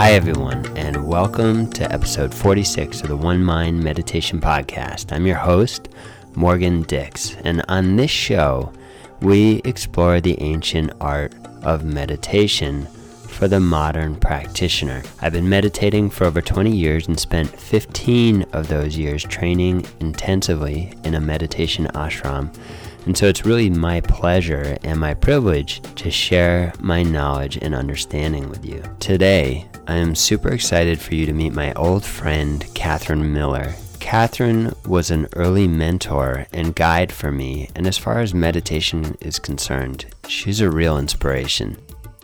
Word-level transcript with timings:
Hi, 0.00 0.12
everyone, 0.12 0.64
and 0.78 1.06
welcome 1.06 1.70
to 1.72 1.92
episode 1.92 2.32
46 2.32 3.02
of 3.02 3.08
the 3.08 3.16
One 3.18 3.44
Mind 3.44 3.84
Meditation 3.84 4.40
Podcast. 4.40 5.12
I'm 5.12 5.26
your 5.26 5.36
host, 5.36 5.90
Morgan 6.34 6.84
Dix, 6.84 7.36
and 7.44 7.62
on 7.68 7.96
this 7.96 8.10
show, 8.10 8.72
we 9.20 9.60
explore 9.66 10.22
the 10.22 10.40
ancient 10.40 10.90
art 11.02 11.34
of 11.62 11.84
meditation 11.84 12.86
for 13.26 13.46
the 13.46 13.60
modern 13.60 14.16
practitioner. 14.16 15.02
I've 15.20 15.34
been 15.34 15.50
meditating 15.50 16.08
for 16.08 16.24
over 16.24 16.40
20 16.40 16.74
years 16.74 17.06
and 17.06 17.20
spent 17.20 17.50
15 17.50 18.44
of 18.54 18.68
those 18.68 18.96
years 18.96 19.22
training 19.22 19.84
intensively 20.00 20.94
in 21.04 21.14
a 21.14 21.20
meditation 21.20 21.88
ashram. 21.88 22.56
And 23.04 23.16
so 23.16 23.26
it's 23.26 23.44
really 23.44 23.68
my 23.68 24.00
pleasure 24.00 24.78
and 24.82 24.98
my 24.98 25.12
privilege 25.12 25.82
to 25.96 26.10
share 26.10 26.72
my 26.80 27.02
knowledge 27.02 27.58
and 27.58 27.74
understanding 27.74 28.48
with 28.48 28.64
you. 28.64 28.82
Today, 28.98 29.66
I 29.90 29.96
am 29.96 30.14
super 30.14 30.50
excited 30.50 31.00
for 31.00 31.16
you 31.16 31.26
to 31.26 31.32
meet 31.32 31.52
my 31.52 31.72
old 31.72 32.04
friend, 32.04 32.64
Katherine 32.74 33.32
Miller. 33.32 33.74
Katherine 33.98 34.72
was 34.86 35.10
an 35.10 35.26
early 35.34 35.66
mentor 35.66 36.46
and 36.52 36.76
guide 36.76 37.10
for 37.10 37.32
me, 37.32 37.68
and 37.74 37.88
as 37.88 37.98
far 37.98 38.20
as 38.20 38.32
meditation 38.32 39.16
is 39.20 39.40
concerned, 39.40 40.06
she's 40.28 40.60
a 40.60 40.70
real 40.70 40.96
inspiration. 40.96 41.76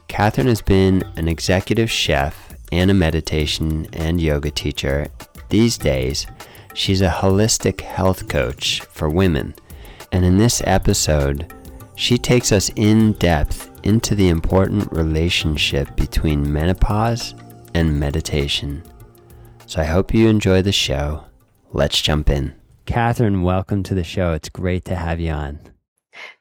Katherine 0.06 0.46
has 0.46 0.62
been 0.62 1.02
an 1.16 1.26
executive 1.26 1.90
chef 1.90 2.54
and 2.70 2.88
a 2.88 2.94
meditation 2.94 3.88
and 3.92 4.20
yoga 4.20 4.52
teacher. 4.52 5.08
These 5.48 5.76
days, 5.76 6.28
she's 6.72 7.02
a 7.02 7.08
holistic 7.08 7.80
health 7.80 8.28
coach 8.28 8.82
for 8.92 9.10
women. 9.10 9.56
And 10.12 10.24
in 10.24 10.38
this 10.38 10.62
episode, 10.64 11.52
she 11.96 12.16
takes 12.16 12.52
us 12.52 12.70
in 12.76 13.14
depth 13.14 13.72
into 13.82 14.14
the 14.14 14.28
important 14.28 14.92
relationship 14.92 15.96
between 15.96 16.52
menopause 16.52 17.34
and 17.76 18.00
meditation. 18.00 18.82
So 19.66 19.82
I 19.82 19.84
hope 19.84 20.14
you 20.14 20.28
enjoy 20.28 20.62
the 20.62 20.72
show. 20.72 21.26
Let's 21.74 22.00
jump 22.00 22.30
in. 22.30 22.54
Katherine, 22.86 23.42
welcome 23.42 23.82
to 23.82 23.94
the 23.94 24.02
show. 24.02 24.32
It's 24.32 24.48
great 24.48 24.86
to 24.86 24.94
have 24.94 25.20
you 25.20 25.32
on. 25.32 25.60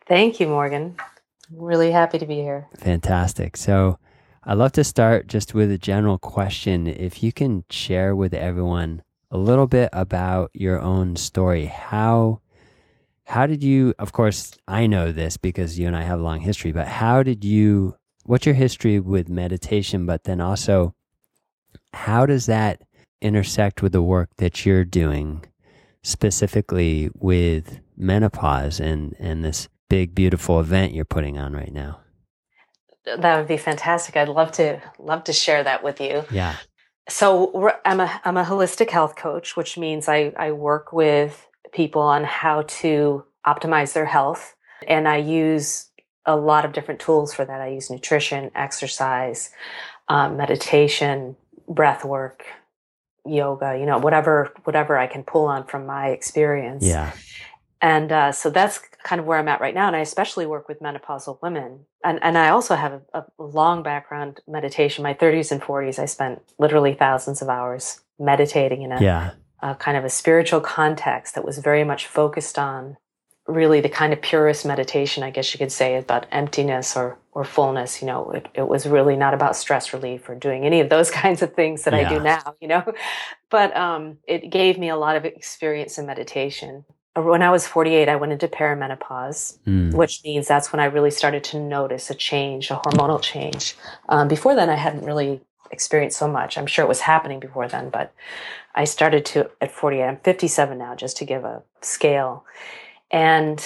Thank 0.07 0.39
you, 0.39 0.47
Morgan. 0.47 0.95
Really 1.51 1.91
happy 1.91 2.19
to 2.19 2.25
be 2.25 2.35
here. 2.35 2.69
Fantastic. 2.77 3.57
So, 3.57 3.99
I'd 4.45 4.57
love 4.57 4.71
to 4.73 4.85
start 4.85 5.27
just 5.27 5.53
with 5.53 5.69
a 5.71 5.77
general 5.77 6.17
question. 6.17 6.87
If 6.87 7.21
you 7.21 7.33
can 7.33 7.65
share 7.69 8.15
with 8.15 8.33
everyone 8.33 9.03
a 9.29 9.37
little 9.37 9.67
bit 9.67 9.89
about 9.91 10.51
your 10.53 10.79
own 10.79 11.17
story, 11.17 11.65
how 11.65 12.39
how 13.25 13.45
did 13.45 13.61
you 13.61 13.93
of 13.99 14.13
course 14.13 14.53
I 14.69 14.87
know 14.87 15.11
this 15.11 15.35
because 15.35 15.77
you 15.77 15.87
and 15.87 15.97
I 15.97 16.03
have 16.03 16.21
a 16.21 16.23
long 16.23 16.39
history, 16.39 16.71
but 16.71 16.87
how 16.87 17.23
did 17.23 17.43
you 17.43 17.97
what's 18.23 18.45
your 18.45 18.55
history 18.55 19.01
with 19.01 19.27
meditation 19.27 20.05
but 20.05 20.23
then 20.23 20.39
also 20.39 20.95
how 21.95 22.25
does 22.25 22.45
that 22.45 22.81
intersect 23.21 23.81
with 23.81 23.93
the 23.93 24.01
work 24.01 24.29
that 24.37 24.65
you're 24.65 24.85
doing 24.85 25.43
specifically 26.03 27.09
with 27.15 27.79
menopause 27.97 28.79
and 28.79 29.15
and 29.17 29.43
this 29.43 29.69
big 29.89 30.13
beautiful 30.13 30.59
event 30.59 30.93
you're 30.93 31.05
putting 31.05 31.37
on 31.37 31.53
right 31.53 31.71
now? 31.71 31.99
That 33.05 33.37
would 33.37 33.47
be 33.47 33.57
fantastic. 33.57 34.17
I'd 34.17 34.29
love 34.29 34.51
to 34.53 34.81
love 34.99 35.23
to 35.23 35.33
share 35.33 35.63
that 35.63 35.83
with 35.83 36.01
you. 36.01 36.23
Yeah. 36.29 36.57
So 37.07 37.71
i'm 37.85 37.99
a 37.99 38.21
i'm 38.25 38.37
a 38.37 38.43
holistic 38.43 38.89
health 38.89 39.15
coach 39.15 39.55
which 39.55 39.77
means 39.77 40.09
i 40.09 40.33
i 40.37 40.51
work 40.51 40.91
with 40.91 41.47
people 41.71 42.01
on 42.01 42.23
how 42.23 42.63
to 42.63 43.23
optimize 43.47 43.93
their 43.93 44.05
health. 44.05 44.55
And 44.87 45.07
i 45.07 45.17
use 45.17 45.89
a 46.25 46.35
lot 46.35 46.65
of 46.65 46.73
different 46.73 46.99
tools 46.99 47.33
for 47.33 47.45
that. 47.45 47.61
I 47.61 47.69
use 47.69 47.89
nutrition 47.89 48.51
exercise 48.55 49.51
um, 50.07 50.37
meditation 50.37 51.35
breath 51.67 52.05
work 52.05 52.45
yoga 53.25 53.77
you 53.79 53.85
know 53.85 53.97
whatever 53.97 54.53
whatever 54.65 54.97
i 54.97 55.07
can 55.07 55.23
pull 55.23 55.45
on 55.45 55.65
from 55.65 55.85
my 55.85 56.09
experience 56.09 56.85
yeah 56.85 57.11
and 57.85 58.11
uh, 58.11 58.31
so 58.31 58.49
that's 58.49 58.79
kind 59.03 59.19
of 59.19 59.27
where 59.27 59.37
I'm 59.37 59.47
at 59.47 59.61
right 59.61 59.75
now. 59.75 59.85
And 59.85 59.95
I 59.95 59.99
especially 59.99 60.47
work 60.47 60.67
with 60.67 60.81
menopausal 60.81 61.39
women. 61.43 61.85
And, 62.03 62.19
and 62.23 62.35
I 62.35 62.49
also 62.49 62.73
have 62.73 63.01
a, 63.13 63.19
a 63.19 63.43
long 63.43 63.83
background 63.83 64.39
meditation. 64.47 65.03
My 65.03 65.13
30s 65.13 65.51
and 65.51 65.61
40s, 65.61 65.99
I 65.99 66.05
spent 66.05 66.41
literally 66.57 66.95
thousands 66.95 67.43
of 67.43 67.47
hours 67.47 68.01
meditating 68.17 68.81
in 68.81 68.91
a, 68.91 68.99
yeah. 68.99 69.31
a 69.61 69.75
kind 69.75 69.97
of 69.97 70.03
a 70.03 70.09
spiritual 70.09 70.61
context 70.61 71.35
that 71.35 71.45
was 71.45 71.59
very 71.59 71.83
much 71.83 72.07
focused 72.07 72.57
on 72.57 72.97
really 73.47 73.79
the 73.79 73.89
kind 73.89 74.11
of 74.11 74.21
purest 74.21 74.65
meditation, 74.65 75.23
I 75.23 75.29
guess 75.29 75.53
you 75.53 75.57
could 75.57 75.71
say, 75.71 75.97
about 75.97 76.25
emptiness 76.31 76.95
or 76.95 77.17
or 77.31 77.43
fullness. 77.43 78.01
You 78.01 78.07
know, 78.07 78.31
it, 78.31 78.47
it 78.53 78.67
was 78.67 78.85
really 78.85 79.15
not 79.15 79.33
about 79.33 79.55
stress 79.55 79.93
relief 79.93 80.27
or 80.29 80.35
doing 80.35 80.65
any 80.65 80.79
of 80.79 80.89
those 80.89 81.11
kinds 81.23 81.41
of 81.41 81.53
things 81.53 81.83
that 81.83 81.93
yeah. 81.93 82.09
I 82.09 82.13
do 82.13 82.19
now. 82.19 82.55
You 82.61 82.67
know, 82.67 82.93
but 83.49 83.75
um, 83.75 84.17
it 84.27 84.49
gave 84.49 84.77
me 84.77 84.89
a 84.89 84.97
lot 84.97 85.15
of 85.15 85.25
experience 85.25 85.97
in 85.97 86.05
meditation 86.05 86.85
when 87.15 87.41
I 87.41 87.49
was 87.49 87.65
48, 87.65 88.09
I 88.09 88.15
went 88.17 88.33
into 88.33 88.47
perimenopause, 88.47 89.57
mm. 89.65 89.93
which 89.93 90.21
means 90.23 90.47
that's 90.47 90.73
when 90.73 90.81
I 90.81 90.85
really 90.85 91.11
started 91.11 91.43
to 91.45 91.59
notice 91.59 92.09
a 92.09 92.13
change, 92.13 92.69
a 92.69 92.75
hormonal 92.75 93.21
change. 93.21 93.75
Um, 94.09 94.27
before 94.27 94.55
then, 94.55 94.69
I 94.69 94.75
hadn't 94.75 95.05
really 95.05 95.41
experienced 95.71 96.17
so 96.17 96.27
much. 96.27 96.57
I'm 96.57 96.67
sure 96.67 96.83
it 96.83 96.89
was 96.89 97.01
happening 97.01 97.39
before 97.39 97.67
then, 97.67 97.89
but 97.89 98.13
I 98.75 98.83
started 98.83 99.25
to 99.27 99.49
at 99.61 99.71
48. 99.71 100.03
I'm 100.03 100.17
57 100.17 100.77
now, 100.77 100.95
just 100.95 101.15
to 101.17 101.25
give 101.25 101.45
a 101.45 101.63
scale. 101.81 102.45
And 103.11 103.65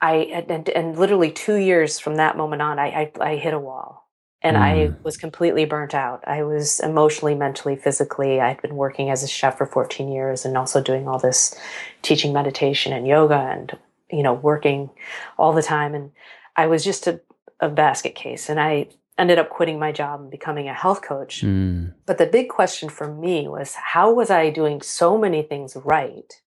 I 0.00 0.44
and, 0.48 0.68
and 0.68 0.98
literally 0.98 1.30
two 1.30 1.56
years 1.56 1.98
from 1.98 2.16
that 2.16 2.36
moment 2.36 2.62
on, 2.62 2.78
I 2.78 3.10
I, 3.20 3.32
I 3.32 3.36
hit 3.36 3.54
a 3.54 3.58
wall 3.58 4.02
and 4.42 4.56
mm. 4.56 4.60
I 4.60 4.94
was 5.02 5.16
completely 5.16 5.64
burnt 5.64 5.94
out. 5.94 6.24
I 6.26 6.42
was 6.42 6.80
emotionally, 6.80 7.34
mentally, 7.34 7.76
physically. 7.76 8.40
I'd 8.40 8.60
been 8.60 8.76
working 8.76 9.10
as 9.10 9.22
a 9.22 9.28
chef 9.28 9.56
for 9.56 9.66
14 9.66 10.10
years 10.10 10.44
and 10.44 10.56
also 10.56 10.82
doing 10.82 11.06
all 11.06 11.18
this 11.18 11.56
teaching 12.02 12.32
meditation 12.32 12.92
and 12.92 13.06
yoga 13.06 13.36
and, 13.36 13.76
you 14.10 14.22
know, 14.22 14.34
working 14.34 14.90
all 15.38 15.52
the 15.52 15.62
time. 15.62 15.94
And 15.94 16.10
I 16.56 16.66
was 16.66 16.84
just 16.84 17.06
a, 17.06 17.20
a 17.60 17.68
basket 17.68 18.14
case. 18.14 18.48
And 18.48 18.60
I 18.60 18.88
ended 19.16 19.38
up 19.38 19.50
quitting 19.50 19.78
my 19.78 19.92
job 19.92 20.20
and 20.20 20.30
becoming 20.30 20.68
a 20.68 20.74
health 20.74 21.02
coach. 21.02 21.42
Mm. 21.42 21.94
But 22.06 22.18
the 22.18 22.26
big 22.26 22.48
question 22.48 22.88
for 22.88 23.12
me 23.12 23.46
was 23.46 23.74
how 23.74 24.12
was 24.12 24.30
I 24.30 24.50
doing 24.50 24.82
so 24.82 25.16
many 25.16 25.42
things 25.42 25.76
right? 25.84 26.41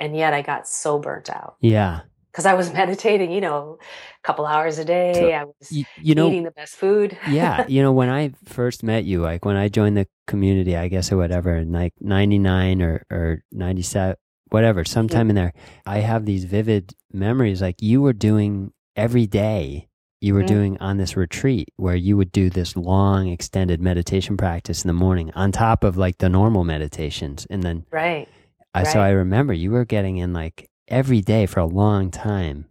And 0.00 0.16
yet 0.16 0.34
I 0.34 0.42
got 0.42 0.66
so 0.66 0.98
burnt 0.98 1.30
out. 1.30 1.56
Yeah 1.60 2.00
because 2.30 2.46
I 2.46 2.54
was 2.54 2.72
meditating, 2.80 3.30
you 3.30 3.40
know, 3.40 3.78
a 3.80 4.22
couple 4.26 4.46
hours 4.46 4.78
a 4.78 4.84
day. 4.84 5.12
So, 5.14 5.30
I 5.30 5.44
was 5.44 5.72
you, 5.72 5.84
you 6.00 6.14
know, 6.14 6.28
eating 6.28 6.44
the 6.44 6.50
best 6.50 6.76
food. 6.76 7.16
yeah. 7.28 7.66
You 7.68 7.82
know, 7.82 7.92
when 7.92 8.08
I 8.08 8.32
first 8.44 8.82
met 8.82 9.04
you, 9.04 9.22
like 9.22 9.44
when 9.44 9.56
I 9.56 9.68
joined 9.68 9.96
the 9.96 10.06
community, 10.26 10.76
I 10.76 10.88
guess 10.88 11.12
or 11.12 11.16
whatever, 11.16 11.56
in 11.56 11.72
like 11.72 11.94
99 12.00 12.82
or, 12.82 13.04
or 13.10 13.44
97, 13.52 14.16
whatever, 14.50 14.84
sometime 14.84 15.22
mm-hmm. 15.22 15.30
in 15.30 15.36
there, 15.36 15.52
I 15.86 15.98
have 15.98 16.24
these 16.24 16.44
vivid 16.44 16.94
memories 17.12 17.60
like 17.60 17.82
you 17.82 18.02
were 18.02 18.12
doing 18.12 18.72
every 18.96 19.26
day. 19.26 19.88
You 20.22 20.34
were 20.34 20.40
mm-hmm. 20.40 20.54
doing 20.54 20.78
on 20.80 20.98
this 20.98 21.16
retreat 21.16 21.70
where 21.76 21.96
you 21.96 22.14
would 22.18 22.30
do 22.30 22.50
this 22.50 22.76
long 22.76 23.28
extended 23.28 23.80
meditation 23.80 24.36
practice 24.36 24.84
in 24.84 24.88
the 24.88 24.92
morning 24.92 25.30
on 25.34 25.50
top 25.50 25.82
of 25.82 25.96
like 25.96 26.18
the 26.18 26.28
normal 26.28 26.62
meditations. 26.62 27.46
And 27.48 27.62
then, 27.62 27.86
right. 27.90 28.28
I, 28.74 28.82
right. 28.82 28.92
So 28.92 29.00
I 29.00 29.10
remember 29.10 29.52
you 29.52 29.70
were 29.70 29.84
getting 29.84 30.18
in 30.18 30.32
like 30.32 30.70
every 30.88 31.20
day 31.20 31.46
for 31.46 31.60
a 31.60 31.66
long 31.66 32.10
time. 32.10 32.66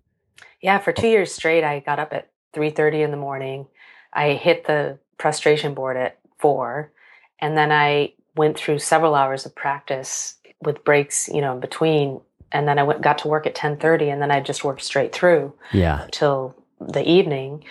Yeah, 0.62 0.80
for 0.80 0.92
two 0.92 1.08
years 1.08 1.34
straight, 1.34 1.64
I 1.64 1.80
got 1.80 2.00
up 2.00 2.14
at 2.14 2.30
three 2.54 2.70
thirty 2.70 3.02
in 3.02 3.12
the 3.12 3.18
morning. 3.18 3.68
I 4.14 4.34
hit 4.34 4.66
the 4.66 5.00
prostration 5.18 5.74
board 5.74 5.98
at 5.98 6.20
four, 6.40 6.92
and 7.40 7.58
then 7.58 7.72
I 7.72 8.14
went 8.36 8.58
through 8.58 8.80
several 8.80 9.16
hours 9.16 9.46
of 9.46 9.56
practice 9.56 10.36
with 10.62 10.84
breaks, 10.84 11.30
you 11.30 11.42
know, 11.42 11.54
in 11.54 11.60
between. 11.60 12.22
And 12.52 12.68
then 12.68 12.80
I 12.80 12.84
went 12.84 13.02
got 13.02 13.20
to 13.20 13.28
work 13.28 13.46
at 13.46 13.56
ten 13.56 13.78
thirty, 13.78 14.10
and 14.10 14.22
then 14.22 14.32
I 14.32 14.40
just 14.40 14.64
worked 14.64 14.82
straight 14.82 15.14
through. 15.14 15.54
Yeah. 15.72 16.08
Till 16.12 16.56
the 16.80 17.08
evening, 17.08 17.64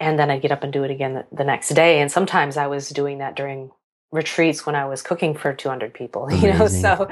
and 0.00 0.18
then 0.18 0.30
I'd 0.30 0.42
get 0.42 0.52
up 0.52 0.62
and 0.62 0.72
do 0.72 0.84
it 0.84 0.90
again 0.90 1.14
the, 1.14 1.26
the 1.32 1.44
next 1.44 1.70
day. 1.70 2.00
And 2.00 2.10
sometimes 2.10 2.56
I 2.56 2.66
was 2.66 2.90
doing 2.90 3.18
that 3.18 3.36
during 3.36 3.70
retreats 4.10 4.64
when 4.64 4.74
I 4.74 4.86
was 4.86 5.02
cooking 5.02 5.34
for 5.34 5.52
200 5.52 5.92
people, 5.94 6.24
Amazing. 6.24 6.50
you 6.52 6.58
know, 6.58 6.66
so 6.66 7.08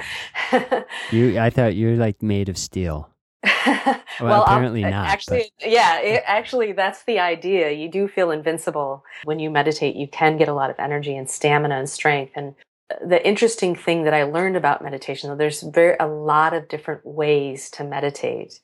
you, 1.11 1.39
I 1.39 1.51
thought 1.51 1.77
you're 1.77 1.97
like 1.97 2.23
made 2.23 2.49
of 2.49 2.57
steel. 2.59 3.11
well, 3.67 4.03
well 4.21 4.43
apparently 4.43 4.85
I'll, 4.85 4.91
not. 4.91 5.07
Actually, 5.07 5.51
but. 5.61 5.71
yeah, 5.71 6.01
it, 6.01 6.23
actually, 6.27 6.73
that's 6.73 7.05
the 7.05 7.19
idea. 7.19 7.71
You 7.71 7.91
do 7.91 8.09
feel 8.09 8.31
invincible 8.31 9.05
when 9.25 9.39
you 9.39 9.51
meditate. 9.51 9.95
You 9.97 10.09
can 10.09 10.37
get 10.37 10.49
a 10.49 10.55
lot 10.55 10.71
of 10.71 10.77
energy 10.79 11.17
and 11.17 11.29
stamina 11.29 11.77
and 11.77 11.89
strength. 11.89 12.33
And 12.35 12.55
the 13.05 13.25
interesting 13.27 13.75
thing 13.75 14.05
that 14.05 14.15
I 14.15 14.23
learned 14.25 14.57
about 14.57 14.83
meditation, 14.83 15.37
there's 15.37 15.63
very 15.63 15.97
a 15.99 16.07
lot 16.07 16.55
of 16.55 16.69
different 16.69 17.05
ways 17.05 17.71
to 17.73 17.85
meditate, 17.85 18.61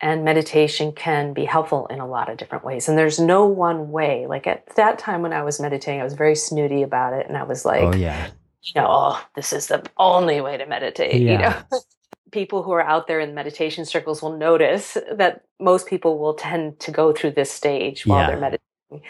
and 0.00 0.24
meditation 0.24 0.92
can 0.92 1.32
be 1.32 1.44
helpful 1.44 1.86
in 1.88 2.00
a 2.00 2.06
lot 2.06 2.30
of 2.30 2.38
different 2.38 2.64
ways. 2.64 2.88
And 2.88 2.96
there's 2.96 3.18
no 3.18 3.46
one 3.46 3.90
way. 3.90 4.26
Like 4.26 4.46
at 4.46 4.74
that 4.76 4.98
time 4.98 5.22
when 5.22 5.32
I 5.32 5.42
was 5.42 5.60
meditating, 5.60 6.00
I 6.00 6.04
was 6.04 6.14
very 6.14 6.34
snooty 6.34 6.82
about 6.82 7.12
it, 7.12 7.26
and 7.28 7.36
I 7.36 7.42
was 7.44 7.64
like, 7.64 7.82
"Oh 7.82 7.94
yeah." 7.94 8.30
You 8.62 8.80
know, 8.80 8.86
oh, 8.88 9.26
this 9.34 9.52
is 9.52 9.68
the 9.68 9.82
only 9.96 10.40
way 10.40 10.58
to 10.58 10.66
meditate. 10.66 11.22
Yeah. 11.22 11.32
You 11.32 11.38
know, 11.38 11.80
people 12.32 12.62
who 12.62 12.72
are 12.72 12.82
out 12.82 13.06
there 13.06 13.20
in 13.20 13.34
meditation 13.34 13.84
circles 13.84 14.22
will 14.22 14.36
notice 14.36 14.96
that 15.12 15.44
most 15.58 15.86
people 15.86 16.18
will 16.18 16.34
tend 16.34 16.78
to 16.80 16.90
go 16.90 17.12
through 17.12 17.32
this 17.32 17.50
stage 17.50 18.06
while 18.06 18.20
yeah. 18.20 18.26
they're 18.26 18.40
meditating. 18.40 19.08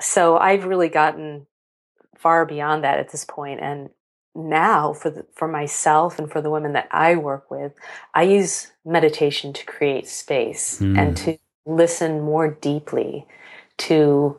So 0.00 0.38
I've 0.38 0.64
really 0.64 0.88
gotten 0.88 1.46
far 2.16 2.46
beyond 2.46 2.84
that 2.84 2.98
at 2.98 3.10
this 3.10 3.24
point 3.24 3.60
and 3.60 3.90
now 4.38 4.92
for 4.92 5.10
the, 5.10 5.26
for 5.34 5.48
myself 5.48 6.18
and 6.18 6.30
for 6.30 6.40
the 6.40 6.50
women 6.50 6.72
that 6.72 6.88
I 6.90 7.16
work 7.16 7.50
with, 7.50 7.72
I 8.14 8.22
use 8.22 8.72
meditation 8.84 9.52
to 9.52 9.66
create 9.66 10.06
space 10.06 10.78
mm. 10.80 10.96
and 10.96 11.16
to 11.18 11.38
listen 11.66 12.22
more 12.22 12.48
deeply 12.48 13.26
to 13.78 14.36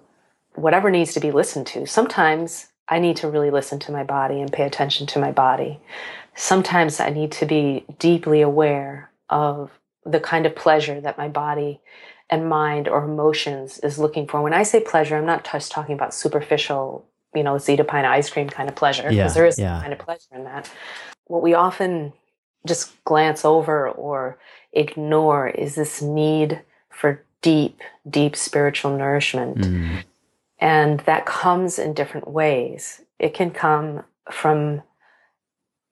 whatever 0.56 0.90
needs 0.90 1.14
to 1.14 1.20
be 1.20 1.32
listened 1.32 1.68
to. 1.68 1.86
Sometimes 1.86 2.68
I 2.88 3.00
need 3.00 3.18
to 3.18 3.30
really 3.30 3.52
listen 3.52 3.80
to 3.80 3.92
my 3.92 4.04
body 4.04 4.42
and 4.42 4.52
pay 4.52 4.64
attention 4.64 5.06
to 5.08 5.20
my 5.20 5.32
body. 5.32 5.80
Sometimes 6.36 7.00
I 7.00 7.10
need 7.10 7.32
to 7.34 7.46
be 7.46 7.86
deeply 8.00 8.42
aware 8.42 9.12
of 9.30 9.72
the 10.06 10.20
kind 10.20 10.46
of 10.46 10.56
pleasure 10.56 11.00
that 11.02 11.18
my 11.18 11.28
body 11.28 11.82
and 12.30 12.50
mind 12.50 12.88
or 12.88 13.04
emotions 13.04 13.80
is 13.80 14.00
looking 14.00 14.28
for. 14.28 14.42
When 14.42 14.54
I 14.54 14.64
say 14.64 14.80
pleasure, 14.80 15.18
I'm 15.18 15.26
not 15.26 15.50
just 15.50 15.72
talking 15.72 15.96
about 15.96 16.14
superficial 16.14 17.06
you 17.36 17.44
know, 17.44 17.54
let's 17.54 17.70
eat 17.70 17.80
a 17.80 17.84
pint 17.84 18.06
of 18.06 18.12
ice 18.12 18.30
cream 18.30 18.50
kind 18.50 18.70
of 18.70 18.76
pleasure 18.76 19.04
because 19.04 19.16
yeah, 19.16 19.28
there 19.30 19.46
is 19.46 19.60
yeah. 19.60 19.80
kind 19.82 19.94
of 19.94 20.00
pleasure 20.00 20.30
in 20.34 20.44
that. 20.46 20.72
What 21.26 21.44
we 21.44 21.54
often 21.54 22.14
just 22.66 23.04
glance 23.06 23.46
over 23.46 23.90
or 23.90 24.40
ignore 24.74 25.48
is 25.48 25.76
this 25.76 26.02
need 26.02 26.62
for 26.90 27.24
deep, 27.42 27.82
deep 28.10 28.36
spiritual 28.36 28.98
nourishment. 28.98 29.58
Mm. 29.58 30.04
And 30.60 31.00
that 31.02 31.26
comes 31.26 31.80
in 31.80 31.94
different 31.94 32.28
ways. 32.28 33.02
It 33.18 33.34
can 33.34 33.52
come 33.52 34.04
from 34.32 34.82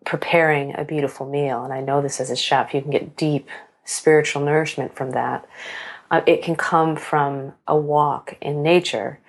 preparing 0.05 0.75
a 0.77 0.83
beautiful 0.83 1.29
meal. 1.29 1.63
And 1.63 1.73
I 1.73 1.81
know 1.81 2.01
this 2.01 2.19
as 2.19 2.29
a 2.29 2.35
chef, 2.35 2.73
you 2.73 2.81
can 2.81 2.91
get 2.91 3.15
deep 3.15 3.47
spiritual 3.85 4.43
nourishment 4.43 4.95
from 4.95 5.11
that. 5.11 5.47
Uh, 6.09 6.21
it 6.25 6.41
can 6.41 6.55
come 6.55 6.95
from 6.95 7.53
a 7.67 7.75
walk 7.75 8.35
in 8.41 8.63
nature 8.63 9.19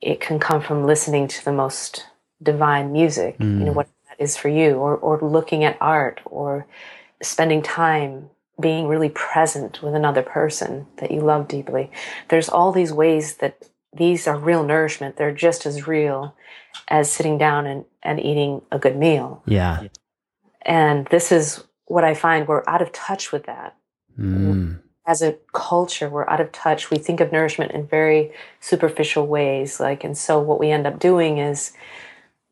it 0.00 0.20
can 0.20 0.38
come 0.38 0.60
from 0.60 0.86
listening 0.86 1.28
to 1.28 1.44
the 1.44 1.52
most 1.52 2.06
divine 2.42 2.92
music, 2.92 3.38
mm. 3.38 3.58
you 3.58 3.64
know, 3.66 3.72
mm. 3.72 3.76
what 3.76 3.88
that 4.08 4.22
is 4.22 4.36
for 4.36 4.48
you, 4.48 4.76
or, 4.76 4.96
or 4.96 5.20
looking 5.20 5.64
at 5.64 5.76
art, 5.80 6.20
or 6.24 6.66
spending 7.22 7.62
time 7.62 8.30
being 8.58 8.88
really 8.88 9.10
present 9.10 9.82
with 9.82 9.94
another 9.94 10.22
person 10.22 10.86
that 10.98 11.10
you 11.10 11.20
love 11.20 11.48
deeply. 11.48 11.90
There's 12.28 12.48
all 12.48 12.72
these 12.72 12.92
ways 12.92 13.36
that 13.36 13.68
these 13.94 14.26
are 14.26 14.38
real 14.38 14.64
nourishment. 14.64 15.16
They're 15.16 15.34
just 15.34 15.66
as 15.66 15.86
real 15.86 16.34
as 16.88 17.10
sitting 17.10 17.38
down 17.38 17.66
and, 17.66 17.84
and 18.02 18.20
eating 18.20 18.62
a 18.70 18.78
good 18.78 18.96
meal. 18.96 19.42
Yeah. 19.46 19.88
And 20.62 21.06
this 21.06 21.32
is 21.32 21.64
what 21.86 22.04
I 22.04 22.14
find 22.14 22.46
we're 22.46 22.62
out 22.66 22.82
of 22.82 22.92
touch 22.92 23.32
with 23.32 23.46
that. 23.46 23.76
Mm 24.18 24.80
as 25.10 25.22
a 25.22 25.36
culture, 25.52 26.08
we're 26.08 26.28
out 26.28 26.40
of 26.40 26.52
touch. 26.52 26.88
We 26.88 26.96
think 26.96 27.18
of 27.20 27.32
nourishment 27.32 27.72
in 27.72 27.84
very 27.84 28.30
superficial 28.60 29.26
ways. 29.26 29.80
Like, 29.80 30.04
and 30.04 30.16
so 30.16 30.38
what 30.38 30.60
we 30.60 30.70
end 30.70 30.86
up 30.86 31.00
doing 31.00 31.38
is, 31.38 31.72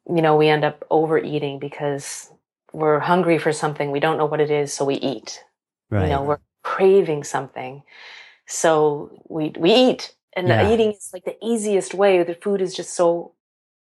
you 0.08 0.20
know, 0.20 0.36
we 0.36 0.48
end 0.48 0.64
up 0.64 0.84
overeating 0.90 1.60
because 1.60 2.32
we're 2.72 2.98
hungry 2.98 3.38
for 3.38 3.52
something. 3.52 3.92
We 3.92 4.00
don't 4.00 4.18
know 4.18 4.26
what 4.26 4.40
it 4.40 4.50
is, 4.50 4.72
so 4.72 4.84
we 4.84 4.96
eat. 4.96 5.44
Right. 5.88 6.02
You 6.02 6.08
know, 6.08 6.22
we're 6.22 6.40
craving 6.64 7.22
something. 7.22 7.84
So 8.46 9.22
we, 9.28 9.52
we 9.56 9.72
eat. 9.72 10.16
And 10.34 10.48
yeah. 10.48 10.68
eating 10.68 10.90
is 10.90 11.10
like 11.12 11.26
the 11.26 11.36
easiest 11.40 11.94
way. 11.94 12.24
The 12.24 12.34
food 12.34 12.60
is 12.60 12.74
just 12.74 12.92
so 12.92 13.34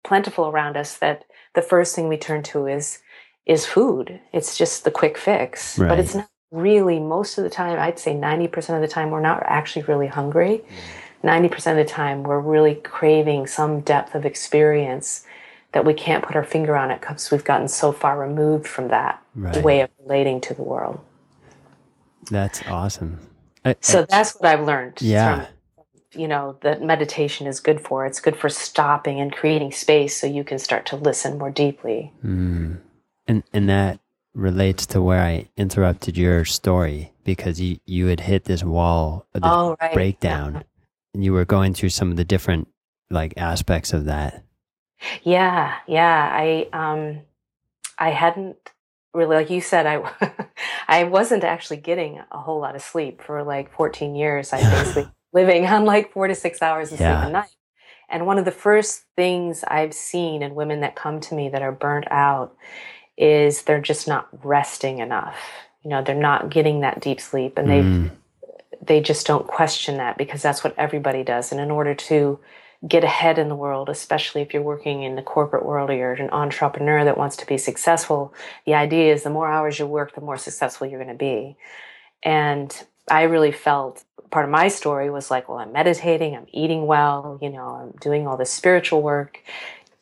plentiful 0.04 0.46
around 0.46 0.78
us 0.78 0.96
that 0.98 1.26
the 1.54 1.62
first 1.62 1.94
thing 1.94 2.08
we 2.08 2.16
turn 2.16 2.42
to 2.44 2.66
is, 2.66 3.00
is 3.44 3.66
food. 3.66 4.20
It's 4.32 4.56
just 4.56 4.84
the 4.84 4.90
quick 4.90 5.18
fix, 5.18 5.78
right. 5.78 5.88
but 5.90 5.98
it's 5.98 6.14
not 6.14 6.30
really 6.54 7.00
most 7.00 7.36
of 7.36 7.44
the 7.44 7.50
time, 7.50 7.78
I'd 7.78 7.98
say 7.98 8.14
90% 8.14 8.76
of 8.76 8.80
the 8.80 8.88
time, 8.88 9.10
we're 9.10 9.20
not 9.20 9.42
actually 9.44 9.82
really 9.82 10.06
hungry. 10.06 10.62
90% 11.22 11.72
of 11.72 11.76
the 11.76 11.84
time, 11.84 12.22
we're 12.22 12.40
really 12.40 12.76
craving 12.76 13.46
some 13.46 13.80
depth 13.80 14.14
of 14.14 14.24
experience 14.24 15.24
that 15.72 15.84
we 15.84 15.92
can't 15.92 16.24
put 16.24 16.36
our 16.36 16.44
finger 16.44 16.76
on 16.76 16.90
it 16.90 17.00
because 17.00 17.30
we've 17.30 17.44
gotten 17.44 17.66
so 17.66 17.90
far 17.90 18.18
removed 18.18 18.66
from 18.66 18.88
that 18.88 19.22
right. 19.34 19.62
way 19.62 19.80
of 19.80 19.90
relating 20.00 20.40
to 20.40 20.54
the 20.54 20.62
world. 20.62 21.00
That's 22.30 22.62
awesome. 22.68 23.18
I, 23.64 23.74
so 23.80 24.02
I, 24.02 24.06
that's 24.08 24.34
what 24.36 24.48
I've 24.48 24.64
learned. 24.64 25.00
Yeah. 25.00 25.46
From, 25.46 26.20
you 26.20 26.28
know, 26.28 26.58
that 26.60 26.80
meditation 26.80 27.46
is 27.48 27.58
good 27.58 27.80
for. 27.80 28.06
It's 28.06 28.20
good 28.20 28.36
for 28.36 28.48
stopping 28.48 29.20
and 29.20 29.32
creating 29.32 29.72
space 29.72 30.16
so 30.16 30.28
you 30.28 30.44
can 30.44 30.60
start 30.60 30.86
to 30.86 30.96
listen 30.96 31.38
more 31.38 31.50
deeply. 31.50 32.12
Mm. 32.24 32.78
And 33.26 33.42
and 33.52 33.68
that 33.68 33.98
relates 34.34 34.86
to 34.86 35.00
where 35.00 35.20
I 35.20 35.48
interrupted 35.56 36.16
your 36.16 36.44
story 36.44 37.12
because 37.24 37.60
you, 37.60 37.78
you 37.86 38.06
had 38.06 38.20
hit 38.20 38.44
this 38.44 38.64
wall, 38.64 39.26
this 39.32 39.42
oh, 39.44 39.76
right. 39.80 39.94
breakdown, 39.94 40.54
yeah. 40.54 40.62
and 41.14 41.24
you 41.24 41.32
were 41.32 41.44
going 41.44 41.74
through 41.74 41.90
some 41.90 42.10
of 42.10 42.16
the 42.16 42.24
different 42.24 42.68
like 43.10 43.34
aspects 43.36 43.92
of 43.92 44.06
that. 44.06 44.44
Yeah, 45.22 45.74
yeah. 45.86 46.28
I 46.32 46.68
um, 46.72 47.20
I 47.98 48.10
hadn't 48.10 48.56
really, 49.12 49.36
like 49.36 49.50
you 49.50 49.60
said, 49.60 49.86
I 49.86 50.02
I 50.88 51.04
wasn't 51.04 51.44
actually 51.44 51.78
getting 51.78 52.20
a 52.30 52.38
whole 52.38 52.60
lot 52.60 52.74
of 52.74 52.82
sleep 52.82 53.22
for 53.22 53.42
like 53.42 53.72
14 53.74 54.14
years. 54.14 54.52
I 54.52 54.60
basically 54.60 55.10
living 55.32 55.66
on 55.66 55.84
like 55.84 56.12
four 56.12 56.28
to 56.28 56.34
six 56.34 56.60
hours 56.60 56.92
of 56.92 57.00
yeah. 57.00 57.20
sleep 57.20 57.28
a 57.28 57.32
night. 57.32 57.56
And 58.08 58.26
one 58.26 58.38
of 58.38 58.44
the 58.44 58.52
first 58.52 59.04
things 59.16 59.64
I've 59.66 59.94
seen 59.94 60.42
in 60.42 60.54
women 60.54 60.80
that 60.80 60.94
come 60.94 61.20
to 61.20 61.34
me 61.34 61.48
that 61.48 61.62
are 61.62 61.72
burnt 61.72 62.06
out 62.10 62.54
is 63.16 63.62
they're 63.62 63.80
just 63.80 64.08
not 64.08 64.28
resting 64.44 64.98
enough. 64.98 65.36
You 65.82 65.90
know, 65.90 66.02
they're 66.02 66.14
not 66.14 66.50
getting 66.50 66.80
that 66.80 67.00
deep 67.00 67.20
sleep 67.20 67.58
and 67.58 67.68
they 67.68 67.80
mm. 67.80 68.10
they 68.80 69.00
just 69.00 69.26
don't 69.26 69.46
question 69.46 69.98
that 69.98 70.18
because 70.18 70.42
that's 70.42 70.64
what 70.64 70.74
everybody 70.78 71.22
does. 71.22 71.52
And 71.52 71.60
in 71.60 71.70
order 71.70 71.94
to 71.94 72.38
get 72.86 73.04
ahead 73.04 73.38
in 73.38 73.48
the 73.48 73.56
world, 73.56 73.88
especially 73.88 74.42
if 74.42 74.52
you're 74.52 74.62
working 74.62 75.02
in 75.02 75.16
the 75.16 75.22
corporate 75.22 75.64
world 75.64 75.90
or 75.90 75.94
you're 75.94 76.12
an 76.12 76.30
entrepreneur 76.30 77.04
that 77.04 77.16
wants 77.16 77.36
to 77.36 77.46
be 77.46 77.56
successful, 77.56 78.34
the 78.66 78.74
idea 78.74 79.12
is 79.12 79.22
the 79.22 79.30
more 79.30 79.50
hours 79.50 79.78
you 79.78 79.86
work, 79.86 80.14
the 80.14 80.20
more 80.20 80.36
successful 80.36 80.86
you're 80.86 81.02
going 81.02 81.16
to 81.16 81.18
be. 81.18 81.56
And 82.22 82.86
I 83.10 83.22
really 83.22 83.52
felt 83.52 84.04
part 84.30 84.44
of 84.44 84.50
my 84.50 84.68
story 84.68 85.10
was 85.10 85.30
like, 85.30 85.48
well, 85.48 85.58
I'm 85.58 85.72
meditating, 85.72 86.34
I'm 86.36 86.46
eating 86.52 86.86
well, 86.86 87.38
you 87.40 87.50
know, 87.50 87.68
I'm 87.68 87.92
doing 88.00 88.26
all 88.26 88.36
this 88.36 88.52
spiritual 88.52 89.00
work. 89.00 89.40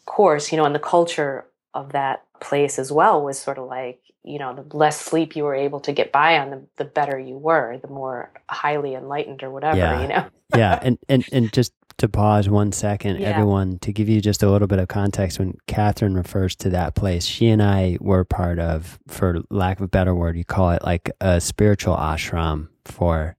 Of 0.01 0.07
course, 0.07 0.51
you 0.51 0.59
know, 0.59 0.65
in 0.65 0.73
the 0.73 0.79
culture 0.79 1.45
of 1.75 1.93
that 1.93 2.25
place 2.41 2.79
as 2.79 2.93
well 2.93 3.23
was 3.23 3.39
sort 3.39 3.59
of 3.59 3.67
like 3.67 4.01
you 4.25 4.39
know 4.39 4.55
the 4.55 4.77
less 4.77 5.01
sleep 5.01 5.35
you 5.35 5.45
were 5.45 5.55
able 5.55 5.81
to 5.81 5.93
get 5.93 6.13
by 6.13 6.39
on 6.39 6.51
the, 6.51 6.63
the 6.77 6.85
better 6.85 7.19
you 7.19 7.37
were 7.37 7.79
the 7.79 7.89
more 7.89 8.31
highly 8.49 8.95
enlightened 8.95 9.43
or 9.43 9.51
whatever 9.51 9.79
yeah. 9.79 10.03
you 10.03 10.09
know 10.09 10.27
yeah 10.57 10.79
and, 10.83 10.99
and 11.09 11.25
and 11.33 11.53
just 11.53 11.73
to 11.99 12.09
pause 12.09 12.49
one 12.49 12.73
second 12.73 13.21
yeah. 13.21 13.29
everyone 13.29 13.79
to 13.79 13.93
give 13.93 14.09
you 14.09 14.21
just 14.21 14.43
a 14.43 14.51
little 14.51 14.69
bit 14.69 14.79
of 14.79 14.89
context 14.89 15.39
when 15.39 15.57
katherine 15.67 16.15
refers 16.15 16.55
to 16.57 16.71
that 16.71 16.95
place 16.95 17.25
she 17.25 17.49
and 17.49 17.63
i 17.63 17.97
were 18.01 18.25
part 18.25 18.59
of 18.59 18.99
for 19.09 19.41
lack 19.51 19.79
of 19.79 19.85
a 19.85 19.89
better 19.89 20.15
word 20.15 20.37
you 20.37 20.45
call 20.45 20.71
it 20.71 20.83
like 20.85 21.11
a 21.21 21.41
spiritual 21.41 21.97
ashram 21.97 22.69
for 22.85 23.37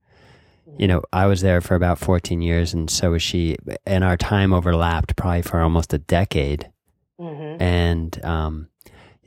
you 0.77 0.87
know 0.87 1.01
i 1.11 1.25
was 1.25 1.41
there 1.41 1.61
for 1.61 1.75
about 1.75 1.99
14 1.99 2.41
years 2.41 2.73
and 2.73 2.89
so 2.89 3.11
was 3.11 3.21
she 3.21 3.57
and 3.85 4.03
our 4.03 4.17
time 4.17 4.53
overlapped 4.53 5.15
probably 5.15 5.41
for 5.41 5.59
almost 5.61 5.93
a 5.93 5.97
decade 5.97 6.69
mm-hmm. 7.19 7.61
and 7.61 8.23
um 8.25 8.69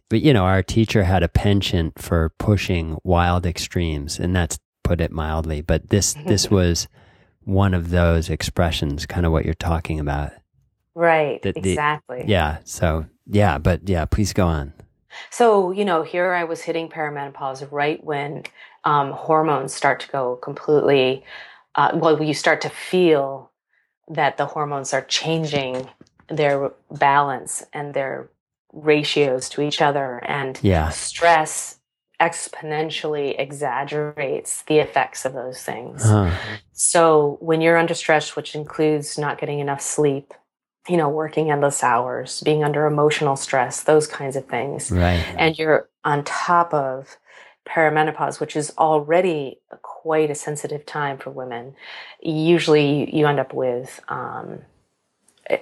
but 0.08 0.20
you 0.20 0.32
know, 0.32 0.44
our 0.44 0.62
teacher 0.62 1.02
had 1.02 1.22
a 1.22 1.28
penchant 1.28 1.98
for 1.98 2.32
pushing 2.38 2.98
wild 3.02 3.44
extremes, 3.44 4.18
and 4.18 4.34
that's 4.34 4.58
put 4.84 5.00
it 5.00 5.10
mildly. 5.10 5.62
But 5.62 5.90
this 5.90 6.14
this 6.26 6.50
was 6.50 6.88
one 7.42 7.74
of 7.74 7.90
those 7.90 8.30
expressions, 8.30 9.06
kind 9.06 9.26
of 9.26 9.32
what 9.32 9.44
you're 9.44 9.54
talking 9.54 10.00
about. 10.00 10.32
Right. 10.94 11.42
The, 11.42 11.52
the, 11.52 11.70
exactly. 11.70 12.24
Yeah. 12.26 12.58
So 12.64 13.06
yeah, 13.26 13.58
but 13.58 13.88
yeah, 13.88 14.04
please 14.04 14.32
go 14.32 14.46
on. 14.46 14.72
So 15.30 15.72
you 15.72 15.84
know, 15.84 16.02
here 16.02 16.32
I 16.32 16.44
was 16.44 16.62
hitting 16.62 16.88
perimenopause 16.88 17.66
right 17.70 18.02
when 18.02 18.44
um, 18.84 19.10
hormones 19.10 19.74
start 19.74 20.00
to 20.00 20.08
go 20.08 20.36
completely. 20.36 21.24
Uh, 21.74 21.90
well, 21.94 22.22
you 22.22 22.32
start 22.32 22.60
to 22.62 22.70
feel 22.70 23.50
that 24.08 24.36
the 24.36 24.46
hormones 24.46 24.94
are 24.94 25.02
changing 25.02 25.88
their 26.28 26.72
balance 26.90 27.64
and 27.72 27.94
their 27.94 28.30
ratios 28.72 29.48
to 29.48 29.62
each 29.62 29.80
other 29.80 30.22
and 30.26 30.58
yeah. 30.62 30.90
stress 30.90 31.78
exponentially 32.20 33.38
exaggerates 33.38 34.62
the 34.62 34.78
effects 34.78 35.24
of 35.24 35.34
those 35.34 35.62
things. 35.62 36.04
Uh-huh. 36.04 36.34
So 36.72 37.36
when 37.40 37.60
you're 37.60 37.76
under 37.76 37.94
stress, 37.94 38.36
which 38.36 38.54
includes 38.54 39.18
not 39.18 39.38
getting 39.38 39.60
enough 39.60 39.80
sleep, 39.80 40.32
you 40.88 40.96
know, 40.96 41.08
working 41.08 41.50
endless 41.50 41.82
hours, 41.82 42.40
being 42.42 42.64
under 42.64 42.86
emotional 42.86 43.36
stress, 43.36 43.82
those 43.82 44.06
kinds 44.06 44.36
of 44.36 44.46
things. 44.46 44.90
Right. 44.90 45.24
And 45.36 45.58
you're 45.58 45.88
on 46.04 46.24
top 46.24 46.72
of 46.72 47.16
perimenopause, 47.68 48.40
which 48.40 48.56
is 48.56 48.72
already 48.78 49.58
quite 49.82 50.30
a 50.30 50.34
sensitive 50.34 50.86
time 50.86 51.18
for 51.18 51.30
women. 51.30 51.74
Usually 52.22 53.14
you 53.14 53.26
end 53.26 53.40
up 53.40 53.52
with 53.52 54.00
um, 54.08 54.60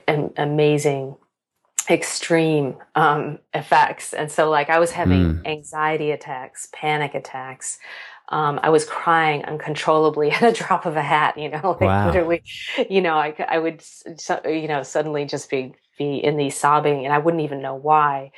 an 0.08 0.32
amazing 0.36 1.16
extreme 1.90 2.76
um, 2.94 3.38
effects. 3.52 4.12
And 4.12 4.30
so, 4.30 4.50
like, 4.50 4.70
I 4.70 4.78
was 4.78 4.90
having 4.90 5.34
mm. 5.34 5.46
anxiety 5.46 6.10
attacks, 6.10 6.68
panic 6.72 7.14
attacks. 7.14 7.78
Um, 8.30 8.58
I 8.62 8.70
was 8.70 8.86
crying 8.86 9.44
uncontrollably 9.44 10.30
at 10.32 10.42
a 10.42 10.52
drop 10.52 10.86
of 10.86 10.96
a 10.96 11.02
hat, 11.02 11.36
you 11.36 11.50
know, 11.50 11.60
like 11.80 11.80
wow. 11.80 12.06
literally, 12.06 12.42
you 12.88 13.00
know, 13.02 13.16
I, 13.16 13.34
I 13.48 13.58
would, 13.58 13.82
you 14.44 14.68
know, 14.68 14.82
suddenly 14.82 15.24
just 15.26 15.50
be 15.50 15.74
be 15.98 16.16
in 16.16 16.36
the 16.36 16.50
sobbing 16.50 17.04
and 17.04 17.14
I 17.14 17.18
wouldn't 17.18 17.44
even 17.44 17.62
know 17.62 17.76
why. 17.76 18.32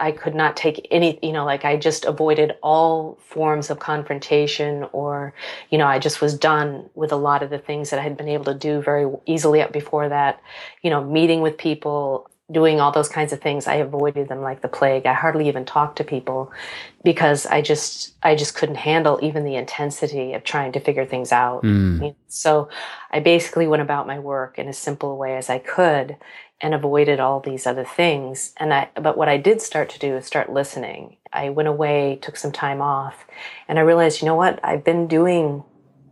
I 0.00 0.12
could 0.12 0.34
not 0.34 0.56
take 0.56 0.88
any, 0.90 1.18
you 1.22 1.32
know, 1.32 1.44
like 1.44 1.64
I 1.64 1.76
just 1.76 2.04
avoided 2.04 2.56
all 2.62 3.18
forms 3.20 3.70
of 3.70 3.78
confrontation 3.78 4.86
or, 4.92 5.34
you 5.70 5.78
know, 5.78 5.86
I 5.86 5.98
just 5.98 6.20
was 6.20 6.36
done 6.36 6.88
with 6.94 7.12
a 7.12 7.16
lot 7.16 7.42
of 7.42 7.50
the 7.50 7.58
things 7.58 7.90
that 7.90 8.00
I 8.00 8.02
had 8.02 8.16
been 8.16 8.28
able 8.28 8.46
to 8.46 8.54
do 8.54 8.80
very 8.80 9.10
easily 9.26 9.60
up 9.60 9.72
before 9.72 10.08
that, 10.08 10.40
you 10.82 10.90
know, 10.90 11.04
meeting 11.04 11.42
with 11.42 11.58
people, 11.58 12.28
doing 12.50 12.80
all 12.80 12.90
those 12.90 13.08
kinds 13.08 13.32
of 13.32 13.40
things. 13.40 13.66
I 13.66 13.74
avoided 13.76 14.28
them 14.28 14.40
like 14.40 14.62
the 14.62 14.68
plague. 14.68 15.06
I 15.06 15.12
hardly 15.12 15.46
even 15.48 15.64
talked 15.64 15.98
to 15.98 16.04
people 16.04 16.50
because 17.04 17.46
I 17.46 17.62
just, 17.62 18.14
I 18.22 18.34
just 18.34 18.54
couldn't 18.54 18.76
handle 18.76 19.20
even 19.22 19.44
the 19.44 19.54
intensity 19.54 20.32
of 20.32 20.44
trying 20.44 20.72
to 20.72 20.80
figure 20.80 21.06
things 21.06 21.30
out. 21.30 21.62
Mm. 21.62 22.14
So 22.28 22.68
I 23.10 23.20
basically 23.20 23.66
went 23.66 23.82
about 23.82 24.06
my 24.06 24.18
work 24.18 24.58
in 24.58 24.66
as 24.66 24.78
simple 24.78 25.12
a 25.12 25.14
way 25.14 25.36
as 25.36 25.48
I 25.48 25.58
could 25.58 26.16
and 26.60 26.74
avoided 26.74 27.20
all 27.20 27.40
these 27.40 27.66
other 27.66 27.84
things. 27.84 28.52
And 28.58 28.72
I, 28.74 28.88
but 28.94 29.16
what 29.16 29.28
I 29.28 29.36
did 29.36 29.62
start 29.62 29.88
to 29.90 29.98
do 29.98 30.16
is 30.16 30.26
start 30.26 30.52
listening. 30.52 31.16
I 31.32 31.50
went 31.50 31.68
away, 31.68 32.18
took 32.20 32.36
some 32.36 32.52
time 32.52 32.82
off, 32.82 33.24
and 33.68 33.78
I 33.78 33.82
realized, 33.82 34.20
you 34.20 34.26
know 34.26 34.34
what? 34.34 34.60
I've 34.62 34.84
been 34.84 35.06
doing 35.06 35.64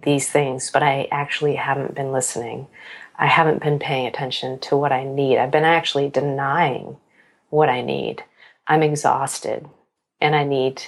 these 0.03 0.31
things, 0.31 0.71
but 0.71 0.83
I 0.83 1.09
actually 1.11 1.57
haven't 1.57 1.95
been 1.95 2.13
listening. 2.13 2.69
I 3.17 3.27
haven't 3.27 3.63
been 3.63 3.79
paying 3.79 4.07
attention 4.07 4.59
to 4.61 4.77
what 4.77 4.93
I 4.93 5.05
need. 5.05 5.39
I've 5.39 5.51
been 5.51 5.65
actually 5.65 6.09
denying 6.09 6.97
what 7.51 7.69
I 7.69 7.83
need. 7.83 8.23
I'm 8.67 8.83
exhausted 8.83 9.69
and 10.21 10.37
I 10.37 10.45
need 10.45 10.83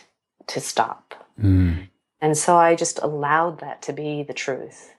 to 0.49 0.61
stop. 0.61 1.27
Mm. 1.41 1.89
And 2.21 2.37
so 2.37 2.57
I 2.57 2.77
just 2.77 3.01
allowed 3.03 3.61
that 3.61 3.83
to 3.83 3.93
be 3.93 4.23
the 4.23 4.35
truth 4.35 4.95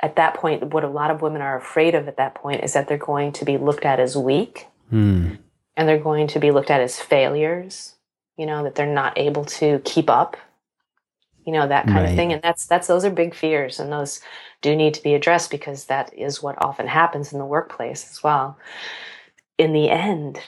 at 0.00 0.16
that 0.16 0.34
point, 0.34 0.72
what 0.74 0.84
a 0.84 0.88
lot 0.88 1.10
of 1.10 1.22
women 1.22 1.40
are 1.42 1.56
afraid 1.56 1.94
of 1.94 2.06
at 2.08 2.18
that 2.18 2.34
point 2.34 2.62
is 2.62 2.72
that 2.74 2.88
they're 2.88 2.98
going 2.98 3.32
to 3.32 3.44
be 3.44 3.56
looked 3.56 3.84
at 3.84 4.00
as 4.00 4.16
weak 4.16 4.66
Mm. 4.92 5.38
and 5.76 5.88
they're 5.88 5.98
going 5.98 6.28
to 6.28 6.38
be 6.38 6.52
looked 6.52 6.70
at 6.70 6.80
as 6.80 7.00
failures, 7.00 7.96
you 8.36 8.46
know, 8.46 8.62
that 8.62 8.74
they're 8.76 8.86
not 8.86 9.18
able 9.18 9.44
to 9.44 9.80
keep 9.84 10.08
up, 10.08 10.36
you 11.44 11.52
know, 11.52 11.66
that 11.66 11.86
kind 11.86 11.98
Right. 11.98 12.10
of 12.10 12.14
thing. 12.16 12.32
And 12.32 12.42
that's, 12.42 12.66
that's, 12.66 12.86
those 12.86 13.04
are 13.04 13.10
big 13.10 13.34
fears 13.34 13.80
and 13.80 13.90
those 13.92 14.20
do 14.62 14.76
need 14.76 14.94
to 14.94 15.02
be 15.02 15.14
addressed 15.14 15.50
because 15.50 15.86
that 15.86 16.12
is 16.14 16.42
what 16.42 16.56
often 16.64 16.86
happens 16.86 17.32
in 17.32 17.38
the 17.38 17.44
workplace 17.44 18.08
as 18.10 18.22
well. 18.22 18.58
In 19.58 19.72
the 19.72 19.90
end, 19.90 20.38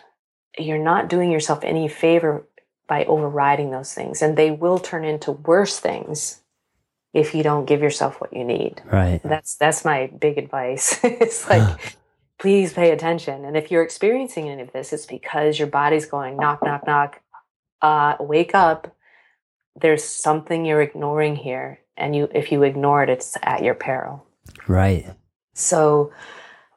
you're 0.59 0.79
not 0.79 1.09
doing 1.09 1.31
yourself 1.33 1.61
any 1.65 1.89
favor 1.89 2.47
by 2.87 3.05
overriding 3.05 3.71
those 3.71 3.93
things 3.93 4.23
and 4.23 4.37
they 4.37 4.51
will 4.51 4.79
turn 4.79 5.05
into 5.05 5.33
worse 5.33 5.79
things 5.81 6.41
if 7.15 7.35
you 7.35 7.43
don't 7.43 7.65
give 7.65 7.81
yourself 7.81 8.21
what 8.21 8.33
you 8.33 8.45
need. 8.45 8.83
Right. 8.85 9.21
That's 9.23 9.57
that's 9.57 9.85
my 9.85 10.11
big 10.19 10.39
advice. 10.39 10.99
it's 11.03 11.49
like 11.49 11.97
please 12.39 12.73
pay 12.73 12.91
attention. 12.91 13.45
And 13.45 13.57
if 13.57 13.71
you're 13.71 13.83
experiencing 13.83 14.49
any 14.49 14.63
of 14.63 14.73
this, 14.73 14.93
it's 14.93 15.07
because 15.07 15.59
your 15.59 15.69
body's 15.69 16.07
going 16.07 16.37
knock, 16.37 16.63
knock, 16.63 16.87
knock. 16.87 17.21
Uh, 17.83 18.17
wake 18.21 18.55
up. 18.55 18.95
There's 19.81 20.05
something 20.05 20.65
you're 20.65 20.83
ignoring 20.83 21.37
here. 21.37 21.81
And 21.97 22.15
you 22.15 22.29
if 22.35 22.53
you 22.53 22.63
ignore 22.63 23.03
it, 23.03 23.11
it's 23.11 23.37
at 23.43 23.63
your 23.63 23.75
peril. 23.75 24.25
Right. 24.67 25.07
So 25.55 26.13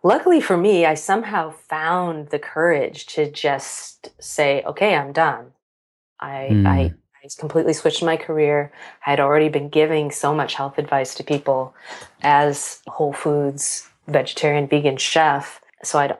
luckily 0.03 0.41
for 0.41 0.57
me, 0.57 0.85
I 0.85 0.95
somehow 0.95 1.51
found 1.51 2.29
the 2.29 2.39
courage 2.39 3.05
to 3.07 3.29
just 3.29 4.09
say, 4.19 4.63
okay, 4.63 4.95
I'm 4.95 5.13
done. 5.13 5.51
I 6.19 6.47
Hmm. 6.47 6.67
I 6.67 6.93
I 7.23 7.27
completely 7.37 7.73
switched 7.73 8.01
my 8.01 8.17
career. 8.17 8.71
I 9.05 9.11
had 9.11 9.19
already 9.19 9.49
been 9.49 9.69
giving 9.69 10.09
so 10.11 10.33
much 10.33 10.55
health 10.55 10.77
advice 10.77 11.13
to 11.15 11.23
people 11.23 11.75
as 12.23 12.81
Whole 12.87 13.13
Foods 13.13 13.87
vegetarian 14.07 14.67
vegan 14.67 14.97
chef. 14.97 15.61
So 15.83 15.99
I'd 15.99 16.17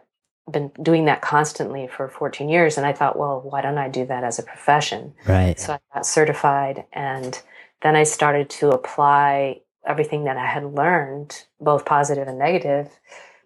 been 0.51 0.71
doing 0.81 1.05
that 1.05 1.21
constantly 1.21 1.87
for 1.87 2.07
14 2.07 2.49
years. 2.49 2.77
And 2.77 2.85
I 2.85 2.93
thought, 2.93 3.17
well, 3.17 3.41
why 3.41 3.61
don't 3.61 3.77
I 3.77 3.89
do 3.89 4.05
that 4.05 4.23
as 4.23 4.37
a 4.37 4.43
profession? 4.43 5.13
Right. 5.27 5.59
So 5.59 5.73
I 5.73 5.79
got 5.93 6.05
certified 6.05 6.85
and 6.93 7.41
then 7.81 7.95
I 7.95 8.03
started 8.03 8.49
to 8.51 8.69
apply 8.69 9.61
everything 9.87 10.25
that 10.25 10.37
I 10.37 10.45
had 10.45 10.75
learned, 10.75 11.45
both 11.59 11.85
positive 11.85 12.27
and 12.27 12.37
negative, 12.37 12.99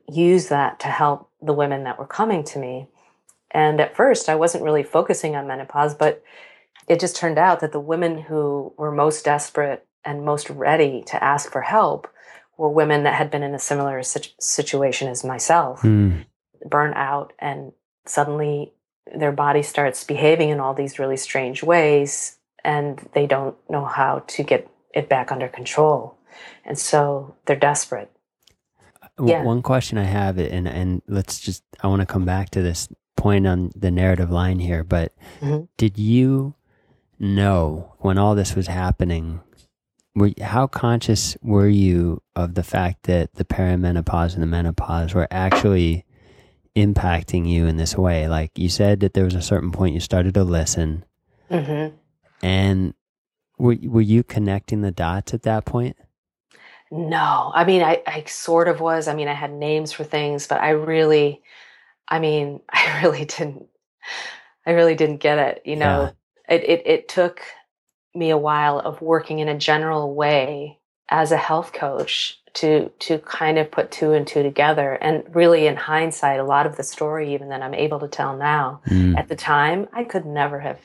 use 0.10 0.50
that 0.50 0.80
to 0.82 0.88
help 0.88 1.30
the 1.42 1.54
women 1.54 1.86
that 1.86 1.98
were 1.98 2.08
coming 2.08 2.44
to 2.44 2.60
me. 2.60 2.88
And 3.52 3.80
at 3.80 3.96
first, 3.96 4.28
I 4.28 4.36
wasn't 4.36 4.66
really 4.66 4.84
focusing 4.84 5.38
on 5.38 5.48
menopause, 5.48 5.96
but 5.96 6.22
it 6.88 7.00
just 7.00 7.16
turned 7.16 7.38
out 7.38 7.60
that 7.62 7.72
the 7.72 7.80
women 7.80 8.18
who 8.20 8.74
were 8.78 8.92
most 8.92 9.26
desperate 9.26 9.86
and 10.04 10.24
most 10.26 10.50
ready 10.50 11.04
to 11.08 11.24
ask 11.24 11.52
for 11.52 11.62
help 11.62 12.08
were 12.58 12.70
women 12.70 13.04
that 13.04 13.16
had 13.16 13.32
been 13.32 13.44
in 13.44 13.54
a 13.56 13.60
similar 13.60 14.02
situ- 14.04 14.30
situation 14.40 15.08
as 15.08 15.24
myself 15.24 15.82
Mm. 15.82 16.26
burn 16.70 16.94
out 16.94 17.34
and 17.40 17.72
suddenly 18.06 18.74
their 19.16 19.32
body 19.32 19.62
starts 19.64 20.04
behaving 20.04 20.50
in 20.50 20.60
all 20.60 20.74
these 20.74 21.00
really 21.00 21.18
strange 21.18 21.64
ways 21.64 22.38
and 22.64 23.08
they 23.14 23.28
don't 23.28 23.56
know 23.70 23.86
how 23.86 24.20
to 24.28 24.44
get 24.44 24.68
it 24.94 25.10
back 25.10 25.32
under 25.32 25.48
control 25.48 26.18
and 26.66 26.78
so 26.80 27.36
they're 27.46 27.56
desperate 27.56 28.12
Yeah. 29.24 29.44
One 29.44 29.62
question 29.62 29.98
I 29.98 30.04
have, 30.04 30.38
and 30.38 30.68
and 30.68 31.02
let's 31.08 31.40
just 31.40 31.64
I 31.82 31.88
want 31.88 32.02
to 32.02 32.06
come 32.06 32.26
back 32.26 32.50
to 32.50 32.62
this 32.62 32.90
point 33.16 33.48
on 33.48 33.72
the 33.74 33.90
narrative 33.90 34.30
line 34.30 34.60
here, 34.60 34.84
but 34.84 35.14
Mhm. 35.42 35.70
did 35.78 35.98
you 35.98 36.54
know 37.20 37.94
when 38.00 38.18
all 38.18 38.36
this 38.36 38.56
was 38.56 38.68
happening? 38.68 39.42
Were, 40.16 40.32
how 40.42 40.68
conscious 40.68 41.36
were 41.42 41.68
you 41.68 42.22
of 42.36 42.54
the 42.56 42.64
fact 42.64 43.04
that 43.04 43.34
the 43.36 43.46
perimenopause 43.46 44.34
and 44.34 44.42
the 44.42 44.48
menopause 44.48 45.14
were 45.14 45.28
actually 45.30 46.06
impacting 46.76 47.50
you 47.50 47.66
in 47.66 47.78
this 47.78 47.98
way? 47.98 48.28
Like 48.28 48.52
you 48.58 48.70
said 48.70 49.02
that 49.02 49.14
there 49.14 49.26
was 49.26 49.36
a 49.36 49.42
certain 49.42 49.72
point 49.72 49.94
you 49.94 50.00
started 50.00 50.34
to 50.36 50.44
listen, 50.44 51.06
hmm 51.50 51.88
and 52.42 52.94
were 53.58 53.76
were 53.84 54.02
you 54.02 54.24
connecting 54.24 54.82
the 54.82 54.92
dots 54.92 55.34
at 55.34 55.44
that 55.44 55.66
point? 55.66 55.96
no 56.92 57.52
i 57.54 57.66
mean 57.66 57.82
I, 57.82 58.02
I 58.06 58.24
sort 58.28 58.68
of 58.68 58.80
was 58.80 59.08
i 59.08 59.16
mean 59.16 59.28
i 59.28 59.34
had 59.34 59.52
names 59.52 59.92
for 59.92 60.04
things 60.04 60.48
but 60.48 60.62
i 60.62 60.70
really 60.70 61.42
i 62.08 62.20
mean 62.20 62.62
i 62.70 63.02
really 63.02 63.26
didn't 63.26 63.66
i 64.66 64.72
really 64.72 64.96
didn't 64.96 65.18
get 65.18 65.40
it 65.40 65.62
you 65.66 65.76
know 65.76 66.12
it, 66.50 66.64
it 66.64 66.84
it 66.86 67.08
took 67.10 67.42
me 68.14 68.30
a 68.30 68.38
while 68.38 68.80
of 68.80 69.02
working 69.02 69.40
in 69.40 69.48
a 69.50 69.58
general 69.58 70.14
way 70.14 70.80
as 71.10 71.32
a 71.32 71.38
health 71.38 71.74
coach 71.74 72.40
to 72.54 72.90
to 73.00 73.20
kind 73.20 73.58
of 73.58 73.70
put 73.70 73.92
two 73.92 74.14
and 74.14 74.26
two 74.26 74.42
together 74.42 74.94
and 74.94 75.24
really 75.36 75.68
in 75.68 75.76
hindsight 75.76 76.40
a 76.40 76.44
lot 76.44 76.66
of 76.66 76.78
the 76.78 76.84
story 76.84 77.34
even 77.34 77.50
that 77.50 77.62
i'm 77.62 77.74
able 77.74 78.00
to 78.00 78.08
tell 78.08 78.36
now 78.38 78.82
Mm. 78.88 79.18
at 79.18 79.28
the 79.28 79.36
time 79.36 79.88
i 79.94 80.04
could 80.04 80.26
never 80.26 80.60
have 80.62 80.80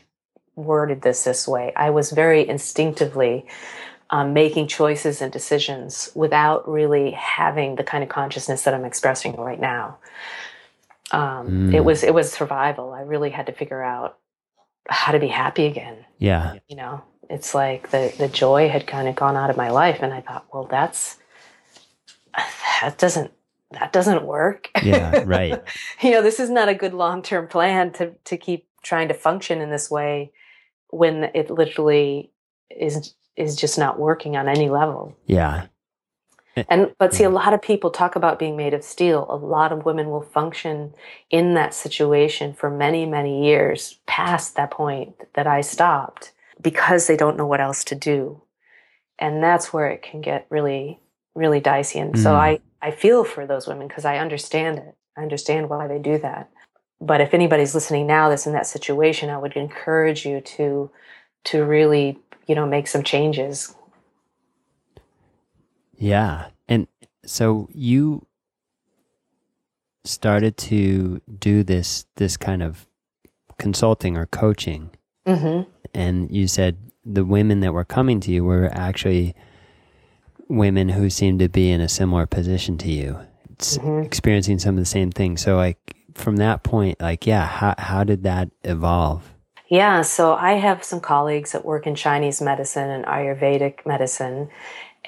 worded 0.57 1.03
this 1.03 1.25
this 1.25 1.47
way 1.49 1.73
i 1.77 1.89
was 1.91 2.11
very 2.11 2.47
instinctively 2.49 3.47
um, 4.11 4.33
making 4.33 4.67
choices 4.67 5.23
and 5.23 5.33
decisions 5.33 6.11
without 6.17 6.69
really 6.69 7.13
having 7.13 7.77
the 7.77 7.85
kind 7.85 8.03
of 8.03 8.09
consciousness 8.11 8.65
that 8.65 8.75
i'm 8.75 8.85
expressing 8.85 9.37
right 9.37 9.61
now 9.61 9.99
um, 11.13 11.71
Mm. 11.71 11.75
it 11.75 11.85
was 11.85 12.03
it 12.03 12.13
was 12.15 12.33
survival 12.33 12.93
i 12.93 13.01
really 13.03 13.31
had 13.31 13.47
to 13.47 13.53
figure 13.53 13.83
out 13.83 14.19
how 14.89 15.13
to 15.13 15.19
be 15.19 15.29
happy 15.29 15.67
again 15.67 16.05
Yeah. 16.19 16.55
you 16.69 16.77
know 16.77 17.03
it's 17.29 17.55
like 17.55 17.91
the 17.91 18.13
the 18.19 18.29
joy 18.29 18.69
had 18.69 18.87
kind 18.87 19.07
of 19.09 19.15
gone 19.15 19.37
out 19.37 19.51
of 19.51 19.57
my 19.57 19.71
life 19.71 19.99
and 20.03 20.13
i 20.13 20.21
thought 20.21 20.47
well 20.53 20.67
that's 20.71 21.19
that 22.83 22.97
doesn't 22.99 23.33
that 23.73 23.93
doesn't 23.93 24.25
work 24.25 24.69
Yeah. 24.83 25.23
Right. 25.27 25.61
you 26.03 26.11
know 26.11 26.23
this 26.23 26.41
is 26.41 26.51
not 26.51 26.69
a 26.69 26.75
good 26.75 26.95
long-term 26.95 27.49
plan 27.49 27.93
to 27.95 28.13
to 28.25 28.37
keep 28.37 28.67
trying 28.83 29.09
to 29.09 29.15
function 29.15 29.61
in 29.61 29.71
this 29.71 29.91
way 29.91 30.33
when 30.91 31.25
it 31.35 31.51
literally 31.51 32.31
is 32.71 33.15
is 33.37 33.57
just 33.57 33.79
not 33.79 33.99
working 33.99 34.37
on 34.37 34.49
any 34.49 34.69
level 34.71 35.17
Yeah. 35.27 35.67
and 36.69 36.93
but 36.99 37.15
see 37.15 37.25
a 37.25 37.31
lot 37.31 37.55
of 37.55 37.63
people 37.63 37.91
talk 37.91 38.17
about 38.17 38.39
being 38.39 38.57
made 38.57 38.75
of 38.75 38.85
steel. 38.85 39.27
A 39.31 39.37
lot 39.37 39.73
of 39.73 39.85
women 39.85 40.11
will 40.11 40.23
function 40.23 40.95
in 41.31 41.55
that 41.55 41.75
situation 41.75 42.53
for 42.55 42.71
many 42.71 43.07
many 43.07 43.47
years 43.47 43.99
past 44.07 44.57
that 44.57 44.71
point 44.71 45.15
that 45.35 45.47
i 45.47 45.61
stopped 45.61 46.33
because 46.61 47.07
they 47.07 47.17
don't 47.17 47.37
know 47.37 47.47
what 47.47 47.61
else 47.61 47.85
to 47.85 47.95
do. 47.95 48.43
And 49.19 49.43
that's 49.43 49.73
where 49.73 49.89
it 49.89 50.03
can 50.03 50.21
get 50.21 50.47
really 50.51 50.99
really 51.35 51.61
dicey. 51.61 51.99
And 52.01 52.19
so 52.19 52.33
Mm. 52.33 52.37
i 52.37 52.61
i 52.83 52.91
feel 52.91 53.25
for 53.25 53.47
those 53.47 53.67
women 53.67 53.89
because 53.89 54.05
i 54.05 54.19
understand 54.19 54.79
it. 54.79 54.95
I 55.17 55.23
understand 55.23 55.69
why 55.71 55.87
they 55.89 55.99
do 55.99 56.19
that. 56.19 56.51
But 57.01 57.21
if 57.21 57.35
anybody's 57.35 57.75
listening 57.75 58.07
now 58.07 58.29
that's 58.29 58.47
in 58.47 58.53
that 58.55 58.67
situation 58.67 59.31
i 59.31 59.39
would 59.39 59.57
encourage 59.57 60.27
you 60.27 60.41
to 60.43 60.91
to 61.45 61.65
really 61.65 62.19
you 62.47 62.55
know 62.55 62.67
make 62.67 62.87
some 62.89 63.03
changes 63.03 63.75
Yeah. 66.01 66.47
And 66.69 66.89
so 67.25 67.69
you 67.73 68.27
started 70.05 70.57
to 70.57 71.21
do 71.39 71.63
this 71.63 72.07
this 72.17 72.37
kind 72.37 72.63
of 72.63 72.87
consulting 73.59 74.17
or 74.17 74.25
coaching 74.25 74.89
hmm 75.27 75.61
and 75.93 76.31
you 76.35 76.49
said 76.49 76.79
the 77.05 77.23
women 77.23 77.61
that 77.61 77.75
were 77.75 77.85
coming 77.85 78.19
to 78.19 78.33
you 78.33 78.43
were 78.43 78.71
actually 78.73 79.35
women 80.49 80.89
who 80.89 81.11
seemed 81.11 81.39
to 81.39 81.51
be 81.51 81.71
in 81.71 81.83
a 81.83 81.89
similar 81.89 82.25
position 82.25 82.79
to 82.79 82.91
you 82.91 83.19
Mhm. 83.59 84.07
experiencing 84.07 84.59
some 84.59 84.77
of 84.77 84.81
the 84.81 84.87
same 84.87 85.11
things 85.11 85.43
so 85.43 85.57
like 85.57 85.95
from 86.15 86.37
that 86.37 86.63
point, 86.63 87.01
like, 87.01 87.27
yeah, 87.27 87.47
how, 87.47 87.75
how 87.79 88.05
did 88.05 88.23
that 88.25 88.51
evolve? 88.65 89.35
Yeah, 89.69 90.03
so 90.03 90.35
I 90.35 90.55
have 90.55 90.83
some 90.83 91.01
colleagues 91.01 91.53
that 91.53 91.65
work 91.65 91.87
in 91.87 91.95
Chinese 91.95 92.41
medicine 92.43 92.91
and 92.91 93.05
Ayurvedic 93.05 93.87
medicine, 93.87 94.49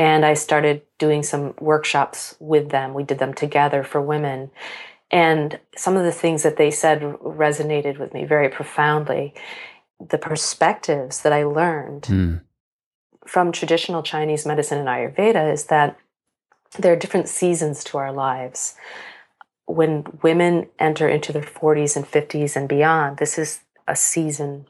and 0.02 0.26
I 0.26 0.34
started 0.34 0.82
doing 0.98 1.22
some 1.22 1.54
workshops 1.60 2.34
with 2.40 2.70
them. 2.70 2.92
We 2.92 3.04
did 3.04 3.20
them 3.20 3.32
together 3.32 3.84
for 3.84 4.02
women. 4.02 4.50
And 5.12 5.60
some 5.76 5.96
of 5.96 6.02
the 6.02 6.10
things 6.10 6.42
that 6.42 6.56
they 6.56 6.72
said 6.72 7.02
resonated 7.02 8.00
with 8.00 8.12
me 8.12 8.24
very 8.24 8.48
profoundly. 8.48 9.32
The 10.00 10.18
perspectives 10.18 11.22
that 11.22 11.32
I 11.32 11.44
learned 11.44 12.02
mm. 12.02 12.40
from 13.28 13.52
traditional 13.52 14.02
Chinese 14.02 14.44
medicine 14.44 14.78
and 14.78 14.88
Ayurveda 14.88 15.52
is 15.52 15.66
that 15.66 15.96
there 16.80 16.92
are 16.92 16.96
different 16.96 17.28
seasons 17.28 17.84
to 17.84 17.98
our 17.98 18.12
lives. 18.12 18.74
When 19.66 20.04
women 20.20 20.68
enter 20.80 21.08
into 21.08 21.32
their 21.32 21.42
40s 21.42 21.94
and 21.94 22.04
50s 22.04 22.56
and 22.56 22.68
beyond, 22.68 23.18
this 23.18 23.38
is 23.38 23.60
a 23.86 23.94
season 23.94 24.66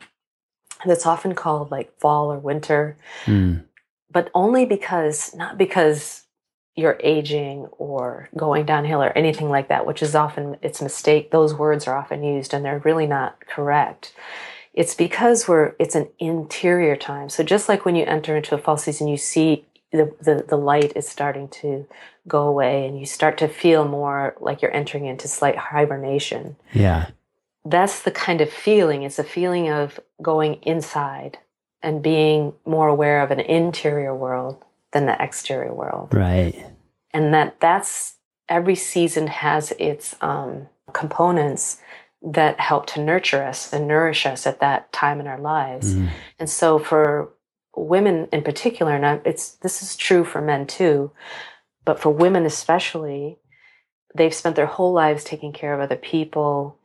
that's 0.84 1.06
often 1.06 1.34
called 1.34 1.70
like 1.70 1.98
fall 1.98 2.30
or 2.30 2.38
winter. 2.38 2.98
Mm 3.24 3.64
but 4.12 4.30
only 4.34 4.64
because, 4.64 5.34
not 5.34 5.56
because 5.56 6.24
you're 6.74 6.98
aging 7.02 7.66
or 7.78 8.28
going 8.36 8.64
downhill 8.64 9.02
or 9.02 9.16
anything 9.16 9.50
like 9.50 9.68
that, 9.68 9.86
which 9.86 10.02
is 10.02 10.14
often, 10.14 10.56
it's 10.62 10.80
a 10.80 10.84
mistake. 10.84 11.30
Those 11.30 11.54
words 11.54 11.86
are 11.86 11.96
often 11.96 12.22
used 12.22 12.54
and 12.54 12.64
they're 12.64 12.78
really 12.80 13.06
not 13.06 13.46
correct. 13.46 14.14
It's 14.74 14.94
because 14.94 15.46
we're, 15.46 15.74
it's 15.78 15.94
an 15.94 16.08
interior 16.18 16.96
time. 16.96 17.28
So 17.28 17.42
just 17.42 17.68
like 17.68 17.84
when 17.84 17.94
you 17.94 18.04
enter 18.04 18.36
into 18.36 18.54
a 18.54 18.58
fall 18.58 18.78
season, 18.78 19.06
you 19.06 19.18
see 19.18 19.66
the, 19.92 20.14
the, 20.22 20.46
the 20.48 20.56
light 20.56 20.92
is 20.96 21.06
starting 21.06 21.48
to 21.48 21.86
go 22.26 22.46
away 22.46 22.86
and 22.86 22.98
you 22.98 23.04
start 23.04 23.36
to 23.38 23.48
feel 23.48 23.86
more 23.86 24.34
like 24.40 24.62
you're 24.62 24.74
entering 24.74 25.04
into 25.04 25.28
slight 25.28 25.56
hibernation. 25.56 26.56
Yeah. 26.72 27.10
That's 27.66 28.00
the 28.02 28.10
kind 28.10 28.40
of 28.40 28.50
feeling. 28.50 29.02
It's 29.02 29.18
a 29.18 29.24
feeling 29.24 29.68
of 29.68 30.00
going 30.22 30.54
inside 30.62 31.38
and 31.82 32.02
being 32.02 32.52
more 32.64 32.88
aware 32.88 33.22
of 33.22 33.30
an 33.30 33.40
interior 33.40 34.14
world 34.14 34.62
than 34.92 35.06
the 35.06 35.16
exterior 35.22 35.74
world. 35.74 36.14
Right. 36.14 36.66
And 37.12 37.34
that 37.34 37.60
that's 37.60 38.16
every 38.48 38.74
season 38.74 39.26
has 39.26 39.72
its 39.78 40.14
um, 40.20 40.68
components 40.92 41.80
that 42.22 42.60
help 42.60 42.86
to 42.86 43.02
nurture 43.02 43.42
us 43.42 43.72
and 43.72 43.88
nourish 43.88 44.26
us 44.26 44.46
at 44.46 44.60
that 44.60 44.92
time 44.92 45.20
in 45.20 45.26
our 45.26 45.40
lives. 45.40 45.94
Mm. 45.94 46.10
And 46.38 46.50
so 46.50 46.78
for 46.78 47.30
women 47.74 48.28
in 48.32 48.42
particular, 48.42 48.94
and 48.94 49.20
it's 49.26 49.52
this 49.56 49.82
is 49.82 49.96
true 49.96 50.24
for 50.24 50.40
men 50.40 50.66
too, 50.66 51.10
but 51.84 51.98
for 51.98 52.10
women 52.10 52.46
especially, 52.46 53.38
they've 54.14 54.34
spent 54.34 54.56
their 54.56 54.66
whole 54.66 54.92
lives 54.92 55.24
taking 55.24 55.52
care 55.52 55.74
of 55.74 55.80
other 55.80 55.96
people, 55.96 56.78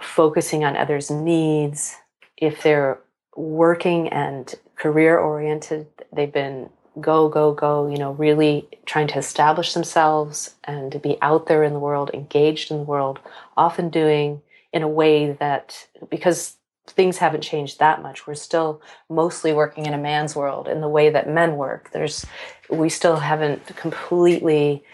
focusing 0.00 0.64
on 0.64 0.76
others' 0.76 1.10
needs. 1.10 1.96
If 2.36 2.62
they're 2.62 2.98
working 3.36 4.08
and 4.08 4.54
career 4.76 5.18
oriented. 5.18 5.86
They've 6.12 6.32
been 6.32 6.70
go, 7.00 7.28
go, 7.28 7.52
go, 7.52 7.88
you 7.88 7.96
know, 7.96 8.12
really 8.12 8.68
trying 8.86 9.08
to 9.08 9.18
establish 9.18 9.74
themselves 9.74 10.54
and 10.64 10.92
to 10.92 10.98
be 10.98 11.18
out 11.20 11.46
there 11.46 11.64
in 11.64 11.72
the 11.72 11.78
world, 11.78 12.10
engaged 12.14 12.70
in 12.70 12.78
the 12.78 12.84
world, 12.84 13.18
often 13.56 13.88
doing 13.90 14.42
in 14.72 14.82
a 14.82 14.88
way 14.88 15.32
that, 15.32 15.88
because 16.08 16.56
things 16.86 17.18
haven't 17.18 17.40
changed 17.40 17.78
that 17.78 18.02
much, 18.02 18.26
we're 18.26 18.34
still 18.34 18.80
mostly 19.08 19.52
working 19.52 19.86
in 19.86 19.94
a 19.94 19.98
man's 19.98 20.36
world 20.36 20.68
in 20.68 20.80
the 20.80 20.88
way 20.88 21.10
that 21.10 21.28
men 21.28 21.56
work. 21.56 21.90
There's, 21.92 22.26
we 22.68 22.88
still 22.88 23.16
haven't 23.16 23.66
completely 23.76 24.84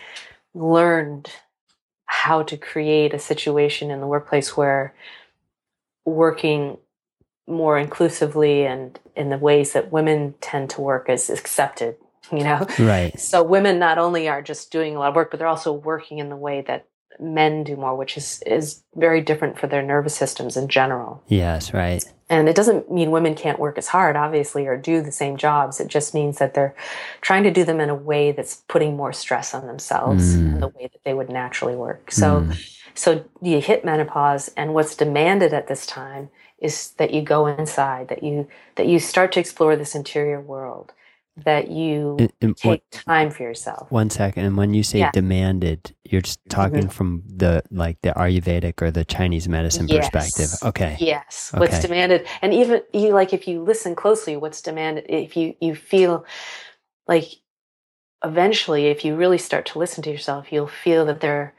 learned 0.54 1.30
how 2.06 2.42
to 2.42 2.56
create 2.56 3.14
a 3.14 3.18
situation 3.18 3.90
in 3.90 4.00
the 4.00 4.06
workplace 4.06 4.56
where 4.56 4.94
working 6.04 6.78
more 7.46 7.78
inclusively 7.78 8.64
and 8.64 8.98
in 9.16 9.30
the 9.30 9.38
ways 9.38 9.72
that 9.72 9.90
women 9.90 10.34
tend 10.40 10.70
to 10.70 10.80
work 10.80 11.08
is 11.08 11.28
accepted 11.30 11.96
you 12.32 12.44
know? 12.44 12.66
Right. 12.78 13.18
So 13.18 13.42
women 13.42 13.78
not 13.78 13.98
only 13.98 14.28
are 14.28 14.42
just 14.42 14.70
doing 14.70 14.96
a 14.96 14.98
lot 14.98 15.08
of 15.08 15.16
work 15.16 15.30
but 15.30 15.38
they're 15.38 15.48
also 15.48 15.72
working 15.72 16.18
in 16.18 16.28
the 16.28 16.36
way 16.36 16.62
that 16.62 16.86
men 17.18 17.64
do 17.64 17.76
more 17.76 17.94
which 17.96 18.16
is 18.16 18.42
is 18.46 18.82
very 18.94 19.20
different 19.20 19.58
for 19.58 19.66
their 19.66 19.82
nervous 19.82 20.16
systems 20.16 20.56
in 20.56 20.68
general. 20.68 21.22
Yes 21.28 21.74
right. 21.74 22.04
And 22.28 22.48
it 22.48 22.54
doesn't 22.54 22.90
mean 22.90 23.10
women 23.10 23.34
can't 23.34 23.58
work 23.58 23.76
as 23.76 23.88
hard 23.88 24.16
obviously 24.16 24.66
or 24.66 24.76
do 24.76 25.02
the 25.02 25.12
same 25.12 25.36
jobs. 25.36 25.80
It 25.80 25.88
just 25.88 26.14
means 26.14 26.38
that 26.38 26.54
they're 26.54 26.74
trying 27.20 27.42
to 27.42 27.50
do 27.50 27.64
them 27.64 27.80
in 27.80 27.90
a 27.90 27.94
way 27.94 28.32
that's 28.32 28.62
putting 28.68 28.96
more 28.96 29.12
stress 29.12 29.52
on 29.52 29.66
themselves 29.66 30.36
mm. 30.36 30.54
in 30.54 30.60
the 30.60 30.68
way 30.68 30.88
that 30.92 31.04
they 31.04 31.14
would 31.14 31.28
naturally 31.28 31.76
work. 31.76 32.10
So 32.12 32.42
mm. 32.42 32.78
so 32.94 33.24
you 33.42 33.60
hit 33.60 33.84
menopause 33.84 34.50
and 34.56 34.72
what's 34.72 34.94
demanded 34.94 35.52
at 35.52 35.66
this 35.66 35.84
time 35.84 36.30
is 36.60 36.90
that 36.98 37.12
you 37.12 37.22
go 37.22 37.46
inside, 37.46 38.08
that 38.08 38.22
you 38.22 38.46
that 38.76 38.86
you 38.86 38.98
start 38.98 39.32
to 39.32 39.40
explore 39.40 39.76
this 39.76 39.94
interior 39.94 40.40
world, 40.40 40.92
that 41.36 41.70
you 41.70 42.16
and, 42.18 42.32
and 42.40 42.56
take 42.56 42.82
what, 42.82 42.90
time 42.90 43.30
for 43.30 43.42
yourself. 43.42 43.90
One 43.90 44.10
second, 44.10 44.44
and 44.44 44.56
when 44.56 44.74
you 44.74 44.82
say 44.82 44.98
yeah. 44.98 45.10
demanded, 45.12 45.94
you're 46.04 46.20
just 46.20 46.40
talking 46.48 46.80
mm-hmm. 46.80 46.88
from 46.88 47.22
the 47.26 47.62
like 47.70 48.00
the 48.02 48.10
Ayurvedic 48.10 48.82
or 48.82 48.90
the 48.90 49.04
Chinese 49.04 49.48
medicine 49.48 49.88
yes. 49.88 50.10
perspective. 50.10 50.68
Okay. 50.68 50.96
Yes, 51.00 51.50
okay. 51.52 51.60
what's 51.60 51.80
demanded, 51.80 52.26
and 52.42 52.52
even 52.52 52.82
you 52.92 53.10
like 53.10 53.32
if 53.32 53.48
you 53.48 53.62
listen 53.62 53.94
closely, 53.94 54.36
what's 54.36 54.60
demanded. 54.60 55.06
If 55.08 55.36
you 55.36 55.54
you 55.60 55.74
feel 55.74 56.24
like 57.06 57.28
eventually, 58.22 58.86
if 58.86 59.04
you 59.04 59.16
really 59.16 59.38
start 59.38 59.66
to 59.66 59.78
listen 59.78 60.02
to 60.02 60.10
yourself, 60.10 60.52
you'll 60.52 60.68
feel 60.68 61.06
that 61.06 61.20
there 61.20 61.54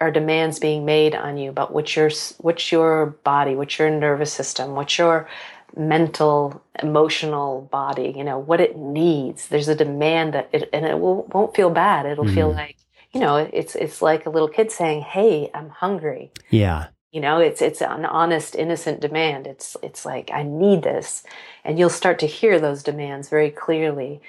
are 0.00 0.10
demands 0.10 0.58
being 0.58 0.84
made 0.84 1.14
on 1.14 1.36
you 1.36 1.50
about 1.50 1.72
what's 1.72 1.94
your 1.94 2.10
what's 2.38 2.72
your 2.72 3.06
body, 3.24 3.54
what's 3.54 3.78
your 3.78 3.90
nervous 3.90 4.32
system, 4.32 4.74
what's 4.74 4.98
your 4.98 5.28
mental, 5.76 6.62
emotional 6.82 7.68
body, 7.70 8.12
you 8.16 8.24
know, 8.24 8.38
what 8.38 8.60
it 8.60 8.76
needs. 8.76 9.48
There's 9.48 9.68
a 9.68 9.74
demand 9.74 10.34
that 10.34 10.48
it, 10.52 10.68
and 10.72 10.84
it 10.84 10.98
will, 10.98 11.24
won't 11.32 11.54
feel 11.54 11.70
bad. 11.70 12.06
It'll 12.06 12.24
mm. 12.24 12.34
feel 12.34 12.48
mm-hmm. 12.48 12.58
like, 12.58 12.76
you 13.12 13.20
know, 13.20 13.36
it's, 13.36 13.74
it's 13.74 14.02
like 14.02 14.26
a 14.26 14.30
little 14.30 14.48
kid 14.48 14.70
saying, 14.70 15.02
Hey, 15.02 15.50
I'm 15.54 15.70
hungry. 15.70 16.32
Yeah. 16.50 16.88
You 17.12 17.20
know, 17.20 17.40
it's, 17.40 17.60
it's 17.60 17.82
an 17.82 18.04
honest, 18.04 18.54
innocent 18.54 19.00
demand. 19.00 19.46
It's, 19.46 19.76
it's 19.82 20.04
like, 20.04 20.30
I 20.32 20.44
need 20.44 20.84
this. 20.84 21.24
And 21.64 21.78
you'll 21.78 21.90
start 21.90 22.20
to 22.20 22.26
hear 22.26 22.60
those 22.60 22.84
demands 22.84 23.28
very 23.28 23.50
clearly. 23.50 24.20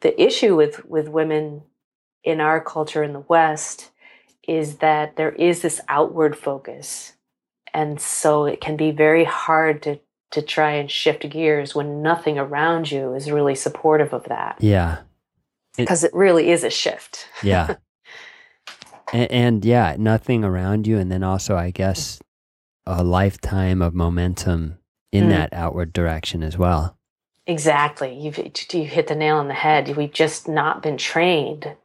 The 0.00 0.20
issue 0.20 0.54
with, 0.54 0.84
with 0.84 1.08
women 1.08 1.62
in 2.22 2.40
our 2.40 2.60
culture 2.60 3.02
in 3.02 3.14
the 3.14 3.20
West 3.20 3.90
is 4.48 4.76
that 4.76 5.16
there 5.16 5.32
is 5.32 5.62
this 5.62 5.80
outward 5.88 6.36
focus. 6.36 7.12
And 7.74 8.00
so 8.00 8.46
it 8.46 8.60
can 8.60 8.76
be 8.76 8.90
very 8.90 9.24
hard 9.24 9.82
to, 9.82 10.00
to 10.30 10.42
try 10.42 10.72
and 10.72 10.90
shift 10.90 11.28
gears 11.28 11.74
when 11.74 12.02
nothing 12.02 12.38
around 12.38 12.90
you 12.90 13.14
is 13.14 13.30
really 13.30 13.54
supportive 13.54 14.14
of 14.14 14.24
that. 14.24 14.56
Yeah. 14.58 14.98
Because 15.76 16.02
it, 16.02 16.08
it 16.08 16.16
really 16.16 16.50
is 16.50 16.64
a 16.64 16.70
shift. 16.70 17.28
yeah. 17.42 17.76
and, 19.12 19.30
and 19.30 19.64
yeah, 19.64 19.96
nothing 19.98 20.42
around 20.44 20.86
you. 20.86 20.98
And 20.98 21.12
then 21.12 21.22
also, 21.22 21.56
I 21.56 21.70
guess, 21.70 22.20
a 22.86 23.04
lifetime 23.04 23.82
of 23.82 23.94
momentum 23.94 24.78
in 25.12 25.24
mm. 25.26 25.28
that 25.28 25.52
outward 25.52 25.92
direction 25.92 26.42
as 26.42 26.56
well. 26.56 26.96
Exactly. 27.46 28.18
You've 28.18 28.38
you 28.38 28.84
hit 28.84 29.06
the 29.06 29.14
nail 29.14 29.36
on 29.36 29.48
the 29.48 29.54
head. 29.54 29.96
We've 29.96 30.12
just 30.12 30.48
not 30.48 30.82
been 30.82 30.96
trained 30.96 31.76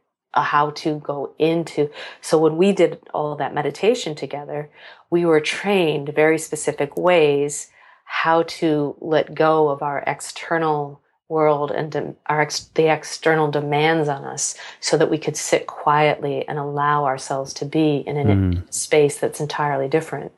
how 0.42 0.70
to 0.70 0.98
go 1.00 1.34
into. 1.38 1.90
So 2.20 2.38
when 2.38 2.56
we 2.56 2.72
did 2.72 3.00
all 3.12 3.36
that 3.36 3.54
meditation 3.54 4.14
together, 4.14 4.70
we 5.10 5.24
were 5.24 5.40
trained 5.40 6.08
very 6.14 6.38
specific 6.38 6.96
ways 6.96 7.68
how 8.04 8.42
to 8.44 8.96
let 9.00 9.34
go 9.34 9.68
of 9.68 9.82
our 9.82 10.02
external 10.06 11.00
world 11.28 11.70
and 11.70 12.14
our 12.26 12.42
ex- 12.42 12.70
the 12.74 12.92
external 12.92 13.50
demands 13.50 14.08
on 14.08 14.24
us 14.24 14.56
so 14.80 14.96
that 14.96 15.10
we 15.10 15.18
could 15.18 15.36
sit 15.36 15.66
quietly 15.66 16.46
and 16.46 16.58
allow 16.58 17.04
ourselves 17.04 17.54
to 17.54 17.64
be 17.64 18.04
in 18.06 18.16
a 18.16 18.24
mm. 18.24 18.72
space 18.72 19.18
that's 19.18 19.40
entirely 19.40 19.88
different. 19.88 20.32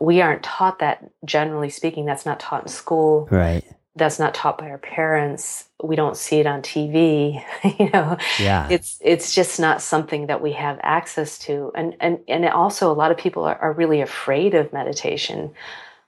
We 0.00 0.20
aren't 0.20 0.42
taught 0.42 0.78
that 0.78 1.10
generally 1.24 1.70
speaking 1.70 2.04
that's 2.04 2.26
not 2.26 2.38
taught 2.38 2.62
in 2.62 2.68
school. 2.68 3.28
Right 3.30 3.64
that's 3.96 4.18
not 4.18 4.34
taught 4.34 4.58
by 4.58 4.68
our 4.68 4.78
parents. 4.78 5.68
We 5.82 5.96
don't 5.96 6.16
see 6.16 6.36
it 6.38 6.46
on 6.46 6.62
tv 6.62 7.42
you 7.78 7.90
know? 7.90 8.16
Yeah. 8.38 8.68
It's 8.70 8.98
it's 9.00 9.34
just 9.34 9.58
not 9.58 9.82
something 9.82 10.26
that 10.26 10.42
we 10.42 10.52
have 10.52 10.78
access 10.82 11.38
to. 11.40 11.72
And 11.74 11.96
and 12.00 12.20
and 12.28 12.44
also 12.46 12.92
a 12.92 12.94
lot 12.94 13.10
of 13.10 13.16
people 13.16 13.44
are, 13.44 13.56
are 13.56 13.72
really 13.72 14.00
afraid 14.00 14.54
of 14.54 14.72
meditation. 14.72 15.52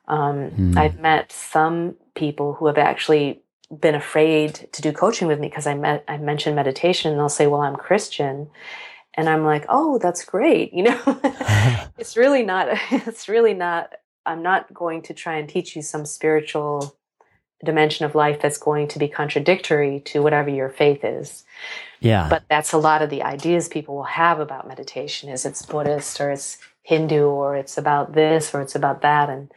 Um, 0.06 0.50
mm. 0.52 0.76
i've 0.78 0.98
met 0.98 1.30
some 1.30 1.94
people 2.14 2.54
who 2.54 2.66
have 2.66 2.78
actually 2.78 3.42
been 3.78 3.94
afraid 3.94 4.66
to 4.72 4.80
do 4.80 4.90
coaching 4.90 5.28
with 5.28 5.38
me 5.38 5.48
because 5.48 5.66
i 5.66 5.74
met 5.74 6.02
i 6.08 6.16
mentioned 6.16 6.56
meditation 6.56 7.10
and 7.10 7.20
they'll 7.20 7.28
say 7.28 7.46
well 7.46 7.60
i'm 7.60 7.76
christian. 7.76 8.48
And 9.14 9.28
i'm 9.28 9.44
like 9.44 9.66
oh 9.68 9.98
that's 9.98 10.24
great 10.24 10.72
you 10.76 10.84
know? 10.84 11.20
It's 11.98 12.16
really 12.16 12.42
not 12.42 12.68
it's 12.90 13.28
really 13.28 13.52
not 13.52 13.92
i'm 14.24 14.42
not 14.42 14.72
going 14.72 15.02
to 15.02 15.14
try 15.14 15.36
and 15.36 15.46
teach 15.46 15.76
you 15.76 15.82
some 15.82 16.06
spiritual 16.06 16.97
dimension 17.64 18.04
of 18.04 18.14
life 18.14 18.40
that's 18.40 18.58
going 18.58 18.88
to 18.88 18.98
be 18.98 19.08
contradictory 19.08 20.00
to 20.00 20.22
whatever 20.22 20.50
your 20.50 20.68
faith 20.68 21.04
is. 21.04 21.44
Yeah. 22.00 22.28
But 22.28 22.44
that's 22.48 22.72
a 22.72 22.78
lot 22.78 23.02
of 23.02 23.10
the 23.10 23.22
ideas 23.22 23.68
people 23.68 23.96
will 23.96 24.04
have 24.04 24.38
about 24.38 24.68
meditation 24.68 25.28
is 25.28 25.44
it's 25.44 25.66
Buddhist 25.66 26.20
or 26.20 26.30
it's 26.30 26.58
Hindu 26.82 27.26
or 27.26 27.56
it's 27.56 27.76
about 27.76 28.12
this 28.12 28.54
or 28.54 28.60
it's 28.60 28.74
about 28.74 29.02
that. 29.02 29.28
And 29.28 29.50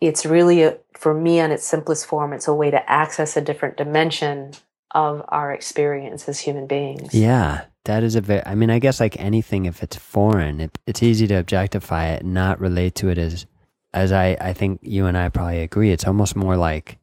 it's 0.00 0.24
really, 0.24 0.62
a, 0.62 0.78
for 0.94 1.12
me, 1.12 1.40
on 1.40 1.50
its 1.50 1.66
simplest 1.66 2.06
form, 2.06 2.32
it's 2.32 2.48
a 2.48 2.54
way 2.54 2.70
to 2.70 2.90
access 2.90 3.36
a 3.36 3.40
different 3.40 3.76
dimension 3.76 4.52
of 4.92 5.22
our 5.28 5.52
experience 5.52 6.28
as 6.28 6.40
human 6.40 6.66
beings. 6.66 7.14
Yeah, 7.14 7.64
that 7.84 8.02
is 8.02 8.14
a 8.14 8.22
very, 8.22 8.44
I 8.46 8.54
mean, 8.54 8.70
I 8.70 8.78
guess 8.78 9.00
like 9.00 9.20
anything, 9.20 9.66
if 9.66 9.82
it's 9.82 9.96
foreign, 9.96 10.60
it, 10.60 10.78
it's 10.86 11.02
easy 11.02 11.26
to 11.26 11.34
objectify 11.34 12.08
it 12.08 12.22
and 12.22 12.32
not 12.32 12.60
relate 12.60 12.94
to 12.96 13.08
it 13.08 13.18
as, 13.18 13.44
as 13.92 14.12
I, 14.12 14.36
I 14.40 14.52
think 14.54 14.80
you 14.82 15.06
and 15.06 15.16
I 15.16 15.28
probably 15.28 15.60
agree. 15.60 15.90
It's 15.90 16.06
almost 16.06 16.36
more 16.36 16.56
like 16.56 16.97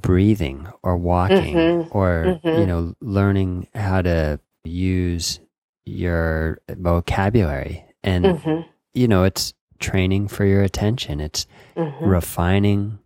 breathing 0.00 0.66
or 0.82 0.96
walking 0.96 1.54
Mm-hmm. 1.56 1.96
or, 1.96 2.40
Mhm. 2.44 2.58
you 2.60 2.66
know, 2.66 2.94
learning 3.00 3.68
how 3.74 4.02
to 4.02 4.40
use 4.64 5.40
your 5.86 6.58
vocabulary. 6.68 7.84
And, 8.02 8.38
hmm 8.38 8.60
you 8.96 9.08
know, 9.08 9.24
it's 9.24 9.52
training 9.80 10.28
for 10.28 10.44
your 10.44 10.62
attention. 10.62 11.20
It's 11.20 11.46
hmm 11.76 11.90
refining 12.00 12.98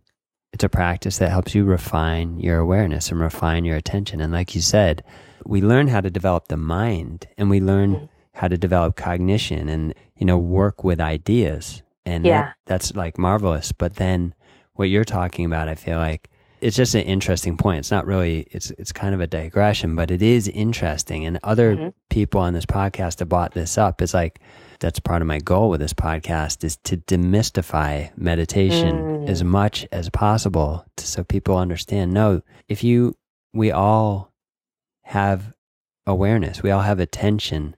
it's 0.53 0.63
a 0.63 0.69
practice 0.69 1.17
that 1.19 1.29
helps 1.29 1.53
you 1.55 1.63
refine 1.63 2.39
your 2.39 2.57
awareness 2.59 3.11
and 3.11 3.19
refine 3.19 3.65
your 3.65 3.75
attention 3.77 4.19
and 4.19 4.33
like 4.33 4.55
you 4.55 4.61
said 4.61 5.03
we 5.45 5.61
learn 5.61 5.87
how 5.87 6.01
to 6.01 6.09
develop 6.09 6.47
the 6.47 6.57
mind 6.57 7.27
and 7.37 7.49
we 7.51 7.59
learn 7.61 7.95
Mhm. 7.95 8.09
how 8.33 8.47
to 8.47 8.57
develop 8.57 8.95
cognition 8.95 9.69
and 9.69 9.93
you 10.17 10.25
know 10.25 10.37
work 10.39 10.83
with 10.83 10.99
ideas 10.99 11.83
and 12.05 12.25
that- 12.25 12.29
Yeah. 12.29 12.51
that's 12.65 12.95
like 12.95 13.17
marvelous 13.19 13.71
but 13.71 13.95
then 13.97 14.33
what 14.73 14.89
you're 14.89 15.05
talking 15.05 15.45
about 15.45 15.69
i 15.69 15.75
feel 15.75 15.97
like 15.99 16.29
it's 16.61 16.75
just 16.75 16.95
an 16.95 17.01
interesting 17.01 17.57
point 17.57 17.79
it's 17.79 17.91
not 17.91 18.05
really 18.05 18.47
it's 18.51 18.71
it's 18.71 18.91
kind 18.91 19.13
of 19.15 19.21
a 19.21 19.27
digression 19.27 19.95
but 19.95 20.11
it 20.11 20.21
is 20.21 20.47
interesting 20.49 21.25
and 21.25 21.39
other 21.43 21.75
Mhm. 21.75 21.93
people 22.09 22.41
on 22.41 22.53
this 22.53 22.65
podcast 22.65 23.19
have 23.19 23.29
brought 23.29 23.53
this 23.53 23.77
up 23.77 24.01
it's 24.01 24.13
like 24.13 24.39
that's 24.79 24.99
part 24.99 25.21
of 25.21 25.27
my 25.27 25.39
goal 25.39 25.69
with 25.69 25.79
this 25.81 25.93
podcast 25.93 26.63
is 26.63 26.77
to 26.83 26.97
demystify 26.97 28.09
meditation 28.17 28.95
Mm. 29.25 29.29
as 29.29 29.43
much 29.43 29.85
as 29.91 30.09
possible 30.09 30.85
to, 30.97 31.05
so 31.05 31.23
people 31.23 31.57
understand 31.57 32.11
no 32.13 32.41
if 32.67 32.83
you 32.83 33.15
we 33.53 33.71
all 33.71 34.31
have 35.03 35.53
awareness 36.05 36.63
we 36.63 36.71
all 36.71 36.81
have 36.81 36.99
attention 36.99 37.75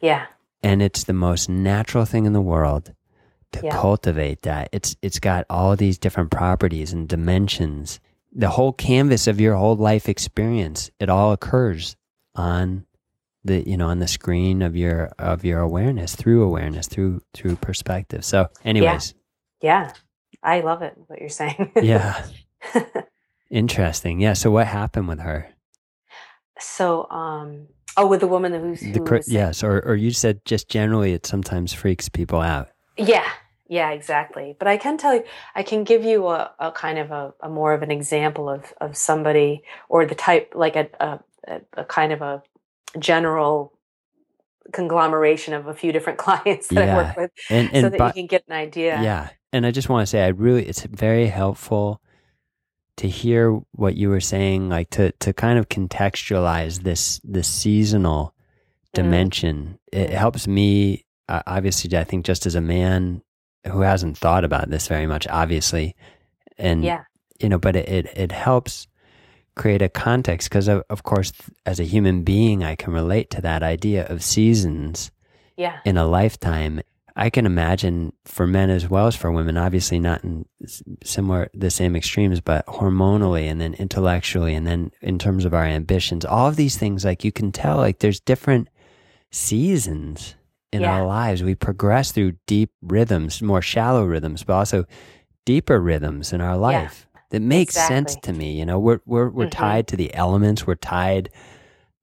Yeah. 0.00 0.26
and 0.62 0.82
it's 0.82 1.04
the 1.04 1.12
most 1.12 1.48
natural 1.48 2.04
thing 2.04 2.26
in 2.26 2.32
the 2.32 2.40
world 2.40 2.92
to 3.52 3.60
Yeah. 3.64 3.72
cultivate 3.72 4.42
that 4.42 4.68
it's 4.72 4.96
it's 5.02 5.18
got 5.18 5.44
all 5.50 5.74
these 5.76 5.98
different 5.98 6.30
properties 6.30 6.92
and 6.92 7.08
dimensions 7.08 7.98
the 8.32 8.48
whole 8.48 8.72
canvas 8.72 9.26
of 9.26 9.40
your 9.40 9.56
whole 9.56 9.76
life 9.76 10.08
experience 10.08 10.90
it 11.00 11.08
all 11.08 11.32
occurs 11.32 11.96
on 12.34 12.86
the 13.44 13.68
you 13.68 13.76
know 13.76 13.88
on 13.88 13.98
the 13.98 14.06
screen 14.08 14.62
of 14.62 14.76
your 14.76 15.10
of 15.18 15.44
your 15.44 15.60
awareness 15.60 16.14
through 16.14 16.42
awareness 16.42 16.86
through 16.86 17.20
through 17.34 17.56
perspective. 17.56 18.24
So 18.24 18.48
anyways. 18.64 19.14
Yeah. 19.62 19.92
I 20.42 20.60
love 20.60 20.80
it, 20.82 20.94
what 21.06 21.20
you're 21.20 21.28
saying. 21.28 21.72
yeah. 21.82 22.24
Interesting. 23.50 24.20
Yeah 24.20 24.34
so 24.34 24.50
what 24.50 24.66
happened 24.66 25.08
with 25.08 25.20
her? 25.20 25.48
So, 26.58 27.08
um, 27.10 27.68
oh, 27.96 28.06
with 28.06 28.20
the 28.20 28.26
woman 28.26 28.52
who's, 28.52 28.80
the 28.80 28.92
who 28.98 29.02
was- 29.04 29.28
yes 29.28 29.64
or 29.64 29.80
or 29.80 29.96
you 29.96 30.10
said 30.12 30.44
just 30.44 30.68
generally 30.68 31.12
it 31.14 31.26
sometimes 31.26 31.72
freaks 31.72 32.08
people 32.08 32.40
out. 32.40 32.68
Yeah, 32.98 33.28
yeah, 33.70 33.90
exactly. 33.92 34.56
But 34.58 34.66
I 34.68 34.76
can 34.76 34.98
tell 34.98 35.14
you, 35.14 35.24
I 35.54 35.62
can 35.62 35.84
give 35.84 36.04
you 36.04 36.26
a, 36.26 36.50
a 36.58 36.72
kind 36.72 36.98
of 36.98 37.10
a, 37.12 37.32
a 37.40 37.48
more 37.48 37.72
of 37.72 37.82
an 37.82 37.90
example 37.92 38.48
of, 38.50 38.74
of 38.80 38.96
somebody 38.96 39.62
or 39.88 40.04
the 40.04 40.16
type, 40.16 40.52
like 40.56 40.74
a, 40.76 40.88
a, 40.98 41.20
a- 41.76 41.84
kind 41.84 42.12
of 42.12 42.20
a 42.20 42.42
general 42.98 43.72
conglomeration 44.72 45.54
of 45.54 45.66
a 45.66 45.74
few 45.74 45.92
different 45.92 46.18
clients 46.26 46.68
that 46.68 46.88
I 46.88 46.96
work 46.96 47.16
with 47.16 47.30
and 47.48 47.70
and 47.72 47.84
so 47.84 47.88
that 47.90 47.98
by- 47.98 48.06
you 48.08 48.12
can 48.12 48.26
get 48.26 48.44
an 48.48 48.54
idea. 48.54 49.00
Yeah. 49.02 49.28
And 49.52 49.64
I 49.66 49.70
just 49.70 49.88
want 49.88 50.02
to 50.02 50.06
say, 50.06 50.22
I 50.24 50.28
really, 50.28 50.66
it's 50.66 50.82
very 50.82 51.26
helpful 51.26 52.00
to 52.96 53.08
hear 53.08 53.58
what 53.72 53.96
you 53.96 54.08
were 54.08 54.20
saying, 54.20 54.68
like 54.68 54.90
to, 54.90 55.10
to 55.12 55.32
kind 55.32 55.58
of 55.58 55.68
contextualize 55.68 56.82
this, 56.82 57.20
this 57.24 57.48
seasonal 57.48 58.34
Mm. 58.90 58.94
dimension. 59.04 59.78
It 59.92 60.10
helps 60.10 60.48
me, 60.48 61.04
uh, 61.28 61.42
obviously, 61.46 61.96
I 61.96 62.02
think 62.02 62.26
just 62.26 62.44
as 62.44 62.56
a 62.56 62.60
man 62.60 63.22
who 63.66 63.80
hasn't 63.80 64.16
thought 64.18 64.44
about 64.44 64.70
this 64.70 64.88
very 64.88 65.06
much, 65.06 65.26
obviously. 65.28 65.94
And, 66.58 66.82
Yeah. 66.84 67.02
you 67.40 67.48
know, 67.48 67.58
but 67.58 67.76
it, 67.76 67.88
it, 67.88 68.06
it 68.16 68.32
helps 68.32 68.86
create 69.56 69.82
a 69.82 69.88
context 69.88 70.48
because 70.48 70.68
of, 70.68 70.82
of 70.88 71.02
course, 71.02 71.32
as 71.66 71.80
a 71.80 71.84
human 71.84 72.22
being, 72.22 72.64
I 72.64 72.74
can 72.76 72.92
relate 72.92 73.30
to 73.30 73.40
that 73.42 73.62
idea 73.62 74.06
of 74.06 74.22
seasons 74.22 75.10
Yeah. 75.56 75.78
in 75.84 75.96
a 75.96 76.06
lifetime. 76.06 76.80
I 77.16 77.28
can 77.28 77.44
imagine 77.44 78.12
for 78.24 78.46
men 78.46 78.70
as 78.70 78.88
well 78.88 79.06
as 79.08 79.16
for 79.16 79.30
women, 79.32 79.58
obviously 79.58 79.98
not 79.98 80.22
in 80.24 80.46
similar, 81.04 81.50
the 81.52 81.70
same 81.70 81.96
extremes, 81.96 82.40
but 82.40 82.64
hormonally 82.66 83.50
and 83.50 83.60
then 83.60 83.74
intellectually 83.74 84.54
and 84.54 84.66
then 84.66 84.92
in 85.02 85.18
terms 85.18 85.44
of 85.44 85.52
our 85.52 85.64
ambitions, 85.64 86.24
all 86.24 86.48
of 86.48 86.56
these 86.56 86.78
things, 86.78 87.04
like 87.04 87.24
you 87.24 87.32
can 87.32 87.52
tell, 87.52 87.76
like 87.78 87.98
there's 87.98 88.20
different 88.20 88.68
seasons 89.30 90.34
in 90.72 90.82
Yeah. 90.82 90.92
our 90.94 91.06
lives. 91.06 91.42
We 91.42 91.54
progress 91.54 92.12
through 92.12 92.32
deep 92.46 92.70
rhythms, 92.82 93.42
more 93.42 93.62
shallow 93.62 94.04
rhythms, 94.04 94.44
but 94.44 94.54
also 94.54 94.84
deeper 95.44 95.80
rhythms 95.80 96.32
in 96.32 96.40
our 96.40 96.56
life. 96.56 97.06
That 97.30 97.42
makes 97.42 97.74
sense 97.74 98.16
to 98.16 98.32
me. 98.32 98.58
You 98.58 98.66
know, 98.66 98.78
we're, 98.78 99.00
we're, 99.06 99.28
we're 99.28 99.46
Mhm. 99.46 99.50
tied 99.52 99.86
to 99.88 99.96
the 99.96 100.12
elements. 100.14 100.66
We're 100.66 100.74
tied, 100.74 101.30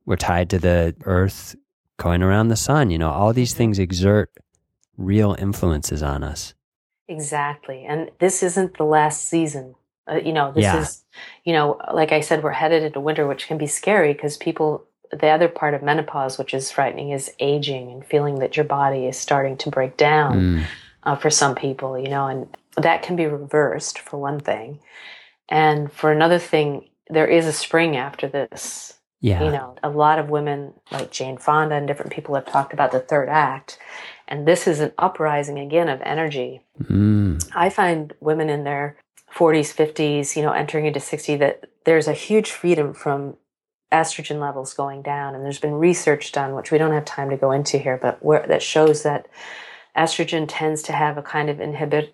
we're 0.05 0.15
tied 0.15 0.49
to 0.51 0.59
the 0.59 0.95
earth 1.05 1.55
going 1.97 2.21
around 2.23 2.47
the 2.47 2.55
sun. 2.55 2.89
You 2.91 2.97
know, 2.97 3.09
all 3.09 3.33
these 3.33 3.53
Mhm. 3.53 3.57
things 3.57 3.79
exert 3.79 4.31
real 4.97 5.35
influences 5.37 6.01
on 6.01 6.23
us. 6.23 6.53
Exactly. 7.07 7.85
And 7.85 8.09
this 8.19 8.43
isn't 8.43 8.77
the 8.77 8.83
last 8.83 9.25
season. 9.27 9.75
Uh, 10.09 10.15
you 10.15 10.31
know, 10.33 10.51
this 10.53 10.63
Yeah. 10.63 10.79
is, 10.81 11.03
you 11.43 11.53
know, 11.53 11.79
like 11.93 12.11
I 12.11 12.21
said, 12.21 12.41
we're 12.43 12.51
headed 12.51 12.83
into 12.83 12.99
winter, 12.99 13.27
which 13.27 13.47
can 13.47 13.57
be 13.57 13.67
scary 13.67 14.13
because 14.13 14.37
people, 14.37 14.85
the 15.11 15.27
other 15.27 15.47
part 15.47 15.73
of 15.73 15.81
menopause, 15.81 16.37
which 16.37 16.53
is 16.53 16.71
frightening, 16.71 17.11
is 17.11 17.31
aging 17.39 17.91
and 17.91 18.05
feeling 18.05 18.39
that 18.39 18.57
your 18.57 18.65
body 18.65 19.05
is 19.05 19.17
starting 19.17 19.57
to 19.57 19.69
break 19.69 19.97
down 19.97 20.33
Mm. 20.33 20.63
uh, 21.03 21.15
for 21.15 21.29
some 21.29 21.55
people, 21.55 21.97
you 21.97 22.09
know, 22.09 22.27
and 22.27 22.55
that 22.75 23.01
can 23.01 23.15
be 23.15 23.25
reversed 23.25 23.99
for 23.99 24.17
one 24.19 24.39
thing. 24.39 24.79
And 25.49 25.91
for 25.91 26.11
another 26.11 26.39
thing, 26.39 26.89
there 27.09 27.27
is 27.27 27.45
a 27.45 27.53
spring 27.53 27.95
after 27.95 28.27
this. 28.27 28.93
Yeah. 29.19 29.43
You 29.43 29.51
know, 29.51 29.75
a 29.81 29.89
lot 29.89 30.19
of 30.19 30.29
women 30.29 30.73
like 30.91 31.09
Jane 31.09 31.37
Fonda 31.37 31.75
and 31.75 31.87
different 31.87 32.11
people 32.11 32.35
have 32.35 32.45
talked 32.45 32.71
about 32.73 32.91
the 32.91 32.99
third 32.99 33.29
act. 33.29 33.79
And 34.27 34.47
this 34.47 34.67
is 34.67 34.79
an 34.79 34.91
uprising 34.97 35.57
again 35.57 35.89
of 35.89 36.01
energy. 36.01 36.61
Mm. 36.83 37.49
I 37.55 37.69
find 37.69 38.13
women 38.19 38.49
in 38.49 38.63
their 38.63 38.97
40s, 39.35 39.73
50s, 39.73 40.35
you 40.35 40.43
know, 40.43 40.51
entering 40.51 40.85
into 40.85 40.99
60 40.99 41.35
that 41.37 41.63
there's 41.85 42.07
a 42.07 42.13
huge 42.13 42.51
freedom 42.51 42.93
from 42.93 43.37
estrogen 43.91 44.39
levels 44.39 44.73
going 44.73 45.01
down 45.01 45.33
and 45.33 45.43
there's 45.45 45.59
been 45.59 45.73
research 45.73 46.31
done 46.31 46.53
which 46.55 46.71
we 46.71 46.77
don't 46.77 46.91
have 46.91 47.05
time 47.05 47.29
to 47.29 47.37
go 47.37 47.51
into 47.51 47.77
here 47.77 47.97
but 48.01 48.23
where 48.23 48.45
that 48.47 48.61
shows 48.61 49.03
that 49.03 49.27
estrogen 49.95 50.45
tends 50.47 50.81
to 50.83 50.91
have 50.91 51.17
a 51.17 51.21
kind 51.21 51.49
of 51.49 51.59
inhibiting 51.59 52.13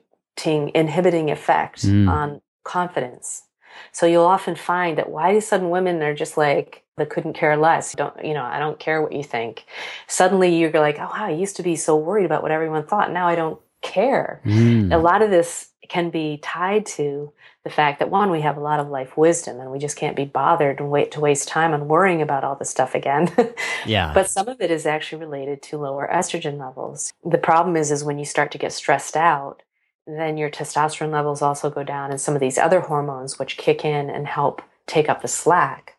inhibiting 0.74 1.30
effect 1.32 1.84
Mm. 1.86 2.10
on 2.10 2.42
confidence. 2.64 3.44
So 3.92 4.06
you'll 4.06 4.26
often 4.26 4.56
find 4.56 4.98
that 4.98 5.10
why 5.10 5.34
do 5.34 5.42
sudden 5.42 5.70
women 5.70 6.00
they're 6.00 6.14
just 6.14 6.38
like 6.38 6.84
they 6.98 7.06
couldn't 7.06 7.34
care 7.34 7.58
less. 7.58 7.94
Don't 7.94 8.24
you 8.24 8.34
know, 8.34 8.44
I 8.44 8.60
don't 8.60 8.80
care 8.80 9.02
what 9.02 9.12
you 9.14 9.24
think. 9.24 9.66
Suddenly 10.08 10.56
you're 10.56 10.72
like, 10.72 10.98
oh 11.00 11.10
wow, 11.12 11.26
I 11.26 11.32
used 11.32 11.56
to 11.58 11.64
be 11.64 11.76
so 11.76 11.96
worried 11.98 12.26
about 12.26 12.44
what 12.44 12.52
everyone 12.52 12.86
thought. 12.86 13.12
Now 13.12 13.28
I 13.28 13.36
don't 13.36 13.60
care. 13.82 14.42
Mm. 14.46 14.94
A 14.94 14.98
lot 14.98 15.22
of 15.22 15.30
this 15.32 15.70
can 15.89 16.10
be 16.10 16.38
tied 16.41 16.86
to 16.86 17.32
the 17.63 17.69
fact 17.69 18.00
that 18.00 18.10
one, 18.10 18.30
we 18.30 18.41
have 18.41 18.58
a 18.58 18.62
lot 18.62 18.80
of 18.80 18.89
life 18.89 19.15
wisdom 19.17 19.60
and 19.60 19.72
we 19.72 19.80
just 19.80 19.96
can't 19.96 20.15
be 20.15 20.26
bothered 20.26 20.80
and 20.80 20.89
wait 20.91 21.12
to 21.12 21.19
waste 21.19 21.48
time 21.48 21.74
on 21.74 21.88
worrying 21.88 22.22
about 22.22 22.43
all 22.43 22.56
this 22.56 22.69
stuff 22.69 22.96
again. 22.96 23.32
Yeah. 23.86 24.13
but 24.13 24.30
some 24.30 24.48
of 24.48 24.62
it 24.62 24.72
is 24.72 24.86
actually 24.86 25.19
related 25.19 25.62
to 25.63 25.78
lower 25.78 26.10
estrogen 26.12 26.58
levels. 26.58 27.12
The 27.26 27.38
problem 27.38 27.76
is 27.76 27.91
is 27.91 28.04
when 28.04 28.17
you 28.17 28.26
start 28.26 28.52
to 28.52 28.58
get 28.58 28.72
stressed 28.72 29.17
out, 29.17 29.62
then 30.08 30.38
your 30.38 30.50
testosterone 30.50 31.12
levels 31.12 31.41
also 31.41 31.69
go 31.69 31.84
down 31.84 32.12
and 32.12 32.19
some 32.19 32.34
of 32.34 32.39
these 32.39 32.58
other 32.58 32.80
hormones 32.80 33.38
which 33.39 33.58
kick 33.58 33.84
in 33.84 34.10
and 34.10 34.26
help 34.26 34.62
take 34.88 35.10
up 35.10 35.22
the 35.22 35.28
slack. 35.28 35.96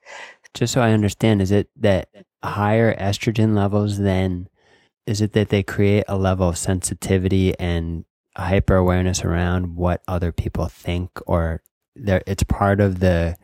Just 0.54 0.72
so 0.72 0.80
I 0.80 0.92
understand, 0.92 1.42
is 1.42 1.50
it 1.50 1.68
that 1.76 2.08
higher 2.42 2.94
estrogen 2.96 3.54
levels 3.54 3.98
then 3.98 4.48
is 5.06 5.20
it 5.20 5.32
that 5.32 5.50
they 5.50 5.62
create 5.62 6.04
a 6.08 6.16
level 6.16 6.48
of 6.48 6.58
sensitivity 6.58 7.58
and 7.58 8.04
hyper 8.36 8.76
awareness 8.76 9.24
around 9.24 9.76
what 9.76 10.02
other 10.08 10.32
people 10.32 10.66
think 10.66 11.10
or 11.26 11.62
there 11.94 12.22
it's 12.26 12.42
part 12.42 12.80
of 12.80 13.00
the 13.00 13.36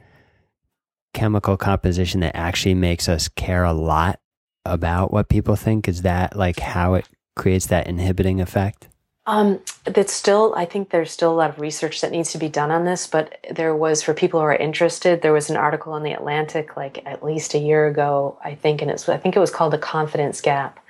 chemical 1.15 1.57
composition 1.57 2.21
that 2.21 2.37
actually 2.37 2.75
makes 2.75 3.09
us 3.09 3.29
care 3.29 3.65
a 3.65 3.73
lot 3.73 4.21
about 4.65 5.13
what 5.13 5.29
people 5.29 5.57
think 5.57 5.89
is 5.89 6.03
that 6.03 6.37
like 6.37 6.59
how 6.61 6.95
it 6.95 7.09
creates 7.37 7.67
that 7.67 7.87
inhibiting 7.87 8.41
effect 8.41 8.89
Um, 9.27 9.61
that's 9.85 10.13
still, 10.13 10.55
I 10.57 10.65
think 10.65 10.91
there's 10.91 11.13
still 11.13 11.33
a 11.33 11.39
lot 11.39 11.51
of 11.51 11.61
research 11.61 12.01
that 12.01 12.11
needs 12.11 12.33
to 12.33 12.39
be 12.39 12.49
done 12.49 12.71
on 12.73 12.85
this, 12.85 13.07
but 13.07 13.39
there 13.51 13.77
was, 13.77 14.03
for 14.03 14.13
people 14.15 14.41
who 14.41 14.47
are 14.47 14.55
interested, 14.57 15.23
there 15.23 15.33
was 15.33 15.51
an 15.51 15.57
article 15.57 15.95
in 15.97 16.03
the 16.03 16.13
Atlantic 16.13 16.77
like 16.77 17.03
at 17.07 17.23
least 17.25 17.55
a 17.55 17.59
year 17.59 17.87
ago, 17.87 18.39
I 18.45 18.55
think, 18.57 18.83
and 18.83 18.91
it's, 18.91 19.09
I 19.09 19.19
think 19.19 19.37
it 19.37 19.39
was 19.41 19.51
called 19.53 19.73
The 19.73 19.79
Confidence 19.79 20.41
Gap. 20.41 20.81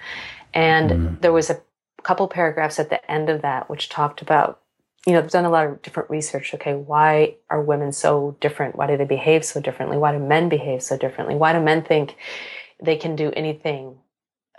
And 0.55 0.91
Mm. 0.91 1.21
there 1.21 1.33
was 1.33 1.51
a, 1.51 1.61
couple 2.03 2.27
paragraphs 2.29 2.79
at 2.79 2.91
the 2.91 3.11
end 3.11 3.29
of 3.29 3.43
that 3.43 3.69
which 3.69 3.89
talked 3.89 4.23
about 4.23 4.61
you 5.07 5.15
know, 5.15 5.23
they've 5.23 5.31
done 5.31 5.47
a 5.47 5.51
lot 5.51 5.67
of 5.67 5.83
different 5.83 6.11
research. 6.11 6.55
Okay, 6.55 6.75
why 6.75 7.37
are 7.49 7.63
women 7.63 7.93
so 7.93 8.37
different? 8.41 8.77
Why 8.77 8.87
do 8.87 8.97
they 8.97 9.05
behave 9.05 9.45
so 9.45 9.61
differently? 9.61 9.97
Why 9.97 10.13
do 10.13 10.19
men 10.19 10.49
behave 10.49 10.83
so 10.83 10.97
differently? 10.97 11.35
Why 11.37 11.53
do 11.53 11.61
men 11.61 11.83
think 11.83 12.17
they 12.83 12.97
can 12.97 13.17
do 13.17 13.33
anything 13.35 13.97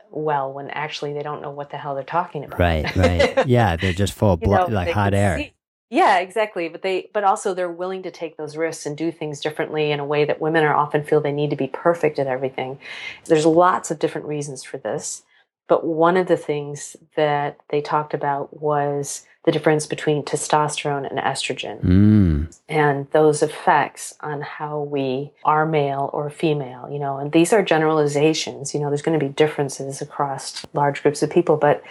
well 0.10 0.52
when 0.52 0.70
actually 0.72 1.14
they 1.14 1.24
don't 1.24 1.42
know 1.42 1.52
what 1.52 1.70
the 1.70 1.78
hell 1.78 1.94
they're 1.94 2.04
talking 2.04 2.44
about? 2.44 2.60
Right, 2.60 2.96
right. 2.96 3.48
yeah, 3.48 3.76
they're 3.76 3.94
just 3.94 4.14
full 4.14 4.34
of 4.34 4.40
blood, 4.40 4.72
like 4.72 4.92
hot 4.92 5.14
air. 5.14 5.38
See. 5.38 5.54
Yeah, 5.92 6.20
exactly. 6.20 6.70
But 6.70 6.82
they, 6.84 7.10
but 7.14 7.26
also 7.26 7.54
they're 7.54 7.70
willing 7.70 8.02
to 8.04 8.12
take 8.12 8.38
those 8.38 8.56
risks 8.56 8.86
and 8.86 8.98
do 8.98 9.12
things 9.12 9.42
differently 9.42 9.92
in 9.92 10.00
a 10.00 10.06
way 10.06 10.24
that 10.24 10.42
women 10.42 10.64
are 10.64 10.74
often 10.74 11.04
feel 11.04 11.20
they 11.20 11.34
need 11.34 11.50
to 11.50 11.56
be 11.58 11.68
perfect 11.68 12.18
at 12.18 12.28
everything. 12.28 12.80
There's 13.26 13.46
lots 13.46 13.92
of 13.92 14.00
different 14.00 14.26
reasons 14.26 14.64
for 14.64 14.78
this. 14.78 15.24
But 15.68 15.86
one 15.86 16.18
of 16.18 16.28
the 16.28 16.38
things 16.38 16.98
that 17.16 17.58
they 17.70 17.82
talked 17.82 18.14
about 18.14 18.62
was 18.62 19.26
the 19.46 19.52
difference 19.52 19.88
between 19.88 20.24
testosterone 20.24 21.10
and 21.10 21.18
estrogen 21.18 21.82
mm. 21.82 22.60
and 22.70 23.10
those 23.12 23.42
effects 23.42 24.14
on 24.22 24.42
how 24.42 24.82
we 24.82 25.32
are 25.44 25.66
male 25.66 26.10
or 26.14 26.30
female, 26.30 26.88
you 26.92 27.00
know, 27.00 27.18
and 27.18 27.32
these 27.32 27.52
are 27.52 27.64
generalizations, 27.64 28.74
you 28.74 28.80
know, 28.80 28.90
there's 28.90 29.02
going 29.02 29.20
to 29.20 29.26
be 29.26 29.32
differences 29.32 30.02
across 30.02 30.66
large 30.74 31.02
groups 31.02 31.24
of 31.24 31.30
people, 31.30 31.58
but 31.58 31.84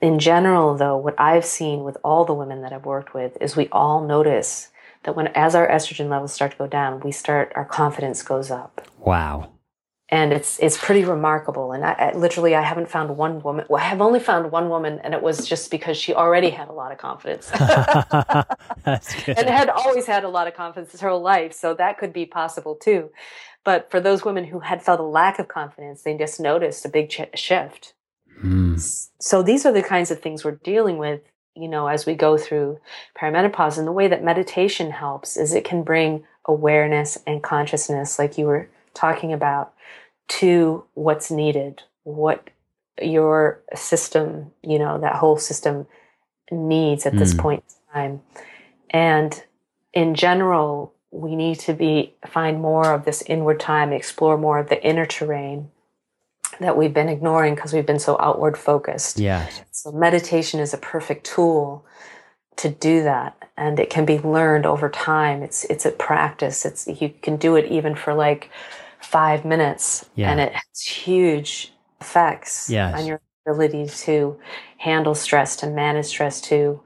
in 0.00 0.18
general, 0.18 0.76
though, 0.76 0.96
what 0.96 1.18
I've 1.18 1.44
seen 1.44 1.82
with 1.82 1.96
all 2.04 2.24
the 2.24 2.34
women 2.34 2.62
that 2.62 2.72
I've 2.72 2.84
worked 2.84 3.14
with 3.14 3.36
is 3.40 3.56
we 3.56 3.68
all 3.70 4.04
notice 4.04 4.68
that 5.02 5.16
when 5.16 5.28
as 5.28 5.54
our 5.54 5.68
estrogen 5.68 6.08
levels 6.08 6.32
start 6.32 6.52
to 6.52 6.58
go 6.58 6.66
down, 6.66 7.00
we 7.00 7.12
start 7.12 7.52
our 7.54 7.64
confidence 7.64 8.22
goes 8.22 8.50
up. 8.50 8.88
Wow 8.98 9.50
and 10.10 10.32
it's 10.32 10.58
it's 10.58 10.78
pretty 10.78 11.04
remarkable. 11.04 11.72
And 11.72 11.84
I, 11.84 11.92
I, 11.92 12.12
literally, 12.16 12.54
I 12.54 12.62
haven't 12.62 12.88
found 12.88 13.16
one 13.16 13.42
woman. 13.42 13.66
Well, 13.68 13.82
I 13.82 13.86
have 13.86 14.00
only 14.00 14.20
found 14.20 14.50
one 14.50 14.70
woman, 14.70 15.00
and 15.04 15.12
it 15.12 15.22
was 15.22 15.46
just 15.46 15.70
because 15.70 15.98
she 15.98 16.14
already 16.14 16.50
had 16.50 16.68
a 16.68 16.72
lot 16.72 16.92
of 16.92 16.98
confidence, 16.98 17.50
and 18.84 19.48
had 19.48 19.68
always 19.68 20.06
had 20.06 20.24
a 20.24 20.28
lot 20.28 20.46
of 20.46 20.54
confidence 20.54 20.98
her 21.00 21.10
whole 21.10 21.20
life. 21.20 21.52
So 21.52 21.74
that 21.74 21.98
could 21.98 22.12
be 22.12 22.24
possible 22.24 22.74
too. 22.74 23.10
But 23.64 23.90
for 23.90 24.00
those 24.00 24.24
women 24.24 24.44
who 24.44 24.60
had 24.60 24.82
felt 24.82 25.00
a 25.00 25.04
lack 25.04 25.38
of 25.38 25.48
confidence, 25.48 26.02
they 26.02 26.16
just 26.16 26.40
noticed 26.40 26.86
a 26.86 26.88
big 26.88 27.10
ch- 27.10 27.28
shift. 27.34 27.92
Mm. 28.42 28.80
So 29.20 29.42
these 29.42 29.66
are 29.66 29.72
the 29.72 29.82
kinds 29.82 30.10
of 30.10 30.20
things 30.20 30.42
we're 30.42 30.52
dealing 30.52 30.96
with, 30.96 31.20
you 31.54 31.68
know, 31.68 31.86
as 31.88 32.06
we 32.06 32.14
go 32.14 32.38
through 32.38 32.78
perimenopause. 33.20 33.76
And 33.76 33.86
the 33.86 33.92
way 33.92 34.08
that 34.08 34.24
meditation 34.24 34.90
helps 34.90 35.36
is 35.36 35.52
it 35.52 35.64
can 35.64 35.82
bring 35.82 36.24
awareness 36.46 37.18
and 37.26 37.42
consciousness, 37.42 38.18
like 38.18 38.38
you 38.38 38.46
were 38.46 38.70
talking 38.98 39.32
about 39.32 39.72
to 40.28 40.84
what's 40.94 41.30
needed, 41.30 41.82
what 42.02 42.50
your 43.00 43.62
system, 43.74 44.50
you 44.62 44.78
know, 44.78 44.98
that 45.00 45.16
whole 45.16 45.38
system 45.38 45.86
needs 46.50 47.06
at 47.06 47.16
this 47.16 47.34
mm. 47.34 47.38
point 47.38 47.64
in 47.68 47.94
time. 47.94 48.22
And 48.90 49.42
in 49.92 50.14
general, 50.14 50.94
we 51.10 51.36
need 51.36 51.60
to 51.60 51.72
be 51.72 52.14
find 52.26 52.60
more 52.60 52.92
of 52.92 53.04
this 53.04 53.22
inward 53.22 53.60
time, 53.60 53.92
explore 53.92 54.36
more 54.36 54.58
of 54.58 54.68
the 54.68 54.82
inner 54.84 55.06
terrain 55.06 55.70
that 56.60 56.76
we've 56.76 56.92
been 56.92 57.08
ignoring 57.08 57.54
because 57.54 57.72
we've 57.72 57.86
been 57.86 57.98
so 57.98 58.16
outward 58.20 58.58
focused. 58.58 59.18
Yeah. 59.18 59.48
So 59.70 59.92
meditation 59.92 60.60
is 60.60 60.74
a 60.74 60.78
perfect 60.78 61.24
tool 61.24 61.86
to 62.56 62.68
do 62.68 63.04
that 63.04 63.38
and 63.56 63.78
it 63.78 63.90
can 63.90 64.04
be 64.04 64.18
learned 64.18 64.66
over 64.66 64.88
time. 64.88 65.42
It's 65.42 65.64
it's 65.64 65.86
a 65.86 65.92
practice. 65.92 66.64
It's 66.64 66.86
you 67.00 67.12
can 67.22 67.36
do 67.36 67.56
it 67.56 67.70
even 67.70 67.94
for 67.94 68.14
like 68.14 68.50
five 69.08 69.42
minutes 69.42 70.04
yeah. 70.16 70.30
and 70.30 70.38
it 70.38 70.52
has 70.52 70.80
huge 70.82 71.72
effects 71.98 72.68
yes. 72.68 72.94
on 72.94 73.06
your 73.06 73.20
ability 73.46 73.86
to 73.86 74.38
handle 74.76 75.14
stress 75.14 75.56
to 75.56 75.66
manage 75.66 76.04
stress 76.04 76.42
to 76.42 76.78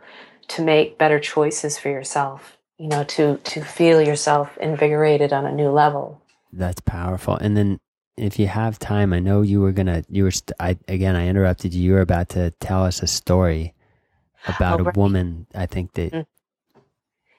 to 0.46 0.62
make 0.62 0.98
better 0.98 1.18
choices 1.18 1.76
for 1.76 1.88
yourself 1.88 2.56
you 2.78 2.86
know 2.86 3.02
to 3.02 3.38
to 3.38 3.60
feel 3.64 4.00
yourself 4.00 4.56
invigorated 4.58 5.32
on 5.32 5.44
a 5.44 5.52
new 5.52 5.68
level 5.68 6.22
that's 6.52 6.80
powerful 6.80 7.34
and 7.34 7.56
then 7.56 7.80
if 8.16 8.38
you 8.38 8.46
have 8.46 8.78
time 8.78 9.12
i 9.12 9.18
know 9.18 9.42
you 9.42 9.60
were 9.60 9.72
gonna 9.72 10.04
you 10.08 10.22
were 10.22 10.30
st- 10.30 10.52
I, 10.60 10.78
again 10.86 11.16
i 11.16 11.26
interrupted 11.26 11.74
you 11.74 11.82
you 11.82 11.92
were 11.94 12.02
about 12.02 12.28
to 12.30 12.52
tell 12.60 12.84
us 12.84 13.02
a 13.02 13.08
story 13.08 13.74
about 14.46 14.80
oh, 14.80 14.84
right. 14.84 14.96
a 14.96 15.00
woman 15.00 15.48
i 15.56 15.66
think 15.66 15.94
that 15.94 16.12
mm-hmm. 16.12 16.80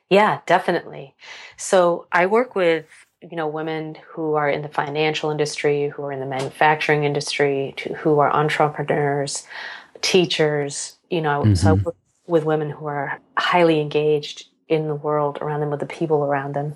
yeah 0.10 0.41
definitely 0.46 1.15
so 1.56 2.06
i 2.12 2.26
work 2.26 2.54
with 2.54 2.86
you 3.29 3.38
know 3.38 3.47
women 3.47 3.95
who 4.07 4.36
are 4.36 4.49
in 4.49 4.62
the 4.62 4.67
financial 4.67 5.31
industry 5.31 5.89
who 5.89 6.03
are 6.03 6.12
in 6.12 6.19
the 6.19 6.25
manufacturing 6.25 7.03
industry 7.03 7.73
to, 7.77 7.93
who 7.95 8.19
are 8.19 8.31
entrepreneurs 8.31 9.45
teachers 10.01 10.97
you 11.09 11.21
know 11.21 11.43
mm-hmm. 11.43 11.53
so 11.53 11.93
with 12.27 12.45
women 12.45 12.69
who 12.69 12.86
are 12.86 13.19
highly 13.38 13.79
engaged 13.79 14.47
in 14.67 14.88
the 14.88 14.95
world 14.95 15.38
around 15.41 15.59
them 15.59 15.69
with 15.69 15.79
the 15.79 15.86
people 15.86 16.23
around 16.23 16.53
them 16.53 16.75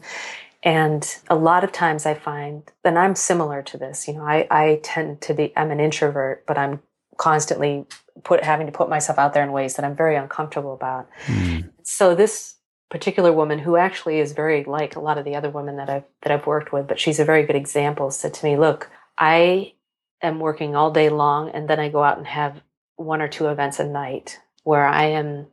and 0.63 1.17
a 1.29 1.36
lot 1.36 1.63
of 1.63 1.71
times 1.71 2.05
i 2.05 2.13
find 2.13 2.71
and 2.83 2.97
i'm 2.97 3.15
similar 3.15 3.62
to 3.62 3.77
this 3.77 4.07
you 4.07 4.13
know 4.13 4.23
i, 4.23 4.47
I 4.49 4.79
tend 4.83 5.21
to 5.21 5.33
be 5.33 5.53
i'm 5.57 5.71
an 5.71 5.79
introvert 5.79 6.45
but 6.45 6.57
i'm 6.57 6.81
constantly 7.17 7.86
put 8.23 8.43
having 8.43 8.67
to 8.67 8.71
put 8.71 8.89
myself 8.89 9.17
out 9.17 9.33
there 9.33 9.43
in 9.43 9.51
ways 9.51 9.75
that 9.75 9.86
i'm 9.86 9.95
very 9.95 10.15
uncomfortable 10.15 10.73
about 10.73 11.07
mm. 11.25 11.69
so 11.83 12.15
this 12.15 12.57
particular 12.89 13.34
woman 13.34 13.60
who 13.60 13.76
actually 13.76 14.19
is 14.19 14.32
very 14.32 14.63
like 14.63 14.95
a 14.95 15.00
lot 15.02 15.17
of 15.17 15.26
the 15.26 15.36
other 15.36 15.50
women 15.50 15.78
that 15.78 15.89
I've 15.89 16.06
that 16.21 16.32
I've 16.32 16.47
worked 16.47 16.71
with, 16.71 16.88
but 16.88 17.00
she's 17.00 17.19
a 17.19 17.26
very 17.26 17.45
good 17.45 17.56
example, 17.56 18.12
said 18.12 18.34
to 18.36 18.45
me, 18.45 18.58
"Look, 18.58 18.89
I 19.17 19.73
am 20.21 20.39
working 20.39 20.76
all 20.76 20.91
day 20.91 21.10
long 21.10 21.50
and 21.50 21.67
then 21.69 21.80
I 21.80 21.89
go 21.89 22.04
out 22.04 22.17
and 22.17 22.28
have 22.28 22.62
one 22.95 23.21
or 23.21 23.28
two 23.28 23.47
events 23.47 23.80
a 23.80 23.86
night 23.86 24.39
where 24.63 24.88
I 24.88 25.06
am 25.06 25.47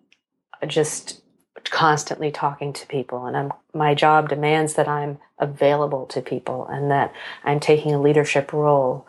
just 0.67 1.21
constantly 1.65 2.31
talking 2.31 2.73
to 2.73 2.87
people 2.87 3.27
and 3.27 3.37
I'm 3.37 3.53
my 3.73 3.95
job 3.95 4.29
demands 4.29 4.75
that 4.75 4.89
I'm 4.89 5.19
available 5.39 6.07
to 6.07 6.21
people 6.21 6.67
and 6.67 6.91
that 6.91 7.13
I'm 7.43 7.61
taking 7.61 7.95
a 7.95 8.01
leadership 8.01 8.53
role. 8.53 9.07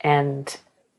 And 0.00 0.56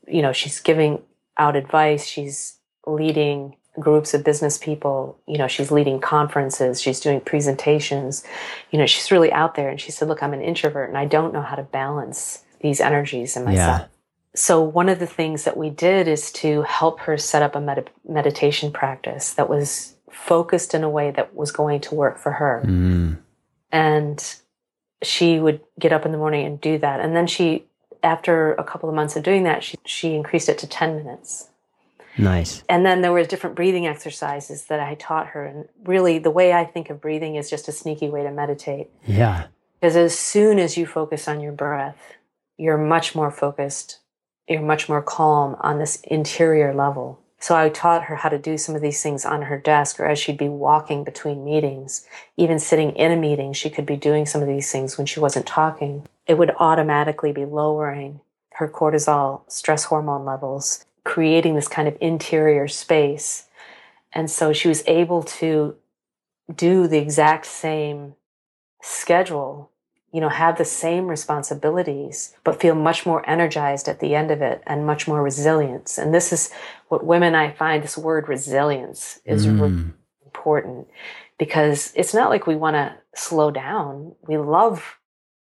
you 0.08 0.22
know 0.22 0.34
she's 0.34 0.60
giving 0.60 1.02
out 1.38 1.56
advice 1.56 2.06
she's 2.06 2.58
leading 2.86 3.56
groups 3.80 4.14
of 4.14 4.24
business 4.24 4.58
people. 4.58 5.18
You 5.28 5.38
know, 5.38 5.48
she's 5.48 5.72
leading 5.72 6.00
conferences, 6.00 6.82
she's 6.82 7.00
doing 7.00 7.22
presentations. 7.22 8.24
You 8.72 8.80
know, 8.80 8.86
she's 8.86 9.12
really 9.12 9.32
out 9.32 9.56
there. 9.56 9.70
And 9.70 9.80
she 9.80 9.92
said, 9.92 10.08
Look, 10.08 10.24
I'm 10.24 10.34
an 10.34 10.42
introvert 10.42 10.90
and 10.90 10.98
I 10.98 11.06
don't 11.06 11.34
know 11.34 11.42
how 11.42 11.56
to 11.56 11.64
balance 11.64 12.44
these 12.62 12.80
energies 12.80 13.36
in 13.36 13.46
myself. 13.46 13.82
Yeah. 13.82 13.88
So, 14.36 14.62
one 14.62 14.90
of 14.90 15.00
the 15.00 15.08
things 15.08 15.46
that 15.46 15.56
we 15.56 15.70
did 15.70 16.08
is 16.08 16.32
to 16.34 16.64
help 16.64 17.00
her 17.02 17.18
set 17.18 17.42
up 17.42 17.56
a 17.56 17.62
med- 17.62 17.90
meditation 18.08 18.72
practice 18.72 19.34
that 19.34 19.50
was 19.50 19.96
focused 20.12 20.74
in 20.74 20.84
a 20.84 20.90
way 20.90 21.12
that 21.12 21.36
was 21.36 21.52
going 21.52 21.80
to 21.82 21.96
work 21.96 22.18
for 22.18 22.34
her. 22.34 22.64
Mm. 22.66 23.18
And 23.72 24.36
she 25.04 25.40
would 25.40 25.62
get 25.80 25.94
up 25.94 26.06
in 26.06 26.12
the 26.12 26.18
morning 26.18 26.46
and 26.46 26.60
do 26.60 26.78
that. 26.80 27.00
And 27.00 27.16
then 27.16 27.28
she, 27.28 27.66
after 28.04 28.54
a 28.54 28.64
couple 28.64 28.90
of 28.90 28.96
months 28.96 29.16
of 29.16 29.24
doing 29.24 29.44
that, 29.44 29.64
she, 29.64 29.78
she 29.86 30.16
increased 30.16 30.50
it 30.50 30.58
to 30.60 30.68
10 30.68 30.98
minutes. 30.98 31.50
Nice. 32.17 32.63
And 32.69 32.86
then 32.86 33.01
there 33.01 33.12
were 33.12 33.23
different 33.23 33.56
breathing 33.56 33.88
exercises 33.88 34.65
that 34.65 34.80
I 34.80 34.95
taught 34.95 35.28
her. 35.28 35.45
And 35.45 35.67
really, 35.84 36.17
the 36.19 36.32
way 36.32 36.54
I 36.54 36.63
think 36.63 36.89
of 36.89 37.01
breathing 37.01 37.36
is 37.36 37.49
just 37.49 37.67
a 37.67 37.71
sneaky 37.71 38.10
way 38.10 38.23
to 38.23 38.32
meditate. 38.32 38.89
Yeah. 39.06 39.47
Because 39.80 39.95
as 39.95 40.17
soon 40.17 40.60
as 40.60 40.78
you 40.78 40.86
focus 40.86 41.28
on 41.28 41.41
your 41.41 41.51
breath, 41.51 42.15
you're 42.58 42.78
much 42.78 43.15
more 43.15 43.32
focused, 43.32 43.99
you're 44.47 44.62
much 44.62 44.88
more 44.88 45.01
calm 45.01 45.56
on 45.60 45.80
this 45.80 46.01
interior 46.04 46.73
level. 46.73 47.19
So 47.38 47.56
I 47.56 47.69
taught 47.69 48.06
her 48.06 48.15
how 48.15 48.30
to 48.30 48.39
do 48.39 48.58
some 48.58 48.75
of 48.75 48.82
these 48.82 49.04
things 49.04 49.25
on 49.25 49.43
her 49.43 49.60
desk 49.60 49.99
or 49.99 50.06
as 50.06 50.17
she'd 50.17 50.38
be 50.38 50.49
walking 50.49 51.04
between 51.04 51.45
meetings. 51.45 52.08
Even 52.38 52.60
sitting 52.60 52.91
in 52.95 53.12
a 53.12 53.15
meeting, 53.15 53.54
she 53.54 53.69
could 53.69 53.86
be 53.86 53.97
doing 53.97 54.25
some 54.25 54.41
of 54.41 54.47
these 54.47 54.71
things 54.71 54.97
when 54.97 55.06
she 55.06 55.19
wasn't 55.19 55.45
talking. 55.45 56.08
It 56.25 56.38
would 56.38 56.56
automatically 56.58 57.32
be 57.32 57.45
lowering 57.45 58.21
her 58.54 58.67
cortisol 58.67 59.41
stress 59.51 59.84
hormone 59.84 60.25
levels 60.25 60.86
creating 61.06 61.56
this 61.56 61.70
kind 61.70 61.88
of 61.88 61.98
interior 62.02 62.68
space. 62.68 63.48
And 64.12 64.30
so 64.30 64.52
she 64.52 64.68
was 64.68 64.84
able 64.88 65.24
to 65.24 65.76
do 66.54 66.88
the 66.88 66.98
exact 66.98 67.46
same 67.46 68.15
schedule, 68.82 69.72
you 70.12 70.20
know, 70.20 70.30
have 70.30 70.58
the 70.58 70.65
same 70.65 71.08
responsibilities, 71.08 72.36
but 72.44 72.60
feel 72.60 72.76
much 72.76 73.06
more 73.06 73.28
energized 73.30 73.88
at 73.88 74.00
the 74.00 74.15
end 74.15 74.32
of 74.32 74.41
it 74.41 74.62
and 74.65 74.86
much 74.86 75.08
more 75.08 75.22
resilience. 75.22 75.98
And 75.98 76.13
this 76.13 76.34
is 76.34 76.52
what 76.89 77.06
women 77.06 77.36
I 77.36 77.52
find 77.52 77.84
this 77.84 77.98
word 77.98 78.28
resilience 78.28 79.20
is 79.26 79.46
mm. 79.46 79.60
really 79.60 79.94
important 80.26 80.88
because 81.38 81.94
it's 81.96 82.13
not 82.13 82.30
like 82.30 82.48
we 82.48 82.56
want 82.56 82.76
to 82.76 82.96
slow 83.15 83.52
down. 83.52 84.15
We 84.28 84.38
love 84.38 84.98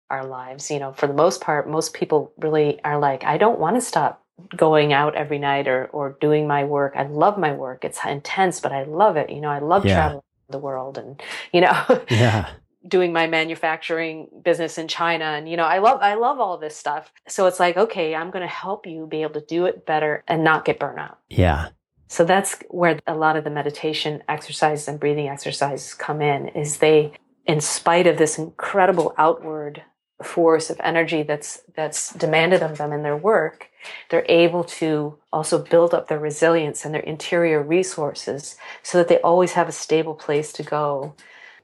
our 0.09 0.25
lives, 0.25 0.71
you 0.71 0.79
know, 0.79 0.93
for 0.93 1.07
the 1.07 1.13
most 1.13 1.41
part, 1.41 1.69
most 1.69 1.93
people 1.93 2.31
really 2.37 2.79
are 2.83 2.99
like, 2.99 3.23
I 3.23 3.37
don't 3.37 3.59
want 3.59 3.75
to 3.75 3.81
stop 3.81 4.22
going 4.55 4.93
out 4.93 5.15
every 5.15 5.39
night 5.39 5.67
or 5.67 5.85
or 5.87 6.17
doing 6.19 6.47
my 6.47 6.63
work. 6.63 6.93
I 6.95 7.03
love 7.03 7.37
my 7.37 7.53
work. 7.53 7.83
It's 7.83 7.99
intense, 8.05 8.59
but 8.59 8.71
I 8.71 8.83
love 8.83 9.17
it. 9.17 9.29
You 9.29 9.41
know, 9.41 9.49
I 9.49 9.59
love 9.59 9.85
yeah. 9.85 9.95
traveling 9.95 10.23
the 10.49 10.57
world 10.59 10.97
and 10.97 11.21
you 11.51 11.61
know 11.61 12.05
yeah. 12.09 12.49
doing 12.87 13.13
my 13.13 13.27
manufacturing 13.27 14.27
business 14.43 14.77
in 14.77 14.87
China 14.87 15.25
and 15.25 15.49
you 15.49 15.57
know, 15.57 15.65
I 15.65 15.79
love 15.79 15.99
I 16.01 16.15
love 16.15 16.39
all 16.39 16.57
this 16.57 16.75
stuff. 16.75 17.11
So 17.27 17.47
it's 17.47 17.59
like, 17.59 17.77
okay, 17.77 18.15
I'm 18.15 18.31
going 18.31 18.45
to 18.47 18.53
help 18.53 18.85
you 18.85 19.07
be 19.07 19.21
able 19.23 19.39
to 19.39 19.45
do 19.45 19.65
it 19.65 19.85
better 19.85 20.23
and 20.27 20.43
not 20.43 20.65
get 20.65 20.79
burnout. 20.79 21.15
Yeah. 21.29 21.69
So 22.07 22.23
that's 22.25 22.59
where 22.69 22.99
a 23.07 23.15
lot 23.15 23.37
of 23.37 23.43
the 23.43 23.49
meditation 23.49 24.21
exercises 24.29 24.87
and 24.87 24.99
breathing 24.99 25.29
exercises 25.29 25.95
come 25.95 26.21
in 26.21 26.49
is 26.49 26.77
they 26.77 27.13
in 27.45 27.59
spite 27.59 28.07
of 28.07 28.17
this 28.17 28.37
incredible 28.37 29.13
outward 29.17 29.81
force 30.23 30.69
of 30.69 30.79
energy 30.83 31.23
that's 31.23 31.61
that's 31.75 32.13
demanded 32.13 32.61
of 32.61 32.77
them 32.77 32.91
in 32.91 33.03
their 33.03 33.17
work, 33.17 33.69
they're 34.09 34.25
able 34.29 34.63
to 34.63 35.17
also 35.31 35.59
build 35.59 35.93
up 35.93 36.07
their 36.07 36.19
resilience 36.19 36.85
and 36.85 36.93
their 36.93 37.01
interior 37.01 37.61
resources 37.61 38.55
so 38.81 38.97
that 38.97 39.07
they 39.07 39.19
always 39.21 39.53
have 39.53 39.69
a 39.69 39.73
stable 39.73 40.15
place 40.15 40.51
to 40.53 40.63
go 40.63 41.13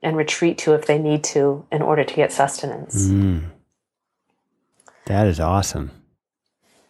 and 0.02 0.15
retreat 0.15 0.58
to 0.58 0.74
if 0.74 0.86
they 0.86 0.98
need 0.98 1.24
to 1.24 1.65
in 1.72 1.82
order 1.82 2.04
to 2.04 2.15
get 2.15 2.32
sustenance. 2.32 3.08
Mm. 3.08 3.50
That 5.06 5.28
is 5.28 5.39
awesome 5.39 5.98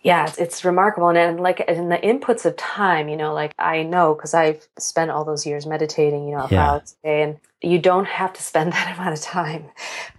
yeah, 0.01 0.27
it's, 0.27 0.37
it's 0.37 0.65
remarkable. 0.65 1.09
And, 1.09 1.17
and 1.17 1.39
like 1.39 1.59
in 1.61 1.89
the 1.89 1.97
inputs 1.97 2.45
of 2.45 2.55
time, 2.55 3.09
you 3.09 3.17
know, 3.17 3.33
like 3.33 3.53
I 3.59 3.83
know 3.83 4.15
because 4.15 4.33
I've 4.33 4.67
spent 4.77 5.11
all 5.11 5.25
those 5.25 5.45
years 5.45 5.65
meditating, 5.65 6.27
you 6.27 6.37
know, 6.37 6.47
yeah. 6.49 6.71
hours 6.71 6.95
a 7.03 7.07
day, 7.07 7.21
and 7.23 7.37
you 7.61 7.79
don't 7.79 8.05
have 8.05 8.33
to 8.33 8.41
spend 8.41 8.71
that 8.73 8.95
amount 8.95 9.17
of 9.17 9.21
time. 9.21 9.65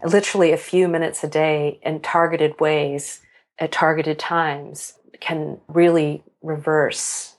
Literally 0.05 0.53
a 0.53 0.59
few 0.59 0.88
minutes 0.88 1.25
a 1.25 1.29
day 1.29 1.81
in 1.83 2.01
targeted 2.01 2.61
ways 2.61 3.21
at 3.59 3.73
targeted 3.73 4.19
times 4.19 4.95
can 5.21 5.61
really 5.69 6.23
reverse 6.43 7.37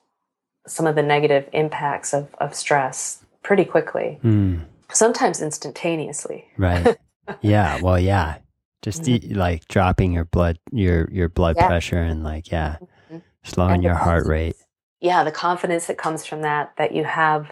some 0.67 0.85
of 0.85 0.95
the 0.95 1.01
negative 1.01 1.49
impacts 1.53 2.13
of, 2.13 2.33
of 2.39 2.53
stress 2.53 3.23
pretty 3.43 3.65
quickly. 3.65 4.19
Mm. 4.23 4.65
Sometimes 4.91 5.41
instantaneously. 5.41 6.45
Right. 6.57 6.97
yeah. 7.41 7.79
Well, 7.81 7.99
yeah 7.99 8.37
just 8.81 9.03
mm-hmm. 9.03 9.37
like 9.37 9.67
dropping 9.67 10.13
your 10.13 10.25
blood 10.25 10.59
your 10.71 11.09
your 11.11 11.29
blood 11.29 11.55
yeah. 11.57 11.67
pressure 11.67 12.01
and 12.01 12.23
like 12.23 12.51
yeah 12.51 12.77
mm-hmm. 12.81 13.17
slowing 13.43 13.75
and 13.75 13.83
your 13.83 13.95
heart 13.95 14.25
rate 14.25 14.55
yeah 14.99 15.23
the 15.23 15.31
confidence 15.31 15.87
that 15.87 15.97
comes 15.97 16.25
from 16.25 16.41
that 16.41 16.73
that 16.77 16.93
you 16.93 17.03
have 17.03 17.51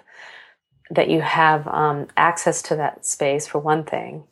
that 0.92 1.10
you 1.10 1.22
have 1.22 1.68
um, 1.68 2.08
access 2.18 2.64
to 2.64 2.76
that 2.76 3.06
space 3.06 3.46
for 3.46 3.60
one 3.60 3.84
thing 3.84 4.24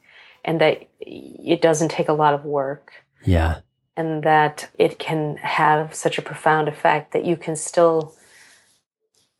and 0.43 0.59
that 0.59 0.87
it 0.99 1.61
doesn't 1.61 1.89
take 1.89 2.09
a 2.09 2.13
lot 2.13 2.33
of 2.33 2.45
work 2.45 2.93
yeah 3.25 3.59
and 3.95 4.23
that 4.23 4.69
it 4.77 4.99
can 4.99 5.37
have 5.37 5.93
such 5.93 6.17
a 6.17 6.21
profound 6.21 6.67
effect 6.67 7.13
that 7.13 7.25
you 7.25 7.35
can 7.35 7.55
still 7.55 8.15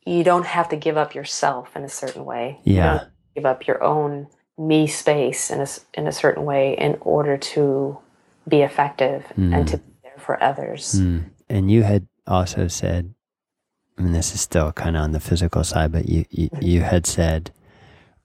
you 0.06 0.24
don't 0.24 0.46
have 0.46 0.68
to 0.68 0.76
give 0.76 0.96
up 0.96 1.14
yourself 1.14 1.76
in 1.76 1.82
a 1.82 1.88
certain 1.88 2.24
way 2.24 2.60
yeah 2.64 3.04
give 3.34 3.46
up 3.46 3.66
your 3.66 3.82
own 3.82 4.28
me 4.58 4.86
space 4.86 5.50
in 5.50 5.60
a, 5.60 5.66
in 5.94 6.06
a 6.06 6.12
certain 6.12 6.44
way 6.44 6.76
in 6.76 6.96
order 7.00 7.36
to 7.36 7.98
be 8.48 8.62
effective 8.62 9.24
mm. 9.38 9.54
and 9.54 9.68
to 9.68 9.78
be 9.78 9.92
there 10.02 10.18
for 10.18 10.42
others. 10.42 10.94
Mm. 10.94 11.30
And 11.48 11.70
you 11.70 11.82
had 11.82 12.08
also 12.26 12.68
said, 12.68 13.14
I 13.96 14.02
mean, 14.02 14.12
this 14.12 14.34
is 14.34 14.40
still 14.40 14.72
kind 14.72 14.96
of 14.96 15.02
on 15.02 15.12
the 15.12 15.20
physical 15.20 15.64
side, 15.64 15.92
but 15.92 16.08
you, 16.08 16.24
you, 16.30 16.50
mm-hmm. 16.50 16.62
you 16.62 16.80
had 16.82 17.06
said 17.06 17.50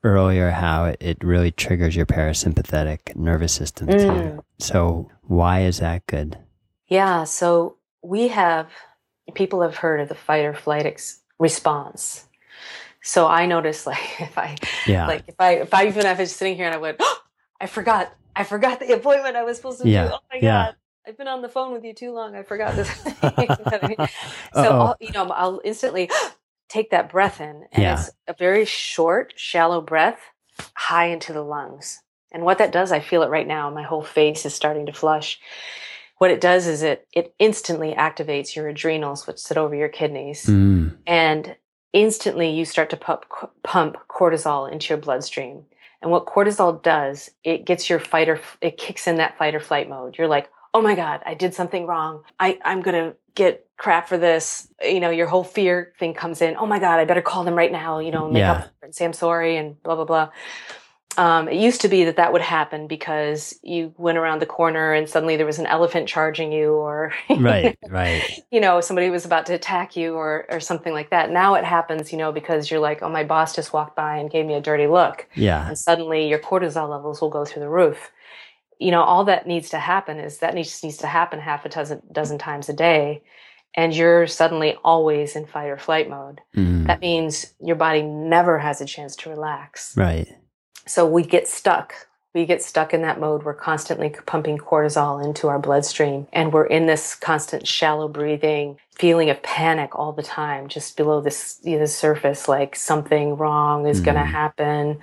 earlier 0.03 0.51
how 0.51 0.85
it, 0.85 0.97
it, 0.99 1.23
really 1.23 1.51
triggers 1.51 1.95
your 1.95 2.05
parasympathetic 2.05 3.15
nervous 3.15 3.53
system 3.53 3.87
too. 3.87 3.93
Mm. 3.93 4.43
So, 4.59 5.09
why 5.23 5.61
is 5.61 5.79
that 5.79 6.05
good? 6.07 6.37
Yeah. 6.87 7.23
So, 7.23 7.77
we 8.01 8.27
have 8.27 8.69
people 9.33 9.61
have 9.61 9.77
heard 9.77 10.01
of 10.01 10.09
the 10.09 10.15
fight 10.15 10.45
or 10.45 10.53
flight 10.53 10.85
ex- 10.85 11.21
response. 11.39 12.25
So 13.03 13.27
I 13.27 13.45
noticed 13.45 13.85
like 13.87 14.21
if 14.21 14.37
I 14.37 14.55
yeah. 14.87 15.07
like 15.07 15.25
if 15.27 15.35
I 15.39 15.51
if 15.55 15.73
I 15.73 15.87
even 15.87 16.05
if 16.05 16.17
I 16.17 16.21
was 16.21 16.35
sitting 16.35 16.55
here 16.55 16.65
and 16.65 16.73
I 16.73 16.79
went, 16.79 16.97
oh, 16.99 17.19
I 17.61 17.67
forgot 17.67 18.13
I 18.35 18.43
forgot 18.43 18.79
the 18.79 18.93
appointment 18.93 19.35
I 19.35 19.43
was 19.43 19.57
supposed 19.57 19.81
to 19.81 19.89
yeah. 19.89 20.07
do. 20.07 20.13
Oh 20.13 20.19
my 20.31 20.39
yeah. 20.41 20.65
god. 20.65 20.75
I've 21.05 21.17
been 21.17 21.27
on 21.27 21.41
the 21.41 21.49
phone 21.49 21.73
with 21.73 21.83
you 21.83 21.93
too 21.93 22.13
long. 22.13 22.33
I 22.33 22.43
forgot 22.43 22.75
this. 22.75 22.89
so 23.03 23.19
I'll, 24.53 24.95
you 25.01 25.11
know, 25.11 25.27
I'll 25.27 25.59
instantly 25.63 26.09
take 26.69 26.91
that 26.91 27.09
breath 27.09 27.41
in, 27.41 27.65
and 27.73 27.83
yeah. 27.83 27.99
it's 27.99 28.11
a 28.27 28.33
very 28.33 28.63
short, 28.63 29.33
shallow 29.35 29.81
breath, 29.81 30.19
high 30.75 31.07
into 31.07 31.33
the 31.33 31.43
lungs. 31.43 32.01
And 32.31 32.43
what 32.43 32.57
that 32.59 32.71
does, 32.71 32.93
I 32.93 33.01
feel 33.01 33.21
it 33.21 33.29
right 33.29 33.45
now. 33.45 33.69
My 33.69 33.83
whole 33.83 34.01
face 34.01 34.45
is 34.45 34.55
starting 34.55 34.85
to 34.85 34.93
flush. 34.93 35.39
What 36.19 36.31
it 36.31 36.39
does 36.39 36.67
is 36.67 36.83
it 36.83 37.05
it 37.13 37.35
instantly 37.37 37.93
activates 37.93 38.55
your 38.55 38.69
adrenals, 38.69 39.27
which 39.27 39.39
sit 39.39 39.57
over 39.57 39.75
your 39.75 39.89
kidneys, 39.89 40.45
mm. 40.45 40.95
and 41.05 41.55
instantly 41.93 42.49
you 42.49 42.65
start 42.65 42.89
to 42.89 42.97
pump, 42.97 43.25
pump 43.63 43.97
cortisol 44.09 44.71
into 44.71 44.89
your 44.89 44.97
bloodstream. 44.97 45.63
And 46.01 46.11
what 46.11 46.25
cortisol 46.25 46.83
does, 46.83 47.31
it 47.43 47.65
gets 47.65 47.89
your 47.89 47.99
fight 47.99 48.27
or, 48.27 48.41
it 48.59 48.77
kicks 48.77 49.07
in 49.07 49.15
that 49.17 49.37
fight 49.37 49.55
or 49.55 49.61
flight 49.61 49.87
mode. 49.87 50.17
You're 50.17 50.27
like, 50.27 50.49
oh 50.73 50.81
my 50.81 50.95
God, 50.95 51.21
I 51.25 51.33
did 51.33 51.53
something 51.53 51.85
wrong. 51.85 52.23
I, 52.39 52.59
I'm 52.65 52.81
going 52.81 52.95
to 52.95 53.15
get 53.35 53.67
crap 53.77 54.09
for 54.09 54.17
this. 54.17 54.67
You 54.81 54.99
know, 54.99 55.11
your 55.11 55.27
whole 55.27 55.43
fear 55.43 55.93
thing 55.99 56.13
comes 56.13 56.41
in. 56.41 56.57
Oh 56.57 56.65
my 56.65 56.79
God, 56.79 56.99
I 56.99 57.05
better 57.05 57.21
call 57.21 57.43
them 57.43 57.55
right 57.55 57.71
now, 57.71 57.99
you 57.99 58.11
know, 58.11 58.29
make 58.29 58.41
yeah. 58.41 58.51
up 58.53 58.71
and 58.81 58.93
say 58.93 59.05
I'm 59.05 59.13
sorry 59.13 59.55
and 59.55 59.81
blah, 59.83 59.95
blah, 59.95 60.05
blah. 60.05 60.29
Um, 61.17 61.47
it 61.47 61.59
used 61.59 61.81
to 61.81 61.87
be 61.87 62.05
that 62.05 62.15
that 62.17 62.33
would 62.33 62.41
happen 62.41 62.87
because 62.87 63.57
you 63.61 63.93
went 63.97 64.17
around 64.17 64.41
the 64.41 64.47
corner 64.47 64.93
and 64.93 65.07
suddenly 65.07 65.37
there 65.37 65.45
was 65.45 65.59
an 65.59 65.67
elephant 65.67 66.07
charging 66.07 66.51
you, 66.51 66.73
or 66.73 67.13
right, 67.29 67.77
right. 67.87 68.39
You 68.51 68.59
know, 68.59 68.81
somebody 68.81 69.09
was 69.09 69.25
about 69.25 69.45
to 69.47 69.53
attack 69.53 69.95
you, 69.95 70.15
or 70.15 70.45
or 70.49 70.59
something 70.59 70.93
like 70.93 71.11
that. 71.11 71.31
Now 71.31 71.55
it 71.55 71.65
happens, 71.65 72.11
you 72.11 72.17
know, 72.17 72.31
because 72.31 72.71
you're 72.71 72.79
like, 72.79 73.03
oh, 73.03 73.09
my 73.09 73.23
boss 73.23 73.55
just 73.55 73.73
walked 73.73 73.95
by 73.95 74.17
and 74.17 74.29
gave 74.29 74.45
me 74.45 74.55
a 74.55 74.61
dirty 74.61 74.87
look. 74.87 75.27
Yeah. 75.35 75.67
And 75.67 75.77
suddenly 75.77 76.27
your 76.27 76.39
cortisol 76.39 76.89
levels 76.89 77.21
will 77.21 77.29
go 77.29 77.45
through 77.45 77.61
the 77.61 77.69
roof. 77.69 78.11
You 78.79 78.91
know, 78.91 79.03
all 79.03 79.25
that 79.25 79.47
needs 79.47 79.69
to 79.69 79.79
happen 79.79 80.19
is 80.19 80.39
that 80.39 80.55
needs 80.55 80.83
needs 80.83 80.97
to 80.97 81.07
happen 81.07 81.39
half 81.39 81.65
a 81.65 81.69
dozen 81.69 82.01
dozen 82.11 82.37
times 82.37 82.69
a 82.69 82.73
day, 82.73 83.21
and 83.75 83.95
you're 83.95 84.25
suddenly 84.25 84.75
always 84.83 85.35
in 85.35 85.45
fight 85.45 85.67
or 85.67 85.77
flight 85.77 86.09
mode. 86.09 86.41
Mm. 86.55 86.87
That 86.87 87.01
means 87.01 87.53
your 87.61 87.75
body 87.75 88.01
never 88.01 88.57
has 88.57 88.81
a 88.81 88.85
chance 88.85 89.15
to 89.17 89.29
relax. 89.29 89.95
Right 89.95 90.27
so 90.85 91.07
we 91.07 91.23
get 91.23 91.47
stuck. 91.47 91.93
We 92.33 92.45
get 92.45 92.63
stuck 92.63 92.93
in 92.95 93.03
that 93.03 93.19
mode. 93.19 93.43
We're 93.43 93.53
constantly 93.53 94.09
pumping 94.25 94.57
cortisol 94.57 95.23
into 95.23 95.47
our 95.47 95.59
bloodstream 95.59 96.27
and 96.33 96.51
we're 96.51 96.65
in 96.65 96.87
this 96.87 97.13
constant 97.15 97.67
shallow 97.67 98.07
breathing 98.07 98.77
feeling 98.95 99.29
of 99.29 99.41
panic 99.43 99.97
all 99.97 100.13
the 100.13 100.23
time, 100.23 100.67
just 100.67 100.97
below 100.97 101.21
this 101.21 101.59
you 101.63 101.73
know, 101.73 101.79
the 101.79 101.87
surface, 101.87 102.47
like 102.47 102.75
something 102.75 103.35
wrong 103.35 103.87
is 103.87 104.01
mm. 104.01 104.05
going 104.05 104.17
to 104.17 104.25
happen. 104.25 104.99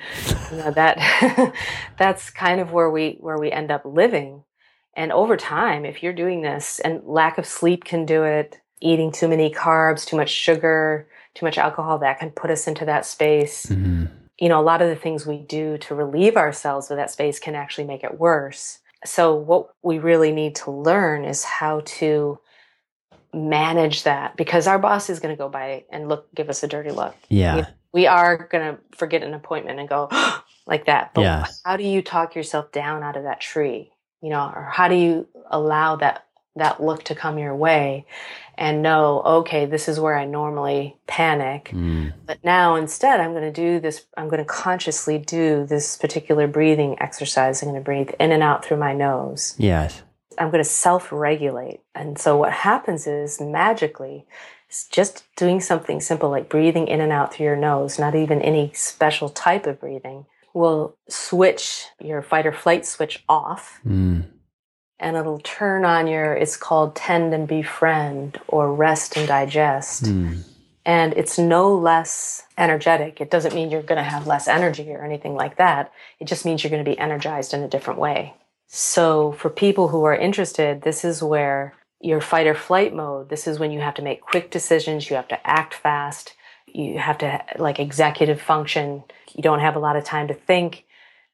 You 0.51 0.57
know, 0.59 0.71
that 0.73 1.55
that's 1.99 2.31
kind 2.31 2.61
of 2.61 2.73
where 2.73 2.91
we 2.91 3.17
where 3.21 3.39
we 3.39 3.51
end 3.51 3.71
up 3.71 3.85
living. 3.85 4.45
And 4.95 5.13
over 5.13 5.37
time, 5.37 5.85
if 5.85 6.03
you're 6.03 6.13
doing 6.13 6.43
this, 6.43 6.81
and 6.81 7.03
lack 7.05 7.39
of 7.39 7.47
sleep 7.47 7.85
can 7.85 8.05
do 8.05 8.25
it, 8.25 8.59
eating 8.81 9.13
too 9.13 9.29
many 9.29 9.51
carbs, 9.51 10.05
too 10.05 10.17
much 10.17 10.31
sugar, 10.31 11.09
too 11.35 11.47
much 11.47 11.59
alcohol, 11.59 11.99
that 11.99 12.19
can 12.19 12.31
put 12.31 12.51
us 12.51 12.67
into 12.67 12.85
that 12.85 13.07
space. 13.07 13.67
Mm-hmm 13.67 14.20
you 14.41 14.49
know, 14.49 14.59
a 14.59 14.63
lot 14.63 14.83
of 14.83 14.89
the 14.89 14.97
things 14.97 15.27
we 15.27 15.39
do 15.39 15.79
to 15.79 15.95
relieve 15.95 16.37
ourselves 16.37 16.91
of 16.91 16.97
that 16.97 17.11
space 17.11 17.39
can 17.39 17.55
actually 17.55 17.85
make 17.85 18.03
it 18.03 18.19
worse. 18.19 18.79
So, 19.05 19.35
what 19.35 19.75
we 19.83 19.99
really 19.99 20.33
need 20.33 20.57
to 20.57 20.71
learn 20.71 21.25
is 21.25 21.45
how 21.45 21.83
to 21.85 22.39
manage 23.33 24.03
that 24.03 24.37
because 24.37 24.67
our 24.67 24.79
boss 24.79 25.09
is 25.09 25.21
going 25.21 25.35
to 25.35 25.39
go 25.39 25.49
by 25.49 25.85
and 25.93 26.09
look, 26.09 26.35
give 26.35 26.49
us 26.49 26.63
a 26.63 26.69
dirty 26.69 26.91
look. 26.91 27.15
Yeah. 27.29 27.57
We, 27.93 28.03
we 28.03 28.07
are 28.07 28.49
going 28.51 28.75
to 28.75 28.97
forget 28.97 29.23
an 29.23 29.35
appointment 29.35 29.79
and 29.79 29.89
go 29.89 30.09
like 30.67 30.87
that. 30.87 31.13
But 31.15 31.23
yeah. 31.23 31.47
how 31.65 31.77
do 31.77 31.85
you 31.85 32.03
talk 32.03 32.35
yourself 32.35 32.73
down 32.73 33.03
out 33.03 33.17
of 33.17 33.25
that 33.25 33.41
tree? 33.41 33.93
You 34.23 34.31
know, 34.31 34.53
or 34.55 34.69
how 34.71 34.89
do 34.89 34.97
you 34.97 35.29
allow 35.51 35.97
that 35.97 36.27
that 36.57 36.83
look 36.83 37.05
to 37.05 37.15
come 37.15 37.39
your 37.39 37.55
way 37.55 38.07
and 38.61 38.83
know, 38.83 39.23
okay, 39.25 39.65
this 39.65 39.89
is 39.89 39.99
where 39.99 40.17
I 40.17 40.27
normally 40.27 40.97
panic. 41.07 41.71
Mm. 41.73 42.13
But 42.27 42.45
now 42.45 42.75
instead, 42.75 43.19
I'm 43.19 43.33
going 43.33 43.43
to 43.43 43.53
do 43.53 43.81
this, 43.81 44.05
I'm 44.17 44.29
going 44.29 44.43
to 44.43 44.45
consciously 44.45 45.17
do 45.17 45.65
this 45.65 45.97
particular 45.97 46.47
breathing 46.47 46.97
exercise. 47.01 47.63
I'm 47.63 47.71
going 47.71 47.81
to 47.81 47.85
breathe 47.85 48.11
in 48.21 48.33
and 48.33 48.43
out 48.43 48.65
through 48.65 48.77
my 48.77 48.93
nose. 48.93 49.55
Yes. 49.57 50.03
I'm 50.39 50.51
going 50.51 50.63
to 50.63 50.69
self 50.69 51.11
regulate. 51.11 51.81
And 51.95 52.19
so 52.19 52.37
what 52.37 52.53
happens 52.53 53.07
is 53.07 53.41
magically, 53.41 54.27
it's 54.69 54.87
just 54.87 55.25
doing 55.37 55.61
something 55.61 56.01
simple 56.01 56.31
like 56.31 56.49
breathing 56.49 56.87
in 56.87 57.01
and 57.01 57.13
out 57.13 57.33
through 57.33 57.47
your 57.47 57.57
nose, 57.57 57.99
not 57.99 58.15
even 58.15 58.43
any 58.43 58.73
special 58.75 59.31
type 59.31 59.67
of 59.67 59.81
breathing, 59.81 60.27
will 60.53 60.97
switch 61.09 61.87
your 61.99 62.21
fight 62.21 62.47
or 62.47 62.53
flight 62.53 62.85
switch 62.85 63.25
off. 63.29 63.81
Mm 63.87 64.27
and 65.01 65.17
it'll 65.17 65.41
turn 65.41 65.85
on 65.85 66.07
your 66.07 66.35
it's 66.35 66.57
called 66.57 66.95
tend 66.95 67.35
and 67.35 67.49
befriend 67.49 68.39
or 68.47 68.73
rest 68.73 69.17
and 69.17 69.27
digest. 69.27 70.05
Mm. 70.05 70.45
and 70.85 71.13
it's 71.15 71.39
no 71.39 71.75
less 71.75 72.45
energetic. 72.57 73.21
It 73.21 73.31
doesn't 73.31 73.55
mean 73.55 73.71
you're 73.71 73.83
going 73.83 74.03
to 74.03 74.11
have 74.11 74.27
less 74.27 74.47
energy 74.49 74.91
or 74.93 75.05
anything 75.05 75.35
like 75.35 75.57
that. 75.57 75.93
It 76.21 76.27
just 76.27 76.45
means 76.45 76.63
you're 76.63 76.71
going 76.71 76.85
to 76.85 76.91
be 76.91 76.99
energized 76.99 77.53
in 77.53 77.63
a 77.63 77.69
different 77.69 78.01
way. 78.01 78.35
So 78.67 79.33
for 79.33 79.51
people 79.51 79.89
who 79.89 80.05
are 80.05 80.15
interested 80.15 80.83
this 80.83 81.05
is 81.05 81.23
where 81.23 81.75
your 82.01 82.21
fight 82.21 82.47
or 82.47 82.55
flight 82.55 82.95
mode 82.95 83.29
this 83.29 83.47
is 83.47 83.59
when 83.59 83.73
you 83.73 83.81
have 83.81 83.95
to 83.95 84.03
make 84.03 84.21
quick 84.21 84.51
decisions 84.51 85.11
you 85.11 85.17
have 85.17 85.29
to 85.29 85.47
act 85.47 85.75
fast 85.75 86.35
you 86.67 86.99
have 86.99 87.19
to 87.19 87.43
like 87.59 87.79
executive 87.79 88.41
function 88.41 89.03
you 89.35 89.43
don't 89.43 89.61
have 89.61 89.77
a 89.77 89.81
lot 89.81 89.97
of 89.97 90.05
time 90.05 90.29
to 90.29 90.35
think. 90.35 90.85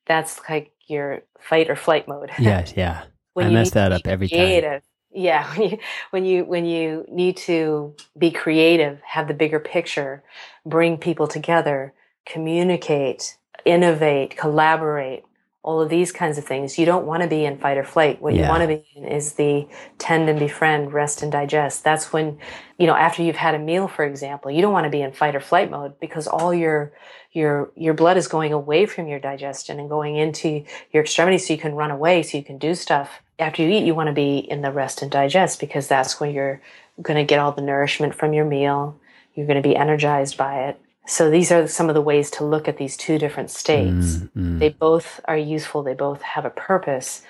That's 0.06 0.40
like 0.48 0.72
your 0.86 1.22
fight 1.40 1.68
or 1.68 1.76
flight 1.76 2.06
mode. 2.06 2.30
Yes 2.38 2.74
yeah 2.76 3.04
when 3.37 3.49
I 3.49 3.51
mess 3.51 3.70
that 3.72 3.93
up 3.93 4.09
every 4.09 4.28
creative. 4.28 4.72
time. 4.72 4.82
Yeah, 5.14 5.47
when 5.57 5.70
you, 5.70 5.78
when 6.11 6.24
you 6.26 6.47
when 6.47 6.66
you 6.66 7.07
need 7.11 7.37
to 7.49 7.95
be 8.18 8.32
creative, 8.32 9.01
have 9.03 9.28
the 9.28 9.34
bigger 9.34 9.61
picture, 9.61 10.24
bring 10.66 10.99
people 10.99 11.28
together, 11.28 11.95
communicate, 12.26 13.39
innovate, 13.66 14.39
collaborate, 14.39 15.25
all 15.66 15.80
of 15.82 15.88
these 15.88 16.12
kinds 16.12 16.38
of 16.38 16.44
things. 16.44 16.78
You 16.78 16.86
don't 16.86 17.06
want 17.06 17.24
to 17.24 17.28
be 17.28 17.44
in 17.44 17.58
fight 17.58 17.76
or 17.76 17.82
flight. 17.82 18.22
What 18.22 18.34
Yeah. 18.34 18.44
you 18.44 18.48
want 18.48 18.62
to 18.62 18.68
be 18.68 18.84
in 18.94 19.04
is 19.04 19.32
the 19.32 19.66
tend 19.98 20.28
and 20.30 20.38
befriend, 20.38 20.92
rest 20.92 21.24
and 21.24 21.32
digest. 21.32 21.82
That's 21.82 22.12
when, 22.12 22.38
you 22.78 22.86
know, 22.86 22.94
after 22.94 23.24
you've 23.24 23.34
had 23.34 23.56
a 23.56 23.58
meal, 23.58 23.88
for 23.88 24.04
example, 24.04 24.48
you 24.52 24.62
don't 24.62 24.72
want 24.72 24.84
to 24.84 24.90
be 24.90 25.02
in 25.02 25.10
fight 25.10 25.34
or 25.34 25.40
flight 25.40 25.68
mode 25.68 25.98
because 25.98 26.28
all 26.28 26.54
your 26.54 26.92
your 27.32 27.70
your 27.74 27.94
blood 27.94 28.16
is 28.16 28.28
going 28.28 28.52
away 28.52 28.86
from 28.86 29.08
your 29.08 29.18
digestion 29.18 29.80
and 29.80 29.90
going 29.90 30.14
into 30.14 30.62
your 30.92 31.02
extremities 31.02 31.48
so 31.48 31.52
you 31.52 31.58
can 31.58 31.74
run 31.74 31.90
away, 31.90 32.22
so 32.22 32.38
you 32.38 32.44
can 32.44 32.58
do 32.58 32.72
stuff. 32.74 33.20
After 33.40 33.62
you 33.62 33.68
eat, 33.70 33.84
you 33.84 33.94
want 33.94 34.06
to 34.06 34.14
be 34.14 34.38
in 34.38 34.62
the 34.62 34.70
rest 34.70 35.02
and 35.02 35.10
digest 35.10 35.58
because 35.58 35.88
that's 35.88 36.20
when 36.20 36.30
you're 36.32 36.62
going 37.02 37.18
to 37.18 37.24
get 37.24 37.40
all 37.40 37.50
the 37.50 37.60
nourishment 37.60 38.14
from 38.14 38.32
your 38.32 38.44
meal. 38.44 38.96
You're 39.34 39.46
going 39.46 39.60
to 39.60 39.68
be 39.68 39.76
energized 39.76 40.38
by 40.38 40.68
it. 40.68 40.80
So 41.07 41.30
these 41.30 41.52
are 41.52 41.66
some 41.68 41.88
of 41.88 41.94
the 41.94 42.02
ways 42.02 42.30
to 42.32 42.44
look 42.44 42.68
at 42.68 42.78
these 42.78 42.96
two 42.96 43.18
different 43.18 43.50
states. 43.50 44.16
Mm, 44.16 44.30
mm. 44.36 44.59
They 44.59 44.70
both 44.70 45.20
are 45.26 45.36
useful, 45.38 45.82
they 45.82 45.94
both 45.94 46.22
have 46.22 46.44
a 46.44 46.50
purpose, 46.50 47.22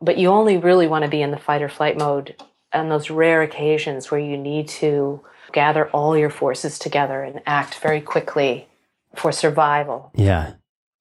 but 0.00 0.18
you 0.18 0.28
only 0.28 0.56
really 0.56 0.86
want 0.86 1.04
to 1.04 1.10
be 1.10 1.20
in 1.20 1.32
the 1.32 1.38
fight 1.38 1.62
or 1.62 1.68
flight 1.68 1.98
mode 1.98 2.36
on 2.72 2.88
those 2.88 3.10
rare 3.10 3.42
occasions 3.42 4.10
where 4.10 4.20
you 4.20 4.36
need 4.36 4.68
to 4.68 5.20
gather 5.52 5.88
all 5.88 6.16
your 6.16 6.30
forces 6.30 6.78
together 6.78 7.22
and 7.22 7.40
act 7.46 7.76
very 7.76 8.00
quickly 8.00 8.68
for 9.14 9.32
survival 9.32 10.12
yeah. 10.14 10.52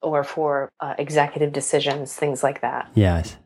or 0.02 0.24
for 0.24 0.72
uh, 0.80 0.96
executive 0.98 1.52
decisions, 1.52 2.16
things 2.16 2.42
like 2.42 2.62
that. 2.62 2.90
Yes. 2.96 3.38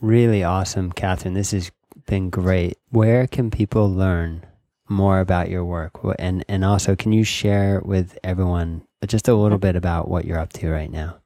Really 0.00 0.44
awesome, 0.44 0.92
Katherine. 0.92 1.34
This 1.34 1.52
has 1.52 1.70
been 2.06 2.28
great. 2.28 2.76
Where 2.90 3.26
can 3.26 3.50
people 3.50 3.90
learn 3.90 4.42
more 4.88 5.20
about 5.20 5.48
your 5.48 5.64
work? 5.64 6.00
And 6.18 6.44
and 6.48 6.64
also 6.64 6.96
can 6.96 7.12
you 7.12 7.24
share 7.24 7.80
with 7.84 8.18
everyone 8.24 8.82
just 9.06 9.28
a 9.28 9.34
little 9.34 9.58
bit 9.58 9.76
about 9.76 10.08
what 10.08 10.24
you're 10.24 10.38
up 10.38 10.52
to 10.54 10.70
right 10.70 10.90
now? 10.90 11.18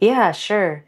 Yeah, 0.00 0.32
sure. 0.32 0.84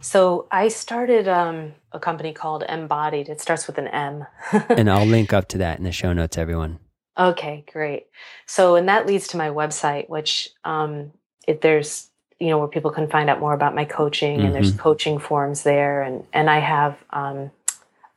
So 0.00 0.46
I 0.50 0.68
started 0.68 1.26
um, 1.28 1.74
a 1.92 1.98
company 1.98 2.32
called 2.32 2.64
Embodied. 2.68 3.28
It 3.28 3.40
starts 3.40 3.66
with 3.66 3.78
an 3.78 3.88
M. 3.88 4.26
and 4.68 4.90
I'll 4.90 5.06
link 5.06 5.32
up 5.32 5.48
to 5.48 5.58
that 5.58 5.78
in 5.78 5.84
the 5.84 5.92
show 5.92 6.12
notes, 6.12 6.38
everyone. 6.38 6.78
Okay, 7.18 7.64
great. 7.72 8.06
So, 8.46 8.76
and 8.76 8.88
that 8.88 9.06
leads 9.06 9.28
to 9.28 9.36
my 9.36 9.48
website, 9.48 10.08
which 10.08 10.50
um, 10.64 11.12
it, 11.48 11.62
there's 11.62 12.08
you 12.38 12.48
know 12.48 12.58
where 12.58 12.68
people 12.68 12.92
can 12.92 13.08
find 13.08 13.28
out 13.28 13.40
more 13.40 13.52
about 13.52 13.74
my 13.74 13.84
coaching, 13.84 14.40
and 14.40 14.54
there's 14.54 14.72
coaching 14.72 15.18
forums 15.18 15.64
there, 15.64 16.02
and 16.02 16.24
and 16.32 16.48
I 16.48 16.60
have 16.60 16.96
um, 17.10 17.50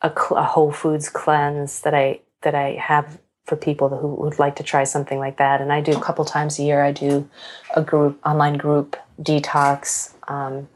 a, 0.03 0.09
a 0.09 0.43
Whole 0.43 0.71
Foods 0.71 1.09
cleanse 1.09 1.81
that 1.81 1.95
I 1.95 2.19
that 2.41 2.53
I 2.53 2.73
have 2.73 3.19
for 3.51 3.57
people 3.57 3.89
who 3.89 4.07
would 4.23 4.39
like 4.39 4.55
to 4.55 4.63
try 4.63 4.85
something 4.85 5.19
like 5.19 5.35
that, 5.35 5.59
and 5.59 5.73
I 5.73 5.81
do 5.81 5.91
a 5.91 5.99
couple 5.99 6.23
times 6.23 6.57
a 6.57 6.63
year. 6.63 6.81
I 6.81 6.93
do 6.93 7.29
a 7.75 7.81
group 7.81 8.17
online 8.25 8.57
group 8.57 8.95
detox. 9.21 10.13
Um, 10.29 10.69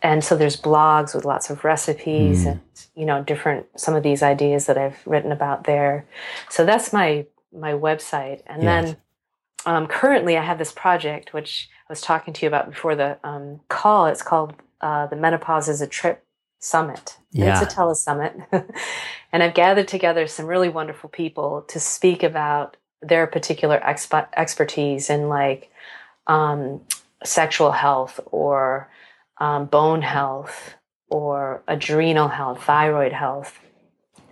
and 0.00 0.22
so 0.22 0.36
there's 0.36 0.56
blogs 0.56 1.12
with 1.12 1.24
lots 1.24 1.50
of 1.50 1.64
recipes 1.64 2.46
and 2.46 2.60
you 2.94 3.04
know 3.04 3.24
different 3.24 3.66
some 3.76 3.96
of 3.96 4.04
these 4.04 4.22
ideas 4.22 4.66
that 4.66 4.78
I've 4.78 5.04
written 5.06 5.32
about 5.32 5.64
there. 5.64 6.06
So 6.50 6.64
that's 6.64 6.92
my 6.92 7.26
my 7.52 7.72
website, 7.72 8.42
and 8.46 8.62
Yes. 8.62 8.94
then 8.94 8.96
um, 9.66 9.88
currently 9.88 10.38
I 10.38 10.44
have 10.44 10.58
this 10.58 10.70
project 10.70 11.34
which 11.34 11.68
I 11.88 11.92
was 11.92 12.00
talking 12.00 12.32
to 12.32 12.42
you 12.42 12.46
about 12.46 12.70
before 12.70 12.94
the 12.94 13.18
um, 13.24 13.58
call. 13.68 14.06
It's 14.06 14.22
called 14.22 14.54
uh, 14.80 15.08
the 15.08 15.16
Menopause 15.16 15.68
is 15.68 15.80
a 15.80 15.88
Trip 15.88 16.24
Summit. 16.62 17.16
Yeah. 17.32 17.60
It's 17.60 17.72
a 17.72 17.76
telesummit, 17.76 18.46
and 19.32 19.42
I've 19.42 19.54
gathered 19.54 19.88
together 19.88 20.26
some 20.28 20.46
really 20.46 20.68
wonderful 20.68 21.08
people 21.10 21.62
to 21.68 21.80
speak 21.80 22.22
about 22.22 22.76
their 23.02 23.26
particular 23.26 23.80
exp- 23.84 24.28
expertise 24.36 25.10
in 25.10 25.28
like 25.28 25.70
um, 26.28 26.80
sexual 27.24 27.72
health 27.72 28.20
or 28.26 28.88
um, 29.38 29.66
bone 29.66 30.02
health 30.02 30.74
or 31.10 31.62
adrenal 31.66 32.28
health, 32.28 32.62
thyroid 32.62 33.12
health. 33.12 33.58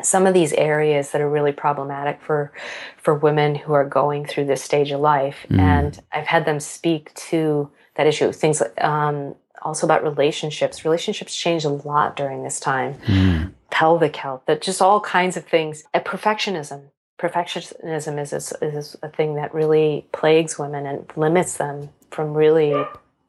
Some 0.02 0.24
of 0.26 0.32
these 0.32 0.52
areas 0.52 1.10
that 1.10 1.20
are 1.20 1.28
really 1.28 1.52
problematic 1.52 2.22
for 2.22 2.52
for 2.96 3.12
women 3.14 3.56
who 3.56 3.72
are 3.72 3.84
going 3.84 4.24
through 4.24 4.44
this 4.46 4.62
stage 4.62 4.92
of 4.92 5.00
life, 5.00 5.46
Mm. 5.50 5.58
and 5.58 6.02
I've 6.12 6.26
had 6.28 6.44
them 6.44 6.60
speak 6.60 7.12
to 7.30 7.70
that 7.96 8.06
issue. 8.06 8.30
Things 8.32 8.60
like, 8.60 8.82
um, 8.84 9.34
also 9.62 9.86
about 9.86 10.02
relationships. 10.02 10.84
Relationships 10.84 11.34
change 11.34 11.64
a 11.64 11.68
lot 11.68 12.16
during 12.16 12.42
this 12.42 12.60
time. 12.60 12.94
Mm. 13.06 13.52
Pelvic 13.70 14.16
health, 14.16 14.42
that 14.46 14.62
just 14.62 14.82
all 14.82 15.00
kinds 15.00 15.36
of 15.36 15.46
things. 15.46 15.84
Perfectionism. 15.94 16.82
Perfectionism 17.18 18.20
is 18.20 18.32
a, 18.32 18.64
is 18.64 18.96
a 19.02 19.08
thing 19.08 19.34
that 19.36 19.54
really 19.54 20.06
plagues 20.12 20.58
women 20.58 20.86
and 20.86 21.10
limits 21.16 21.58
them 21.58 21.90
from 22.10 22.34
really, 22.34 22.70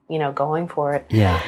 you 0.10 0.20
know, 0.20 0.32
going 0.32 0.68
for 0.68 0.96
it. 0.96 1.06
Yeah. 1.10 1.42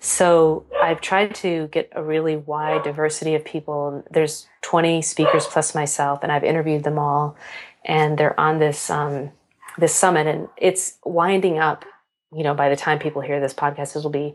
So 0.00 0.64
I've 0.80 1.00
tried 1.00 1.34
to 1.36 1.68
get 1.68 1.90
a 1.92 2.02
really 2.02 2.36
wide 2.36 2.84
diversity 2.84 3.34
of 3.34 3.44
people. 3.44 4.04
There's 4.10 4.46
20 4.62 5.02
speakers 5.02 5.46
plus 5.46 5.74
myself, 5.74 6.20
and 6.22 6.30
I've 6.30 6.44
interviewed 6.44 6.84
them 6.84 6.98
all, 6.98 7.36
and 7.84 8.16
they're 8.16 8.38
on 8.38 8.58
this 8.58 8.90
um, 8.90 9.32
this 9.76 9.94
summit, 9.94 10.26
and 10.26 10.48
it's 10.56 10.98
winding 11.04 11.58
up. 11.58 11.84
You 12.32 12.42
know, 12.44 12.54
by 12.54 12.68
the 12.68 12.76
time 12.76 12.98
people 12.98 13.22
hear 13.22 13.40
this 13.40 13.54
podcast, 13.54 13.96
it'll 13.96 14.10
be 14.10 14.34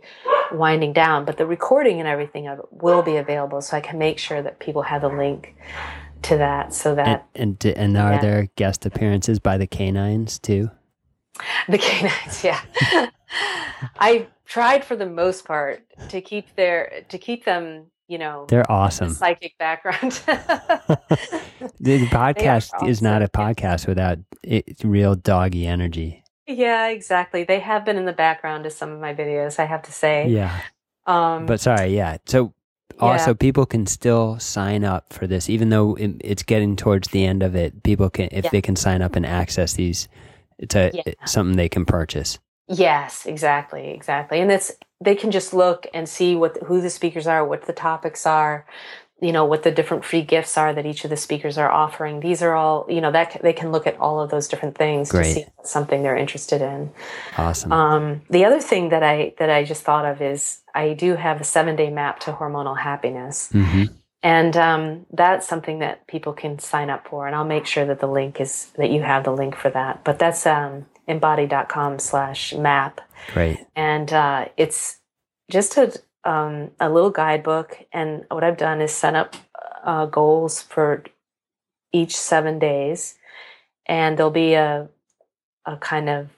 winding 0.52 0.94
down. 0.94 1.26
But 1.26 1.38
the 1.38 1.46
recording 1.46 2.00
and 2.00 2.08
everything 2.08 2.48
of 2.48 2.60
it 2.60 2.66
will 2.72 3.04
be 3.04 3.18
available, 3.18 3.62
so 3.62 3.78
I 3.78 3.82
can 3.82 4.00
make 4.00 4.18
sure 4.18 4.42
that 4.42 4.60
people 4.60 4.82
have 4.82 5.04
a 5.04 5.08
link 5.10 5.56
to 6.24 6.38
that, 6.38 6.74
so 6.74 6.96
that 6.96 7.28
and, 7.36 7.60
d- 7.60 7.76
and 7.76 7.96
are 7.98 8.14
Yeah. 8.14 8.22
there 8.22 8.50
guest 8.56 8.86
appearances 8.86 9.40
by 9.40 9.58
the 9.58 9.68
canines 9.68 10.40
too? 10.40 10.72
the 11.68 11.78
canines. 11.78 12.44
Yeah, 12.44 12.60
I 14.00 14.28
tried 14.46 14.86
for 14.86 14.96
the 14.96 15.06
most 15.06 15.46
part 15.46 15.84
to 16.10 16.22
keep 16.22 16.56
their 16.56 17.04
to 17.10 17.18
keep 17.18 17.46
them. 17.46 17.88
You 18.08 18.18
know, 18.18 18.46
They're 18.50 18.70
awesome. 18.72 19.10
psychic 19.12 19.58
background. 19.58 20.22
The 21.80 22.06
podcast 22.08 22.88
is 22.88 23.02
not 23.02 23.22
a 23.22 23.28
podcast 23.28 23.88
without 23.88 24.20
it, 24.44 24.66
real 24.84 25.16
doggy 25.16 25.66
energy. 25.68 26.23
Yeah, 26.48 26.88
exactly. 26.88 27.44
They 27.44 27.60
have 27.60 27.86
been 27.86 27.98
in 27.98 28.06
the 28.06 28.14
background 28.14 28.66
of 28.66 28.74
some 28.74 28.92
of 28.92 29.00
my 29.00 29.14
videos, 29.14 29.60
I 29.60 29.66
have 29.66 29.82
to 29.84 29.92
say. 29.92 30.28
Yeah. 30.30 30.60
Um, 31.06 31.46
But 31.46 31.60
sorry, 31.60 31.96
yeah. 31.96 32.18
So 32.26 32.54
also 33.00 33.34
people 33.34 33.66
can 33.66 33.86
still 33.88 34.38
sign 34.40 34.84
up 34.84 35.12
for 35.12 35.26
this 35.28 35.50
even 35.50 35.70
though 35.70 35.96
it, 35.96 36.12
it's 36.24 36.44
getting 36.44 36.76
towards 36.76 37.08
the 37.10 37.26
end 37.26 37.42
of 37.44 37.56
it. 37.56 37.84
People 37.84 38.10
can 38.10 38.30
if 38.32 38.46
Yeah. 38.46 38.50
they 38.52 38.62
can 38.62 38.76
sign 38.76 39.02
up 39.02 39.16
and 39.16 39.26
access 39.26 39.74
these 39.74 40.08
it's 40.60 40.76
a 40.76 40.92
Yeah. 40.94 41.02
it's 41.08 41.32
something 41.32 41.58
they 41.58 41.70
can 41.70 41.86
purchase. 41.86 42.40
yes, 42.70 43.26
exactly, 43.26 43.90
exactly. 43.92 44.40
And 44.40 44.52
it's 44.52 44.72
they 45.02 45.16
can 45.16 45.32
just 45.32 45.54
look 45.54 45.88
and 45.94 46.08
see 46.08 46.36
what 46.36 46.58
who 46.64 46.82
the 46.82 46.90
speakers 46.90 47.28
are, 47.28 47.44
what 47.46 47.64
the 47.64 47.74
topics 47.74 48.26
are, 48.26 48.66
you 49.22 49.32
know, 49.32 49.46
what 49.46 49.64
the 49.64 49.72
different 49.72 50.04
free 50.04 50.22
gifts 50.22 50.58
are 50.58 50.74
that 50.74 50.86
each 50.86 51.04
of 51.04 51.10
the 51.10 51.18
speakers 51.18 51.58
are 51.58 51.72
offering. 51.72 52.20
These 52.20 52.42
are 52.42 52.54
all, 52.54 52.86
you 52.90 53.00
know, 53.00 53.12
that 53.12 53.40
they 53.42 53.54
can 53.54 53.72
look 53.72 53.88
at 53.88 53.98
all 53.98 54.20
of 54.20 54.30
those 54.30 54.48
different 54.48 54.78
things 54.78 55.12
Great. 55.12 55.24
to 55.24 55.34
see 55.34 55.40
if 55.42 55.50
it's 55.60 55.72
something 55.72 56.04
they're 56.04 56.18
interested 56.18 56.62
in. 56.62 56.92
Awesome. 57.38 57.72
Um, 57.72 58.22
the 58.30 58.44
other 58.44 58.60
thing 58.60 58.90
that 58.90 59.04
I 59.04 59.34
that 59.38 59.50
I 59.50 59.64
just 59.64 59.84
thought 59.84 60.06
of 60.06 60.22
is 60.22 60.62
I 60.76 60.94
do 60.94 61.16
have 61.16 61.40
a 61.40 61.44
seven 61.44 61.76
day 61.76 61.90
map 61.90 62.20
to 62.22 62.34
hormonal 62.34 62.78
happiness. 62.78 63.50
hmm 63.52 63.84
And 64.24 64.58
um, 64.58 65.06
that's 65.12 65.48
something 65.48 65.80
that 65.80 66.08
people 66.08 66.34
can 66.34 66.60
sign 66.60 66.90
up 66.90 67.08
for. 67.08 67.28
And 67.28 67.36
I'll 67.36 67.46
make 67.46 67.66
sure 67.66 67.86
that 67.86 68.00
the 68.00 68.08
link 68.08 68.42
is 68.42 68.72
that 68.78 68.90
you 68.90 69.04
have 69.04 69.24
the 69.24 69.32
link 69.32 69.56
for 69.56 69.70
that. 69.70 70.04
But 70.04 70.18
that's 70.20 70.46
um, 70.46 70.86
embody.com 71.08 72.00
slash 72.00 72.54
map. 72.54 73.02
Great. 73.34 73.60
And 73.76 74.12
uh, 74.12 74.46
it's 74.58 75.00
just 75.50 75.78
a, 75.78 75.94
um, 76.26 76.72
a 76.80 76.90
little 76.90 77.10
guidebook. 77.10 77.78
And 77.92 78.26
what 78.30 78.44
I've 78.44 78.58
done 78.58 78.82
is 78.82 78.92
set 78.92 79.16
up 79.16 79.36
uh, 79.84 80.06
goals 80.06 80.62
for 80.62 81.04
each 81.92 82.16
seven 82.16 82.60
days. 82.60 83.16
And 83.86 84.18
there'll 84.18 84.32
be 84.32 84.54
a, 84.54 84.88
a 85.66 85.78
kind 85.78 86.10
of 86.10 86.30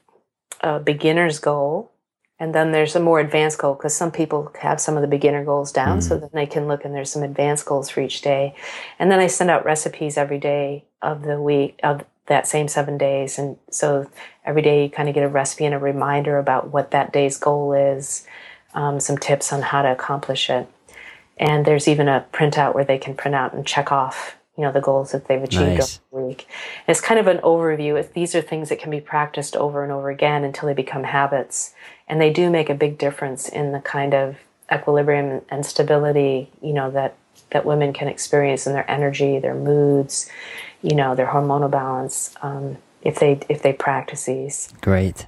a 0.62 0.80
beginner's 0.80 1.40
goal. 1.40 1.92
And 2.38 2.54
then 2.54 2.74
there's 2.74 2.96
a 2.98 3.00
more 3.00 3.22
advanced 3.22 3.60
goal 3.60 3.76
because 3.76 3.96
some 3.96 4.12
people 4.12 4.52
have 4.60 4.82
some 4.82 4.98
of 4.98 5.02
the 5.02 5.08
beginner 5.08 5.46
goals 5.46 5.72
down, 5.72 6.02
so 6.02 6.18
then 6.18 6.30
they 6.34 6.46
can 6.46 6.68
look 6.68 6.84
and 6.84 6.94
there's 6.94 7.10
some 7.10 7.24
advanced 7.24 7.66
goals 7.66 7.90
for 7.90 8.02
each 8.02 8.22
day. 8.22 8.54
And 9.00 9.10
then 9.10 9.20
I 9.20 9.28
send 9.28 9.50
out 9.50 9.64
recipes 9.64 10.18
every 10.18 10.38
day 10.38 10.84
of 11.02 11.22
the 11.24 11.42
week 11.42 11.80
of 11.82 12.04
that 12.28 12.46
same 12.46 12.68
seven 12.68 12.98
days. 12.98 13.38
And 13.38 13.58
so 13.70 14.10
every 14.44 14.62
day 14.62 14.84
you 14.84 14.90
kind 14.90 15.08
of 15.08 15.16
get 15.16 15.24
a 15.24 15.30
recipe 15.30 15.64
and 15.64 15.76
a 15.76 15.80
reminder 15.80 16.38
about 16.38 16.72
what 16.72 16.92
that 16.92 17.14
day's 17.14 17.38
goal 17.38 17.72
is, 17.72 18.28
um, 18.76 19.00
some 19.00 19.18
tips 19.18 19.52
on 19.52 19.62
how 19.62 19.82
to 19.82 19.92
accomplish 19.92 20.50
it. 20.50 20.68
And 21.38 21.66
there's 21.66 21.88
even 21.88 22.08
a 22.08 22.26
printout 22.32 22.76
where 22.76 22.86
they 22.86 22.98
can 22.98 23.16
print 23.16 23.36
out 23.36 23.54
and 23.54 23.66
check 23.66 23.92
off, 23.92 24.36
you 24.58 24.64
know, 24.64 24.72
the 24.72 24.82
goals 24.82 25.12
that 25.12 25.28
they've 25.28 25.42
achieved 25.42 25.80
Nice. 25.80 26.00
over 26.14 26.22
the 26.22 26.28
week. 26.28 26.48
And 26.88 26.94
it's 26.94 27.02
kind 27.02 27.20
of 27.20 27.28
an 27.28 27.40
overview. 27.40 28.00
If 28.00 28.14
these 28.14 28.36
are 28.36 28.42
things 28.42 28.70
that 28.70 28.80
can 28.80 28.92
be 28.92 29.02
practiced 29.02 29.56
over 29.56 29.84
and 29.84 29.92
over 29.92 30.10
again 30.10 30.44
until 30.44 30.68
they 30.68 30.74
become 30.74 31.04
habits, 31.04 31.74
and 32.08 32.22
they 32.22 32.32
do 32.32 32.50
make 32.50 32.70
a 32.70 32.76
big 32.76 32.98
difference 32.98 33.50
in 33.50 33.72
the 33.72 33.80
kind 33.80 34.14
of 34.14 34.38
equilibrium 34.72 35.42
and 35.50 35.66
stability, 35.66 36.50
you 36.62 36.74
know, 36.74 36.92
that 36.92 37.16
that 37.52 37.66
women 37.66 37.94
can 37.94 38.08
experience 38.08 38.66
in 38.66 38.74
their 38.74 38.90
energy, 38.90 39.40
their 39.40 39.56
moods, 39.56 40.30
you 40.82 40.96
know, 40.96 41.16
their 41.16 41.28
hormonal 41.28 41.70
balance, 41.70 42.36
um, 42.42 42.78
if 43.02 43.20
they 43.20 43.40
if 43.50 43.62
they 43.62 43.74
practice 43.74 44.26
these. 44.26 44.70
Great. 44.82 45.26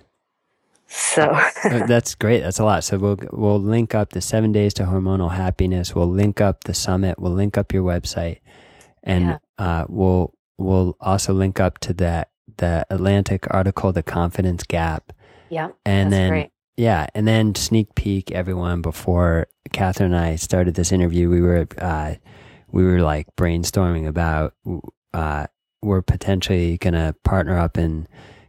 So 0.87 1.23
uh, 1.23 1.51
that's 1.87 2.15
great. 2.15 2.41
That's 2.41 2.59
a 2.59 2.65
lot. 2.65 2.83
So 2.83 2.97
we'll 2.97 3.19
we'll 3.31 3.61
link 3.61 3.93
up 3.93 4.11
the 4.11 4.21
seven 4.21 4.51
days 4.51 4.73
to 4.75 4.83
hormonal 4.83 5.31
happiness. 5.31 5.93
We'll 5.93 6.09
link 6.09 6.41
up 6.41 6.63
the 6.63 6.73
summit. 6.73 7.19
We'll 7.19 7.33
link 7.33 7.57
up 7.57 7.73
your 7.73 7.83
website, 7.83 8.39
and 9.03 9.25
yeah. 9.25 9.37
uh, 9.57 9.85
we'll 9.89 10.33
we'll 10.57 10.95
also 11.01 11.33
link 11.33 11.59
up 11.59 11.79
to 11.79 11.93
that 11.95 12.29
the 12.57 12.85
Atlantic 12.89 13.45
article, 13.51 13.91
the 13.91 14.03
confidence 14.03 14.63
gap. 14.63 15.13
Yeah, 15.49 15.69
and 15.85 16.11
then 16.11 16.29
great. 16.29 16.51
yeah, 16.77 17.07
and 17.13 17.27
then 17.27 17.55
sneak 17.55 17.95
peek 17.95 18.31
everyone 18.31 18.81
before 18.81 19.47
Katherine 19.71 20.13
and 20.13 20.21
I 20.21 20.35
started 20.35 20.75
this 20.75 20.91
interview. 20.91 21.29
We 21.29 21.41
were 21.41 21.67
uh, 21.77 22.15
we 22.71 22.83
were 22.83 23.01
like 23.01 23.27
brainstorming 23.35 24.07
about 24.07 24.53
uh, 25.13 25.47
we're 25.81 26.01
potentially 26.01 26.77
gonna 26.77 27.13
partner 27.23 27.57
up 27.57 27.77
and 27.77 28.07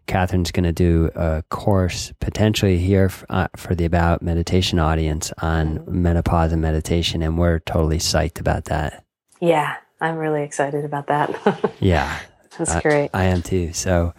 Katherine's 0.09 0.51
going 0.51 0.65
to 0.65 0.73
do 0.73 1.11
a 1.15 1.45
course 1.51 2.13
potentially 2.19 2.79
here 2.79 3.05
f- 3.05 3.25
uh, 3.29 3.49
for 3.57 3.75
the 3.75 3.85
About 3.85 4.23
Meditation 4.23 4.79
audience 4.79 5.33
on 5.39 5.85
menopause 5.87 6.53
and 6.53 6.61
meditation, 6.61 7.23
and 7.23 7.39
we're 7.39 7.61
totally 7.61 7.99
psyched 7.99 8.41
about 8.41 8.65
that. 8.65 9.05
Yeah, 9.41 9.77
I'm 10.01 10.17
really 10.17 10.43
excited 10.43 10.85
about 10.85 11.07
that. 11.07 11.75
yeah, 11.81 12.19
that's 12.57 12.73
I, 12.73 12.81
great. 12.81 13.11
I 13.15 13.25
am 13.25 13.43
too. 13.43 13.73
So, 13.73 14.15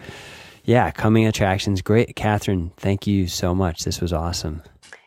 yeah, 0.64 0.92
coming 0.92 1.26
attractions, 1.26 1.82
great. 1.82 2.16
Katherine, 2.16 2.72
thank 2.78 3.08
you 3.08 3.28
so 3.28 3.54
much. 3.54 3.84
This 3.84 4.00
was 4.00 4.14
awesome. 4.14 4.62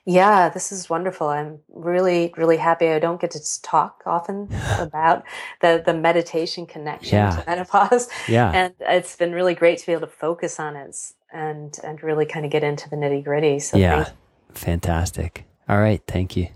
Yeah, 0.04 0.48
this 0.48 0.72
is 0.72 0.90
wonderful. 0.90 1.28
I'm 1.28 1.60
really, 1.68 2.34
really 2.36 2.56
happy. 2.56 2.88
I 2.88 2.98
don't 2.98 3.20
get 3.20 3.30
to 3.32 3.62
talk 3.62 4.02
often 4.04 4.48
about 4.78 5.24
the 5.60 5.82
the 5.84 5.94
meditation 5.94 6.66
connection 6.66 7.16
yeah. 7.16 7.30
to 7.36 7.44
menopause. 7.46 8.08
Yeah, 8.28 8.50
and 8.52 8.74
it's 8.80 9.16
been 9.16 9.32
really 9.32 9.54
great 9.54 9.78
to 9.78 9.86
be 9.86 9.92
able 9.92 10.06
to 10.06 10.12
focus 10.12 10.58
on 10.58 10.76
it 10.76 10.96
and 11.32 11.78
and 11.84 12.02
really 12.02 12.26
kind 12.26 12.44
of 12.44 12.50
get 12.50 12.64
into 12.64 12.90
the 12.90 12.96
nitty 12.96 13.22
gritty. 13.22 13.60
So 13.60 13.76
yeah, 13.76 14.10
fantastic. 14.54 15.46
All 15.68 15.78
right, 15.78 16.02
thank 16.06 16.36
you. 16.36 16.48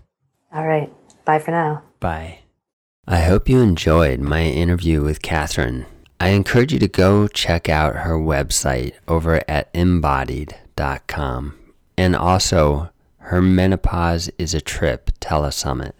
All 0.53 0.67
right, 0.67 0.91
bye 1.23 1.39
for 1.39 1.51
now. 1.51 1.83
Bye. 1.99 2.39
I 3.07 3.21
hope 3.21 3.47
you 3.47 3.61
enjoyed 3.61 4.19
my 4.19 4.43
interview 4.43 5.01
with 5.01 5.21
Katherine. 5.21 5.85
I 6.19 6.29
encourage 6.29 6.73
you 6.73 6.79
to 6.79 6.89
go 6.89 7.27
check 7.29 7.69
out 7.69 7.95
her 7.95 8.17
website 8.17 8.95
over 9.07 9.41
at 9.47 9.69
embodied.com 9.73 11.57
and 11.97 12.15
also 12.15 12.89
her 13.27 13.41
Menopause 13.41 14.29
is 14.37 14.53
a 14.53 14.61
Trip 14.61 15.11
telesummit. 15.19 15.91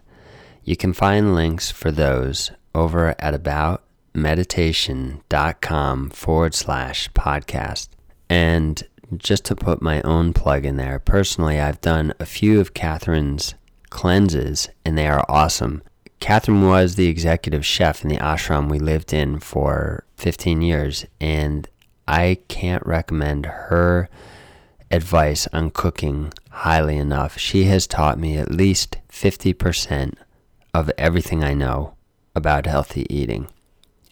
You 0.64 0.78
can 0.78 0.94
find 0.94 1.36
links 1.36 1.70
for 1.70 1.92
those 1.92 2.52
over 2.74 3.16
at 3.20 3.34
aboutmeditation.com 3.34 6.10
forward 6.12 6.56
slash 6.56 7.12
podcast. 7.12 7.90
And 8.30 8.82
just 9.18 9.44
to 9.46 9.58
put 9.58 9.82
my 9.82 10.02
own 10.04 10.32
plug 10.32 10.64
in 10.64 10.78
there, 10.78 11.00
personally, 11.00 11.60
I've 11.60 11.82
done 11.82 12.14
a 12.18 12.26
few 12.26 12.62
of 12.62 12.74
Katherine's 12.74 13.56
cleanses 13.90 14.70
and 14.86 14.98
they 14.98 15.10
are 15.10 15.26
awesome. 15.28 15.84
Katherine 16.22 16.66
was 16.66 16.96
the 16.96 17.10
executive 17.10 17.66
chef 17.66 18.04
in 18.04 18.10
the 18.10 18.20
ashram 18.20 18.70
we 18.70 18.80
lived 18.80 19.14
in 19.14 19.40
for 19.40 20.06
15 20.16 20.62
years, 20.62 21.06
and 21.20 21.68
I 22.08 22.38
can't 22.48 22.86
recommend 22.86 23.46
her 23.46 24.08
advice 24.92 25.48
on 25.54 25.72
cooking 25.72 26.34
highly 26.50 26.98
enough. 26.98 27.38
She 27.38 27.66
has 27.66 27.88
taught 27.88 28.20
me 28.20 28.38
at 28.38 28.52
least 28.52 28.98
50% 29.10 30.16
of 30.74 30.92
everything 30.98 31.44
I 31.44 31.54
know 31.54 31.96
about 32.36 32.66
healthy 32.66 33.06
eating. 33.10 33.48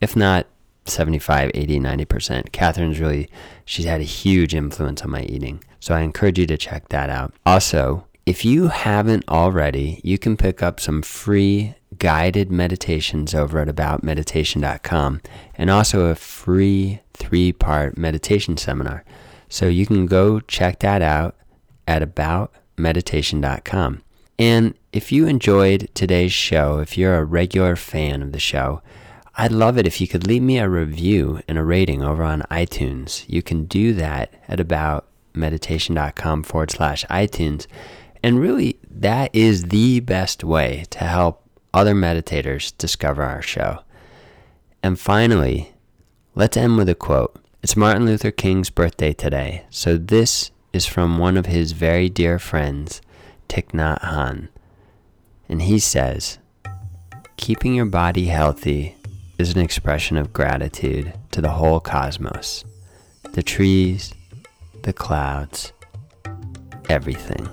If 0.02 0.16
not 0.16 0.48
75, 0.86 1.52
80, 1.54 1.80
90%. 1.80 2.52
Katherine's 2.52 3.00
really, 3.00 3.30
she's 3.66 3.86
had 3.86 4.02
a 4.02 4.06
huge 4.06 4.54
influence 4.54 5.02
on 5.02 5.12
my 5.12 5.24
eating. 5.24 5.64
So 5.80 5.94
I 5.94 6.02
encourage 6.02 6.40
you 6.40 6.46
to 6.48 6.58
check 6.58 6.90
that 6.90 7.10
out. 7.10 7.34
Also, 7.46 8.06
if 8.26 8.44
you 8.44 8.68
haven't 8.68 9.28
already, 9.30 10.02
you 10.04 10.18
can 10.18 10.36
pick 10.38 10.64
up 10.64 10.80
some 10.80 11.02
free 11.02 11.76
guided 11.98 12.52
meditations 12.52 13.34
over 13.36 13.60
at 13.60 13.68
aboutmeditation.com 13.68 15.22
and 15.56 15.70
also 15.70 16.06
a 16.06 16.16
free 16.16 17.02
three 17.14 17.52
part 17.52 17.98
meditation 17.98 18.58
seminar. 18.58 19.04
So 19.50 19.68
you 19.68 19.86
can 19.86 20.06
go 20.06 20.40
check 20.42 20.80
that 20.80 21.02
out 21.02 21.36
at 21.88 22.02
aboutmeditation.com. 22.02 24.02
And 24.38 24.74
if 24.92 25.12
you 25.12 25.28
enjoyed 25.28 25.90
today's 25.94 26.34
show, 26.34 26.80
if 26.80 26.98
you're 26.98 27.18
a 27.18 27.24
regular 27.24 27.76
fan 27.76 28.22
of 28.22 28.32
the 28.32 28.40
show, 28.40 28.82
I'd 29.38 29.52
love 29.52 29.78
it 29.78 29.88
if 29.88 30.00
you 30.00 30.08
could 30.08 30.26
leave 30.26 30.42
me 30.42 30.60
a 30.60 30.70
review 30.70 31.42
and 31.48 31.58
a 31.58 31.64
rating 31.64 32.02
over 32.02 32.24
on 32.24 32.42
iTunes. 32.52 33.26
You 33.28 33.42
can 33.42 33.66
do 33.66 33.94
that 33.94 34.34
at 34.48 34.60
aboutmeditation.com 34.60 36.44
forward 36.44 36.72
slash 36.72 37.06
iTunes. 37.06 37.68
And 38.24 38.40
really, 38.40 38.80
that 38.90 39.34
is 39.34 39.66
the 39.66 40.00
best 40.00 40.44
way 40.44 40.86
to 40.92 41.00
help 41.00 41.44
other 41.74 41.94
meditators 41.94 42.76
discover 42.78 43.24
our 43.24 43.42
show. 43.42 43.80
And 44.82 45.00
finally, 45.00 45.74
let's 46.34 46.56
end 46.56 46.78
with 46.78 46.90
a 46.90 46.96
quote. 46.96 47.36
It's 47.66 47.76
Martin 47.76 48.06
Luther 48.06 48.30
King's 48.30 48.70
birthday 48.70 49.12
today, 49.12 49.66
so 49.72 49.98
this 49.98 50.52
is 50.72 50.86
from 50.86 51.18
one 51.18 51.36
of 51.36 51.48
his 51.48 51.72
very 51.72 52.10
dear 52.10 52.38
friends, 52.38 53.02
Thich 53.50 53.70
Nhat 53.70 54.02
Hanh. 54.02 54.50
And 55.50 55.64
he 55.64 55.80
says, 55.80 56.38
Keeping 57.38 57.74
your 57.74 57.88
body 57.88 58.26
healthy 58.28 58.96
is 59.40 59.56
an 59.56 59.62
expression 59.62 60.16
of 60.16 60.32
gratitude 60.32 61.14
to 61.32 61.42
the 61.42 61.54
whole 61.54 61.80
cosmos, 61.80 62.64
the 63.32 63.42
trees, 63.42 64.14
the 64.84 64.94
clouds, 64.94 65.74
everything. 66.88 67.50